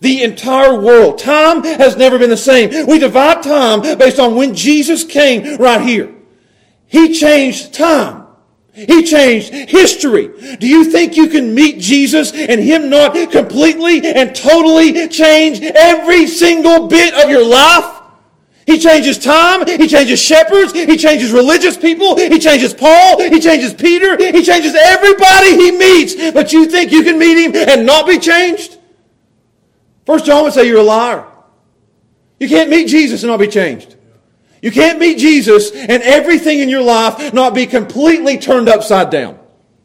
The 0.00 0.22
entire 0.22 0.78
world. 0.78 1.18
Time 1.18 1.64
has 1.64 1.96
never 1.96 2.18
been 2.18 2.28
the 2.28 2.36
same. 2.36 2.86
We 2.86 2.98
divide 2.98 3.42
time 3.42 3.80
based 3.96 4.18
on 4.18 4.34
when 4.34 4.54
Jesus 4.54 5.04
came 5.04 5.56
right 5.56 5.80
here. 5.80 6.14
He 6.94 7.12
changed 7.12 7.74
time. 7.74 8.24
He 8.72 9.02
changed 9.02 9.52
history. 9.52 10.28
Do 10.58 10.68
you 10.68 10.84
think 10.84 11.16
you 11.16 11.26
can 11.26 11.52
meet 11.52 11.80
Jesus 11.80 12.32
and 12.32 12.60
Him 12.60 12.88
not 12.88 13.14
completely 13.32 14.06
and 14.06 14.32
totally 14.32 15.08
change 15.08 15.60
every 15.60 16.28
single 16.28 16.86
bit 16.86 17.12
of 17.14 17.28
your 17.28 17.44
life? 17.44 18.00
He 18.64 18.78
changes 18.78 19.18
time. 19.18 19.66
He 19.66 19.88
changes 19.88 20.22
shepherds. 20.22 20.72
He 20.72 20.96
changes 20.96 21.32
religious 21.32 21.76
people. 21.76 22.16
He 22.16 22.38
changes 22.38 22.72
Paul. 22.72 23.20
He 23.20 23.40
changes 23.40 23.74
Peter. 23.74 24.16
He 24.16 24.44
changes 24.44 24.76
everybody 24.76 25.50
he 25.56 25.72
meets. 25.72 26.14
But 26.30 26.52
you 26.52 26.66
think 26.66 26.92
you 26.92 27.02
can 27.02 27.18
meet 27.18 27.44
him 27.44 27.56
and 27.56 27.84
not 27.84 28.06
be 28.06 28.20
changed? 28.20 28.78
First 30.06 30.26
John 30.26 30.44
would 30.44 30.52
say 30.52 30.68
you're 30.68 30.78
a 30.78 30.84
liar. 30.84 31.26
You 32.38 32.48
can't 32.48 32.70
meet 32.70 32.86
Jesus 32.86 33.24
and 33.24 33.32
not 33.32 33.40
be 33.40 33.48
changed. 33.48 33.96
You 34.64 34.70
can't 34.70 34.98
meet 34.98 35.18
Jesus 35.18 35.72
and 35.72 36.02
everything 36.02 36.60
in 36.60 36.70
your 36.70 36.80
life 36.80 37.34
not 37.34 37.52
be 37.52 37.66
completely 37.66 38.38
turned 38.38 38.66
upside 38.66 39.10
down. 39.10 39.38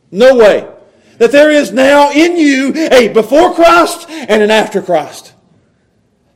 No 0.10 0.38
way. 0.38 0.72
That 1.18 1.34
there 1.34 1.52
is 1.52 1.74
now 1.74 2.12
in 2.12 2.38
you 2.38 2.72
a 2.90 3.10
before 3.10 3.54
Christ 3.54 4.10
and 4.10 4.42
an 4.42 4.50
after 4.50 4.82
Christ. 4.82 5.34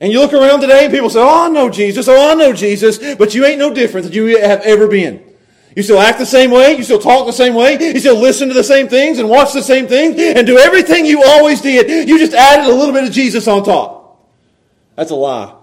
And 0.02 0.12
you 0.12 0.20
look 0.20 0.34
around 0.34 0.60
today 0.60 0.84
and 0.84 0.94
people 0.94 1.10
say, 1.10 1.22
Oh, 1.22 1.46
I 1.46 1.48
know 1.48 1.70
Jesus. 1.70 2.10
Oh, 2.10 2.32
I 2.32 2.34
know 2.34 2.52
Jesus. 2.52 3.16
But 3.16 3.34
you 3.34 3.46
ain't 3.46 3.60
no 3.60 3.74
different 3.74 4.08
than 4.08 4.14
you 4.14 4.38
have 4.38 4.60
ever 4.64 4.90
been. 4.90 5.24
You 5.74 5.82
still 5.82 6.02
act 6.02 6.20
the 6.20 6.26
same 6.26 6.52
way. 6.52 6.76
You 6.76 6.84
still 6.84 7.00
talk 7.00 7.26
the 7.26 7.32
same 7.32 7.54
way. 7.54 7.78
You 7.80 8.00
still 8.02 8.20
listen 8.20 8.50
to 8.50 8.54
the 8.54 8.62
same 8.62 8.90
things 8.90 9.20
and 9.20 9.30
watch 9.30 9.54
the 9.54 9.64
same 9.64 9.88
things 9.88 10.18
and 10.20 10.46
do 10.46 10.58
everything 10.58 11.06
you 11.06 11.24
always 11.24 11.62
did. 11.62 12.10
You 12.10 12.20
just 12.20 12.34
added 12.34 12.66
a 12.66 12.76
little 12.76 12.94
bit 12.94 13.06
of 13.06 13.12
Jesus 13.12 13.48
on 13.48 13.64
top. 13.64 14.28
That's 14.98 15.12
a 15.12 15.16
lie. 15.16 15.63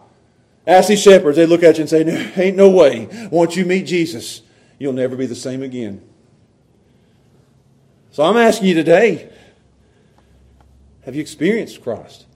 Ask 0.66 0.88
these 0.88 1.02
shepherds, 1.02 1.36
they 1.36 1.46
look 1.46 1.62
at 1.62 1.78
you 1.78 1.82
and 1.82 1.90
say, 1.90 2.32
Ain't 2.36 2.56
no 2.56 2.70
way. 2.70 3.28
Once 3.30 3.56
you 3.56 3.64
meet 3.64 3.86
Jesus, 3.86 4.42
you'll 4.78 4.92
never 4.92 5.16
be 5.16 5.26
the 5.26 5.34
same 5.34 5.62
again. 5.62 6.02
So 8.10 8.24
I'm 8.24 8.36
asking 8.36 8.68
you 8.68 8.74
today 8.74 9.30
have 11.04 11.14
you 11.14 11.22
experienced 11.22 11.82
Christ? 11.82 12.26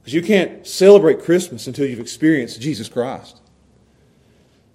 Because 0.00 0.14
you 0.14 0.22
can't 0.22 0.66
celebrate 0.66 1.22
Christmas 1.22 1.66
until 1.66 1.86
you've 1.86 2.00
experienced 2.00 2.60
Jesus 2.60 2.88
Christ. 2.88 3.40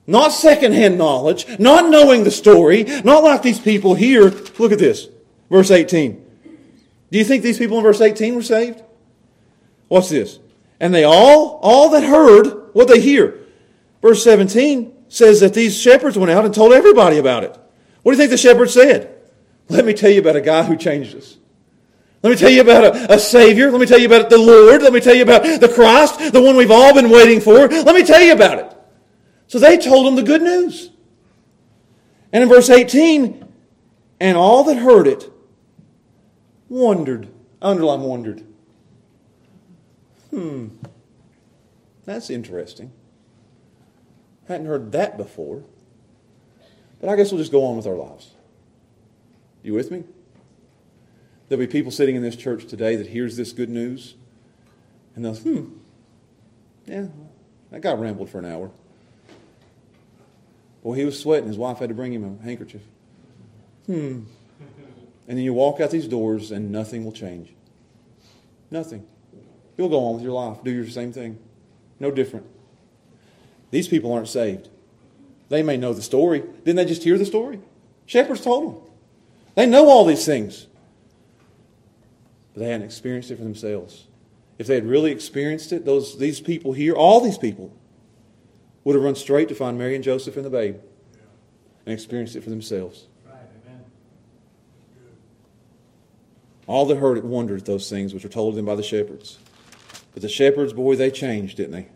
Not 0.08 0.30
secondhand 0.30 0.98
knowledge, 0.98 1.60
not 1.60 1.90
knowing 1.90 2.24
the 2.24 2.32
story, 2.32 2.84
not 3.04 3.24
like 3.24 3.42
these 3.42 3.60
people 3.60 3.96
here. 3.96 4.32
Look 4.58 4.72
at 4.72 4.80
this. 4.80 5.08
Verse 5.52 5.72
18. 5.72 6.26
Do 7.12 7.18
you 7.18 7.24
think 7.24 7.44
these 7.44 7.58
people 7.58 7.78
in 7.78 7.84
verse 7.84 8.02
18 8.02 8.36
were 8.36 8.42
saved? 8.42 8.82
What's 9.88 10.10
this? 10.10 10.40
And 10.80 10.94
they 10.94 11.04
all, 11.04 11.60
all 11.62 11.90
that 11.90 12.04
heard 12.04 12.70
what 12.74 12.88
they 12.88 13.00
hear. 13.00 13.40
Verse 14.02 14.24
17 14.24 14.94
says 15.10 15.42
that 15.42 15.54
these 15.54 15.80
shepherds 15.80 16.18
went 16.18 16.32
out 16.32 16.46
and 16.46 16.54
told 16.54 16.74
everybody 16.74 17.18
about 17.18 17.44
it. 17.44 17.58
What 18.04 18.12
do 18.12 18.18
you 18.18 18.18
think 18.18 18.32
the 18.32 18.38
shepherds 18.38 18.74
said? 18.74 19.16
Let 19.68 19.86
me 19.86 19.94
tell 19.94 20.10
you 20.10 20.22
about 20.22 20.36
a 20.36 20.42
guy 20.42 20.64
who 20.64 20.78
changed 20.78 21.16
us. 21.16 21.38
Let 22.22 22.32
me 22.32 22.36
tell 22.36 22.50
you 22.50 22.62
about 22.62 22.84
a, 22.84 23.14
a, 23.14 23.20
Savior. 23.20 23.72
Let 23.72 23.80
me 23.80 23.86
tell 23.86 24.00
you 24.00 24.08
about 24.08 24.30
the 24.30 24.38
Lord. 24.38 24.82
Let 24.82 24.92
me 24.92 25.00
tell 25.00 25.16
you 25.16 25.24
about 25.24 25.44
the 25.44 25.72
Christ, 25.74 26.34
the 26.34 26.42
one 26.42 26.58
we've 26.58 26.72
all 26.72 26.94
been 26.94 27.10
waiting 27.10 27.40
for. 27.40 27.68
Let 27.68 27.96
me 27.96 28.04
tell 28.04 28.22
you 28.22 28.34
about 28.34 28.60
it. 28.60 28.78
So 29.48 29.58
they 29.58 29.78
told 29.78 30.06
them 30.06 30.16
the 30.16 30.24
good 30.24 30.42
news. 30.42 30.92
And 32.34 32.44
in 32.44 32.50
verse 32.50 32.70
18, 32.70 33.48
and 34.20 34.38
all 34.38 34.66
that 34.66 34.78
heard 34.78 35.08
it 35.08 35.32
wondered. 36.68 37.30
I 37.62 37.72
Underline 37.72 38.02
wondered. 38.02 38.44
Hmm, 40.30 40.68
that's 42.06 42.30
interesting. 42.30 42.92
I 44.48 44.54
hadn't 44.54 44.68
heard 44.68 44.92
that 44.92 45.18
before. 45.18 45.64
But 47.00 47.10
I 47.10 47.16
guess 47.16 47.32
we'll 47.32 47.40
just 47.40 47.52
go 47.52 47.66
on 47.66 47.78
with 47.78 47.88
our 47.88 47.96
lives. 47.96 48.32
You 49.64 49.74
with 49.74 49.92
me? 49.92 50.04
There'll 51.48 51.60
be 51.60 51.68
people 51.68 51.92
sitting 51.92 52.16
in 52.16 52.22
this 52.22 52.36
church 52.36 52.66
today 52.66 52.96
that 52.96 53.08
hears 53.08 53.38
this 53.38 53.54
good 53.54 53.70
news, 53.70 54.16
and 55.16 55.26
they'll, 55.26 55.36
hmm, 55.36 55.66
yeah, 56.86 57.08
that 57.72 57.82
guy 57.82 57.94
rambled 57.94 58.30
for 58.30 58.40
an 58.40 58.46
hour. 58.46 58.72
Well, 60.84 60.94
he 60.94 61.06
was 61.06 61.20
sweating. 61.20 61.48
His 61.48 61.58
wife 61.58 61.80
had 61.80 61.90
to 61.90 61.96
bring 61.96 62.14
him 62.14 62.40
a 62.40 62.44
handkerchief. 62.44 62.82
Hmm. 63.86 64.22
And 65.28 65.38
then 65.38 65.44
you 65.44 65.54
walk 65.54 65.80
out 65.80 65.92
these 65.92 66.08
doors 66.08 66.52
and 66.52 66.72
nothing 66.72 67.04
will 67.04 67.12
change. 67.12 67.54
Nothing. 68.72 69.06
You'll 69.80 69.88
go 69.88 70.04
on 70.04 70.16
with 70.16 70.24
your 70.24 70.34
life, 70.34 70.58
do 70.62 70.72
your 70.72 70.86
same 70.90 71.14
thing. 71.14 71.40
No 72.02 72.12
different. 72.12 72.46
These 73.72 73.88
people 73.88 74.12
aren't 74.12 74.28
saved. 74.28 74.68
They 75.48 75.64
may 75.64 75.78
know 75.78 75.94
the 75.94 76.02
story. 76.02 76.42
Didn't 76.66 76.76
they 76.76 76.84
just 76.84 77.02
hear 77.02 77.18
the 77.18 77.26
story? 77.26 77.62
Shepherds 78.06 78.42
told 78.42 78.76
them. 78.76 78.82
They 79.56 79.66
know 79.66 79.88
all 79.88 80.04
these 80.04 80.26
things. 80.26 80.68
But 82.54 82.60
they 82.60 82.72
hadn't 82.72 82.88
experienced 82.88 83.32
it 83.32 83.38
for 83.38 83.46
themselves. 83.46 84.08
If 84.58 84.68
they 84.68 84.76
had 84.76 84.86
really 84.86 85.12
experienced 85.12 85.72
it, 85.72 85.86
those, 85.86 86.20
these 86.20 86.42
people 86.42 86.74
here, 86.74 86.94
all 86.94 87.22
these 87.22 87.38
people, 87.38 87.72
would 88.84 88.96
have 88.96 89.04
run 89.06 89.16
straight 89.16 89.48
to 89.48 89.56
find 89.56 89.78
Mary 89.78 89.96
and 89.96 90.04
Joseph 90.04 90.36
and 90.36 90.46
the 90.46 90.50
babe 90.50 90.76
and 91.86 91.94
experienced 91.94 92.36
it 92.36 92.44
for 92.44 92.50
themselves. 92.50 93.06
All 96.68 96.86
that 96.88 96.98
heard 96.98 97.18
it 97.18 97.24
wondered 97.24 97.62
at 97.62 97.66
those 97.66 97.90
things 97.90 98.14
which 98.14 98.26
were 98.26 98.30
told 98.30 98.52
to 98.52 98.56
them 98.58 98.66
by 98.66 98.76
the 98.76 98.84
shepherds. 98.84 99.40
But 100.14 100.22
the 100.22 100.30
shepherds, 100.30 100.74
boy, 100.74 100.96
they 100.96 101.12
changed, 101.12 101.58
didn't 101.58 101.72
they? 101.72 101.88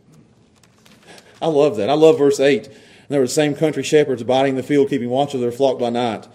I 1.41 1.47
love 1.47 1.75
that. 1.77 1.89
I 1.89 1.93
love 1.93 2.17
verse 2.17 2.39
8. 2.39 2.67
And 2.67 2.75
there 3.09 3.19
were 3.19 3.25
the 3.25 3.33
same 3.33 3.55
country 3.55 3.83
shepherds 3.83 4.21
abiding 4.21 4.51
in 4.51 4.57
the 4.57 4.63
field, 4.63 4.89
keeping 4.89 5.09
watch 5.09 5.33
of 5.33 5.41
their 5.41 5.51
flock 5.51 5.79
by 5.79 5.89
night. 5.89 6.27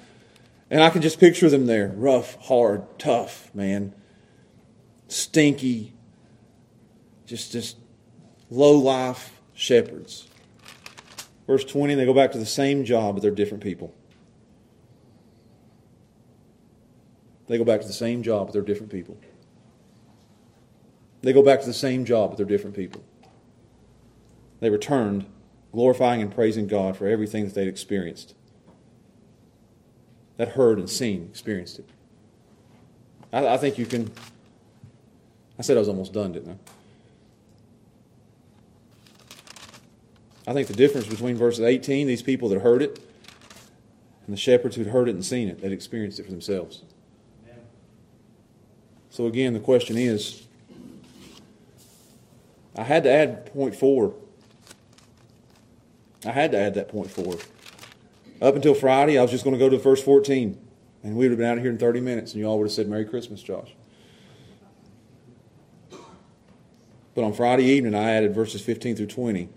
And 0.71 0.83
I 0.83 0.91
can 0.91 1.01
just 1.01 1.19
picture 1.19 1.49
them 1.49 1.67
there 1.67 1.93
rough, 1.97 2.37
hard, 2.43 2.99
tough, 2.99 3.55
man. 3.55 3.95
Stinky, 5.09 5.95
just, 7.25 7.53
just 7.53 7.79
low 8.51 8.73
life 8.73 9.41
shepherds. 9.55 10.29
Verse 11.47 11.65
20, 11.65 11.95
they 11.95 12.05
go 12.05 12.13
back 12.13 12.33
to 12.33 12.39
the 12.39 12.45
same 12.45 12.85
job, 12.85 13.15
but 13.15 13.23
they're 13.23 13.31
different 13.31 13.63
people. 13.63 13.95
They 17.47 17.57
go 17.57 17.65
back 17.65 17.81
to 17.81 17.87
the 17.87 17.93
same 17.95 18.23
job, 18.23 18.49
but 18.49 18.53
they're 18.53 18.61
different 18.61 18.93
people. 18.93 19.17
They 21.23 21.33
go 21.33 21.43
back 21.43 21.61
to 21.61 21.67
the 21.67 21.75
same 21.75 22.05
job, 22.05 22.31
but 22.31 22.37
they're 22.37 22.47
different 22.47 22.77
people. 22.77 23.03
They 24.61 24.71
returned, 24.71 25.27
glorifying 25.73 26.23
and 26.23 26.33
praising 26.35 26.67
God 26.67 26.97
for 26.97 27.07
everything 27.07 27.45
that 27.45 27.55
they'd 27.55 27.69
experienced. 27.69 28.35
That 30.37 30.51
heard 30.51 30.79
and 30.79 30.89
seen, 30.89 31.29
experienced 31.31 31.81
it. 31.81 31.89
I, 33.33 33.47
I 33.47 33.57
think 33.57 33.79
you 33.79 33.87
can. 33.87 34.11
I 35.59 35.63
said 35.63 35.77
I 35.77 35.81
was 35.81 35.89
almost 35.89 36.13
done, 36.13 36.33
didn't 36.33 36.53
I? 36.53 36.57
I 40.51 40.55
think 40.55 40.69
the 40.69 40.75
difference 40.75 41.07
between 41.07 41.37
verses 41.37 41.65
18, 41.65 42.07
these 42.07 42.23
people 42.23 42.49
that 42.49 42.61
heard 42.61 42.81
it, 42.81 43.01
and 44.27 44.33
the 44.33 44.41
shepherds 44.41 44.77
who'd 44.77 44.87
heard 44.87 45.09
it 45.09 45.15
and 45.15 45.25
seen 45.25 45.49
it, 45.49 45.61
that 45.61 45.73
experienced 45.73 46.21
it 46.21 46.25
for 46.25 46.31
themselves. 46.31 46.85
So 49.11 49.27
again, 49.27 49.53
the 49.53 49.61
question 49.61 49.99
is 49.99 50.48
I 52.79 52.85
had 52.85 53.03
to 53.03 53.11
add 53.11 53.53
point 53.53 53.75
four. 53.75 54.15
I 56.25 56.31
had 56.31 56.53
to 56.53 56.59
add 56.59 56.75
that 56.75 56.89
point 56.89 57.11
four. 57.11 57.37
Up 58.41 58.55
until 58.55 58.73
Friday, 58.73 59.19
I 59.19 59.23
was 59.23 59.33
just 59.33 59.43
going 59.43 59.55
to 59.55 59.59
go 59.59 59.69
to 59.69 59.79
verse 59.79 60.01
14, 60.01 60.57
and 61.03 61.17
we 61.17 61.25
would 61.25 61.33
have 61.33 61.39
been 61.39 61.49
out 61.49 61.57
of 61.57 61.65
here 61.65 61.73
in 61.73 61.79
30 61.79 62.01
minutes, 62.01 62.33
and 62.33 62.41
you 62.41 62.47
all 62.47 62.57
would 62.59 62.67
have 62.67 62.73
said, 62.73 62.89
Merry 62.89 63.05
Christmas, 63.05 63.43
Josh. 63.43 63.75
But 67.17 67.25
on 67.25 67.33
Friday 67.33 67.65
evening, 67.65 67.97
I 67.97 68.13
added 68.13 68.33
verses 68.33 68.61
15 68.61 68.95
through 68.95 69.07
20 69.07 69.49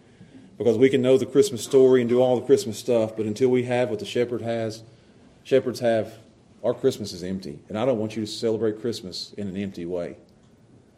because 0.58 0.80
we 0.80 0.90
can 0.90 1.04
know 1.04 1.20
the 1.20 1.28
Christmas 1.28 1.64
story 1.64 2.02
and 2.02 2.10
do 2.10 2.20
all 2.20 2.40
the 2.40 2.46
Christmas 2.46 2.80
stuff, 2.80 3.16
but 3.16 3.28
until 3.28 3.50
we 3.50 3.64
have 3.64 3.92
what 3.92 4.00
the 4.00 4.06
shepherd 4.06 4.42
has, 4.42 4.82
shepherds 5.44 5.80
have, 5.80 6.18
our 6.64 6.74
Christmas 6.74 7.14
is 7.14 7.22
empty. 7.22 7.60
And 7.70 7.78
I 7.78 7.86
don't 7.86 8.00
want 8.00 8.16
you 8.16 8.26
to 8.26 8.32
celebrate 8.32 8.82
Christmas 8.82 9.34
in 9.38 9.48
an 9.48 9.58
empty 9.58 9.86
way. 9.86 10.18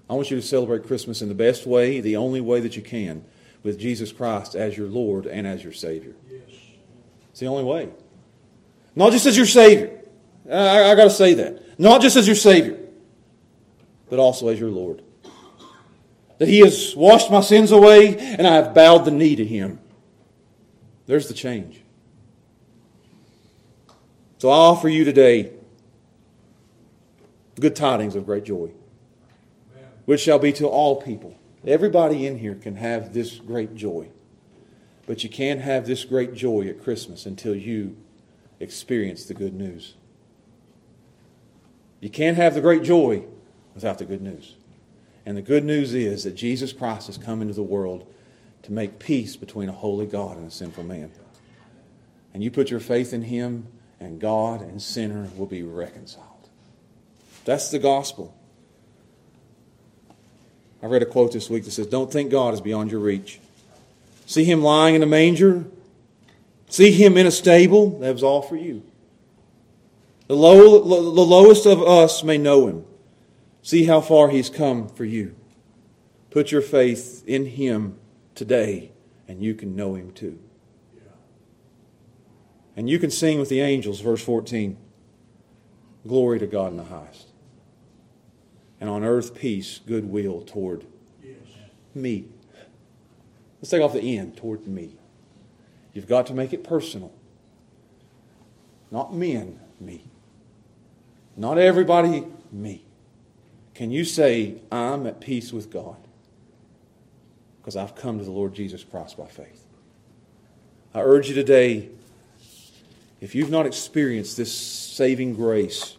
I 0.10 0.14
want 0.14 0.30
you 0.30 0.38
to 0.38 0.46
celebrate 0.46 0.86
Christmas 0.86 1.22
in 1.22 1.30
the 1.30 1.36
best 1.36 1.66
way, 1.66 2.00
the 2.00 2.18
only 2.18 2.42
way 2.42 2.60
that 2.60 2.76
you 2.76 2.82
can, 2.82 3.24
with 3.64 3.80
Jesus 3.80 4.12
Christ 4.12 4.56
as 4.56 4.78
your 4.78 4.88
Lord 4.88 5.26
and 5.26 5.48
as 5.48 5.64
your 5.64 5.74
Savior. 5.74 6.14
Yes. 6.30 6.42
It's 7.32 7.40
the 7.40 7.48
only 7.48 7.64
way. 7.64 7.90
Not 8.96 9.12
just 9.12 9.26
as 9.26 9.38
your 9.38 9.46
Savior. 9.46 10.02
I, 10.52 10.92
I 10.92 10.96
got 10.96 11.06
to 11.06 11.10
say 11.10 11.34
that. 11.36 11.80
Not 11.80 12.02
just 12.02 12.16
as 12.16 12.28
your 12.28 12.36
Savior, 12.36 12.78
but 14.10 14.20
also 14.20 14.50
as 14.50 14.60
your 14.60 14.70
Lord 14.70 15.02
that 16.44 16.50
He 16.50 16.60
has 16.60 16.94
washed 16.94 17.32
my 17.32 17.40
sins 17.40 17.72
away 17.72 18.18
and 18.18 18.46
I 18.46 18.56
have 18.56 18.74
bowed 18.74 19.06
the 19.06 19.12
knee 19.12 19.36
to 19.38 19.46
Him. 19.46 19.80
There's 21.06 21.30
the 21.30 21.34
change. 21.34 21.82
So 24.40 24.50
I 24.50 24.56
offer 24.56 24.90
you 24.90 25.06
today 25.06 25.54
good 27.60 27.78
tidings 27.78 28.16
of 28.16 28.26
great 28.26 28.44
joy, 28.44 28.72
which 30.06 30.22
shall 30.22 30.40
be 30.40 30.52
to 30.54 30.68
all 30.68 31.02
people. 31.02 31.38
Everybody 31.66 32.28
in 32.28 32.40
here 32.40 32.56
can 32.56 32.76
have 32.76 33.14
this 33.14 33.38
great 33.38 33.76
joy. 33.76 34.10
But 35.06 35.24
you 35.24 35.30
can't 35.30 35.62
have 35.62 35.86
this 35.86 36.06
great 36.06 36.34
joy 36.34 36.68
at 36.68 36.82
Christmas 36.82 37.26
until 37.26 37.56
you 37.56 37.98
experience 38.60 39.26
the 39.26 39.34
good 39.34 39.54
news. 39.54 39.96
You 42.00 42.10
can't 42.10 42.38
have 42.38 42.54
the 42.54 42.62
great 42.62 42.84
joy 42.84 43.24
without 43.74 43.98
the 43.98 44.06
good 44.06 44.22
news. 44.22 44.56
And 45.26 45.38
the 45.38 45.42
good 45.42 45.64
news 45.64 45.94
is 45.94 46.26
that 46.26 46.36
Jesus 46.36 46.74
Christ 46.74 47.08
has 47.08 47.18
come 47.18 47.42
into 47.42 47.54
the 47.54 47.64
world 47.64 48.06
to 48.64 48.72
make 48.74 49.00
peace 49.00 49.36
between 49.36 49.70
a 49.70 49.74
holy 49.74 50.06
God 50.06 50.38
and 50.38 50.48
a 50.48 50.52
sinful 50.52 50.84
man. 50.84 51.12
And 52.34 52.44
you 52.44 52.52
put 52.52 52.70
your 52.70 52.80
faith 52.80 53.14
in 53.14 53.24
him, 53.24 53.68
and 54.00 54.20
God 54.20 54.62
and 54.62 54.82
sinner 54.82 55.30
will 55.38 55.46
be 55.46 55.64
reconciled. 55.64 56.50
That's 57.46 57.72
the 57.72 57.80
gospel. 57.80 58.36
I 60.84 60.88
read 60.88 61.02
a 61.02 61.06
quote 61.06 61.32
this 61.32 61.50
week 61.50 61.64
that 61.64 61.72
says, 61.72 61.88
Don't 61.88 62.12
think 62.12 62.30
God 62.30 62.54
is 62.54 62.62
beyond 62.62 62.92
your 62.92 63.00
reach. 63.00 63.40
See 64.26 64.44
him 64.44 64.62
lying 64.62 64.96
in 64.96 65.02
a 65.02 65.08
manger, 65.08 65.66
see 66.70 66.92
him 66.92 67.18
in 67.18 67.26
a 67.26 67.32
stable, 67.32 68.00
that 68.00 68.14
was 68.14 68.22
all 68.24 68.42
for 68.42 68.58
you. 68.58 68.84
The, 70.28 70.36
low, 70.36 70.80
the 70.84 71.22
lowest 71.22 71.66
of 71.66 71.82
us 71.82 72.24
may 72.24 72.38
know 72.38 72.68
him. 72.68 72.86
See 73.64 73.86
how 73.86 74.02
far 74.02 74.30
He's 74.30 74.50
come 74.50 74.90
for 74.90 75.06
you. 75.06 75.36
Put 76.30 76.52
your 76.52 76.62
faith 76.62 77.24
in 77.26 77.46
Him 77.46 77.98
today, 78.36 78.92
and 79.28 79.42
you 79.42 79.56
can 79.56 79.76
know 79.76 79.96
Him 79.96 80.12
too. 80.12 80.38
And 82.76 82.90
you 82.90 83.00
can 83.00 83.10
sing 83.10 83.40
with 83.40 83.50
the 83.50 83.62
angels, 83.62 84.02
verse 84.02 84.22
14 84.22 84.78
Glory 86.06 86.40
to 86.40 86.48
God 86.48 86.72
in 86.72 86.78
the 86.78 86.84
highest. 86.84 87.28
And 88.84 88.90
on 88.90 89.06
earth, 89.06 89.34
peace, 89.34 89.80
goodwill 89.88 90.42
toward 90.42 90.86
yes. 91.24 91.38
me. 91.96 92.26
Let's 93.62 93.70
take 93.70 93.82
off 93.82 93.94
the 93.94 94.18
end, 94.18 94.36
toward 94.36 94.68
me. 94.68 94.98
You've 95.94 96.06
got 96.06 96.28
to 96.28 96.34
make 96.34 96.52
it 96.52 96.66
personal. 96.66 97.14
Not 98.92 99.14
men, 99.14 99.58
me. 99.80 100.04
Not 101.38 101.58
everybody, 101.58 102.26
me. 102.52 102.84
Can 103.74 103.90
you 103.90 104.04
say, 104.04 104.56
I'm 104.70 105.08
at 105.08 105.22
peace 105.22 105.54
with 105.54 105.72
God? 105.72 105.96
Because 107.62 107.78
I've 107.78 107.96
come 107.96 108.20
to 108.20 108.26
the 108.26 108.32
Lord 108.32 108.54
Jesus 108.54 108.84
Christ 108.84 109.16
by 109.16 109.28
faith. 109.28 109.66
I 110.94 111.00
urge 111.00 111.30
you 111.30 111.36
today, 111.36 111.88
if 113.22 113.34
you've 113.34 113.50
not 113.50 113.66
experienced 113.66 114.36
this 114.36 114.54
saving 114.54 115.36
grace, 115.36 115.96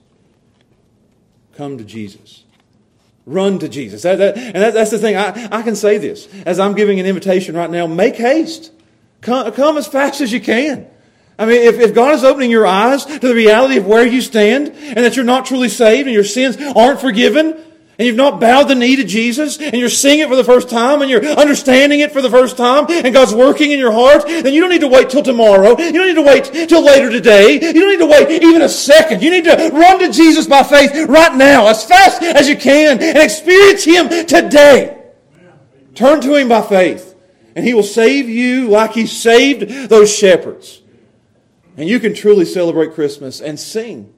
come 1.54 1.78
to 1.78 1.84
Jesus. 1.84 2.43
Run 3.26 3.58
to 3.60 3.68
Jesus. 3.68 4.02
That, 4.02 4.18
that, 4.18 4.36
and 4.36 4.56
that, 4.56 4.74
that's 4.74 4.90
the 4.90 4.98
thing. 4.98 5.16
I, 5.16 5.48
I 5.50 5.62
can 5.62 5.76
say 5.76 5.98
this 5.98 6.28
as 6.44 6.60
I'm 6.60 6.74
giving 6.74 7.00
an 7.00 7.06
invitation 7.06 7.56
right 7.56 7.70
now 7.70 7.86
make 7.86 8.16
haste. 8.16 8.70
Come, 9.22 9.50
come 9.52 9.78
as 9.78 9.86
fast 9.86 10.20
as 10.20 10.32
you 10.32 10.40
can. 10.40 10.86
I 11.38 11.46
mean, 11.46 11.62
if, 11.62 11.80
if 11.80 11.94
God 11.94 12.14
is 12.14 12.22
opening 12.22 12.50
your 12.50 12.66
eyes 12.66 13.06
to 13.06 13.18
the 13.18 13.34
reality 13.34 13.78
of 13.78 13.86
where 13.86 14.06
you 14.06 14.20
stand 14.20 14.68
and 14.68 14.98
that 14.98 15.16
you're 15.16 15.24
not 15.24 15.46
truly 15.46 15.68
saved 15.68 16.06
and 16.06 16.14
your 16.14 16.22
sins 16.24 16.56
aren't 16.76 17.00
forgiven, 17.00 17.60
and 17.98 18.06
you've 18.06 18.16
not 18.16 18.40
bowed 18.40 18.64
the 18.64 18.74
knee 18.74 18.96
to 18.96 19.04
Jesus, 19.04 19.58
and 19.58 19.74
you're 19.74 19.88
seeing 19.88 20.18
it 20.18 20.28
for 20.28 20.34
the 20.34 20.44
first 20.44 20.68
time, 20.68 21.00
and 21.00 21.10
you're 21.10 21.24
understanding 21.24 22.00
it 22.00 22.12
for 22.12 22.20
the 22.20 22.30
first 22.30 22.56
time, 22.56 22.86
and 22.88 23.14
God's 23.14 23.34
working 23.34 23.70
in 23.70 23.78
your 23.78 23.92
heart, 23.92 24.26
then 24.26 24.52
you 24.52 24.60
don't 24.60 24.70
need 24.70 24.80
to 24.80 24.88
wait 24.88 25.10
till 25.10 25.22
tomorrow. 25.22 25.78
You 25.78 25.92
don't 25.92 26.08
need 26.08 26.14
to 26.14 26.22
wait 26.22 26.68
till 26.68 26.84
later 26.84 27.10
today. 27.10 27.54
You 27.54 27.72
don't 27.72 27.90
need 27.90 27.98
to 27.98 28.06
wait 28.06 28.42
even 28.42 28.62
a 28.62 28.68
second. 28.68 29.22
You 29.22 29.30
need 29.30 29.44
to 29.44 29.70
run 29.72 30.00
to 30.00 30.10
Jesus 30.10 30.46
by 30.46 30.64
faith 30.64 31.08
right 31.08 31.36
now, 31.36 31.68
as 31.68 31.84
fast 31.84 32.22
as 32.22 32.48
you 32.48 32.56
can, 32.56 33.00
and 33.00 33.18
experience 33.18 33.84
Him 33.84 34.08
today. 34.08 35.02
Turn 35.94 36.20
to 36.22 36.34
Him 36.34 36.48
by 36.48 36.62
faith, 36.62 37.14
and 37.54 37.64
He 37.64 37.74
will 37.74 37.84
save 37.84 38.28
you 38.28 38.68
like 38.68 38.92
He 38.92 39.06
saved 39.06 39.88
those 39.88 40.12
shepherds. 40.12 40.82
And 41.76 41.88
you 41.88 42.00
can 42.00 42.14
truly 42.14 42.44
celebrate 42.44 42.94
Christmas 42.94 43.40
and 43.40 43.58
sing 43.58 44.14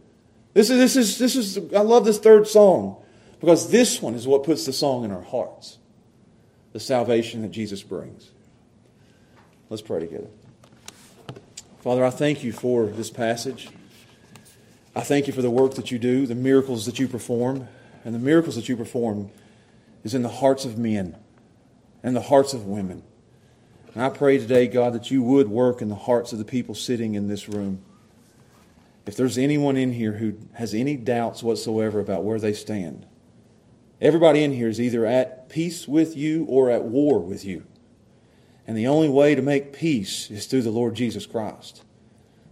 This 0.52 0.68
is, 0.70 0.78
this 0.78 0.96
is, 0.96 1.18
this 1.18 1.36
is, 1.36 1.74
I 1.74 1.80
love 1.80 2.04
this 2.04 2.18
third 2.18 2.46
song 2.46 3.02
because 3.40 3.70
this 3.70 4.00
one 4.00 4.14
is 4.14 4.26
what 4.26 4.44
puts 4.44 4.66
the 4.66 4.72
song 4.72 5.04
in 5.04 5.10
our 5.10 5.22
hearts 5.22 5.78
the 6.72 6.80
salvation 6.80 7.40
that 7.40 7.52
Jesus 7.52 7.82
brings. 7.82 8.30
Let's 9.70 9.82
pray 9.82 10.00
together. 10.00 10.28
Father, 11.80 12.04
I 12.04 12.10
thank 12.10 12.44
you 12.44 12.52
for 12.52 12.86
this 12.86 13.08
passage. 13.08 13.70
I 14.94 15.00
thank 15.00 15.26
you 15.26 15.32
for 15.32 15.40
the 15.40 15.50
work 15.50 15.74
that 15.76 15.90
you 15.90 15.98
do, 15.98 16.26
the 16.26 16.34
miracles 16.34 16.84
that 16.84 16.98
you 16.98 17.08
perform, 17.08 17.68
and 18.04 18.14
the 18.14 18.18
miracles 18.18 18.56
that 18.56 18.68
you 18.68 18.76
perform 18.76 19.30
is 20.04 20.14
in 20.14 20.22
the 20.22 20.28
hearts 20.28 20.64
of 20.64 20.76
men 20.76 21.16
and 22.02 22.14
the 22.14 22.20
hearts 22.20 22.52
of 22.52 22.66
women. 22.66 23.02
And 23.94 24.04
I 24.04 24.10
pray 24.10 24.36
today, 24.36 24.66
God, 24.66 24.92
that 24.92 25.10
you 25.10 25.22
would 25.22 25.48
work 25.48 25.80
in 25.80 25.88
the 25.88 25.94
hearts 25.94 26.32
of 26.32 26.38
the 26.38 26.44
people 26.44 26.74
sitting 26.74 27.14
in 27.14 27.28
this 27.28 27.48
room. 27.48 27.80
If 29.06 29.16
there's 29.16 29.38
anyone 29.38 29.76
in 29.76 29.92
here 29.92 30.12
who 30.12 30.36
has 30.52 30.74
any 30.74 30.96
doubts 30.96 31.42
whatsoever 31.42 32.00
about 32.00 32.22
where 32.22 32.38
they 32.38 32.52
stand, 32.52 33.06
everybody 34.00 34.42
in 34.42 34.52
here 34.52 34.68
is 34.68 34.80
either 34.80 35.06
at 35.06 35.48
peace 35.48 35.86
with 35.86 36.16
you 36.16 36.44
or 36.44 36.70
at 36.70 36.84
war 36.84 37.18
with 37.18 37.44
you. 37.44 37.64
And 38.66 38.76
the 38.76 38.86
only 38.86 39.08
way 39.08 39.34
to 39.34 39.42
make 39.42 39.72
peace 39.72 40.30
is 40.30 40.46
through 40.46 40.62
the 40.62 40.70
Lord 40.70 40.94
Jesus 40.94 41.24
Christ. 41.26 41.84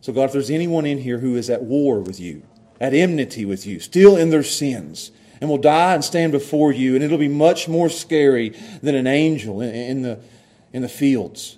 So, 0.01 0.13
God, 0.13 0.25
if 0.25 0.33
there's 0.33 0.51
anyone 0.51 0.87
in 0.87 0.99
here 0.99 1.19
who 1.19 1.35
is 1.35 1.51
at 1.51 1.63
war 1.63 1.99
with 1.99 2.21
you, 2.21 2.43
at 2.81 2.95
enmity 2.95 3.45
with 3.45 3.67
you, 3.67 3.81
still 3.81 4.17
in 4.17 4.31
their 4.31 4.43
sins, 4.43 5.11
and 5.41 5.51
will 5.51 5.59
die 5.59 5.95
and 5.95 6.05
stand 6.05 6.33
before 6.33 6.73
you, 6.73 6.95
and 6.95 7.03
it'll 7.03 7.19
be 7.19 7.29
much 7.29 7.69
more 7.69 7.89
scary 7.89 8.51
than 8.83 8.95
an 8.95 9.07
angel 9.07 9.61
in 9.61 10.03
the, 10.03 10.21
in 10.73 10.83
the 10.83 10.89
fields. 10.89 11.57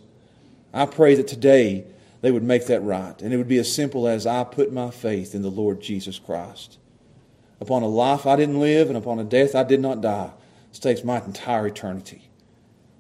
I 0.72 0.87
pray 0.87 1.14
that 1.14 1.28
today 1.28 1.84
they 2.20 2.30
would 2.30 2.43
make 2.43 2.66
that 2.66 2.82
right. 2.82 3.20
And 3.20 3.32
it 3.32 3.37
would 3.37 3.49
be 3.49 3.59
as 3.59 3.72
simple 3.72 4.09
as 4.09 4.26
I 4.26 4.45
put 4.45 4.72
my 4.72 4.91
faith 4.91 5.34
in 5.34 5.43
the 5.43 5.51
Lord 5.51 5.80
Jesus 5.80 6.18
Christ. 6.18 6.78
Upon 7.61 7.82
a 7.82 7.88
life 7.88 8.26
I 8.26 8.36
didn't 8.36 8.61
live 8.61 8.88
and 8.88 8.96
upon 8.96 9.18
a 9.18 9.24
death 9.24 9.54
I 9.54 9.62
did 9.62 9.80
not 9.80 10.00
die 10.00 10.32
stakes 10.72 11.02
my 11.02 11.22
entire 11.24 11.66
eternity. 11.66 12.28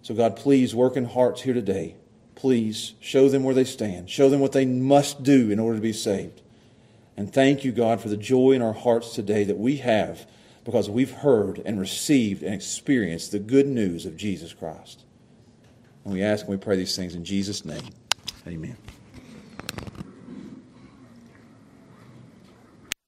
So, 0.02 0.14
God, 0.14 0.36
please 0.36 0.74
work 0.74 0.96
in 0.96 1.04
hearts 1.04 1.42
here 1.42 1.54
today. 1.54 1.96
Please 2.34 2.94
show 3.00 3.28
them 3.28 3.42
where 3.42 3.54
they 3.54 3.64
stand. 3.64 4.08
Show 4.08 4.28
them 4.28 4.40
what 4.40 4.52
they 4.52 4.64
must 4.64 5.22
do 5.22 5.50
in 5.50 5.58
order 5.58 5.76
to 5.76 5.82
be 5.82 5.92
saved. 5.92 6.42
And 7.16 7.32
thank 7.32 7.64
you, 7.64 7.72
God, 7.72 8.00
for 8.00 8.08
the 8.08 8.16
joy 8.16 8.52
in 8.52 8.62
our 8.62 8.74
hearts 8.74 9.14
today 9.14 9.44
that 9.44 9.58
we 9.58 9.78
have 9.78 10.26
because 10.64 10.90
we've 10.90 11.12
heard 11.12 11.62
and 11.64 11.80
received 11.80 12.42
and 12.42 12.54
experienced 12.54 13.32
the 13.32 13.38
good 13.38 13.66
news 13.66 14.04
of 14.04 14.16
Jesus 14.16 14.52
Christ. 14.52 15.04
And 16.04 16.12
we 16.12 16.22
ask 16.22 16.44
and 16.44 16.50
we 16.50 16.56
pray 16.56 16.76
these 16.76 16.94
things 16.94 17.14
in 17.14 17.24
Jesus' 17.24 17.64
name. 17.64 17.82
Amen. 18.46 18.76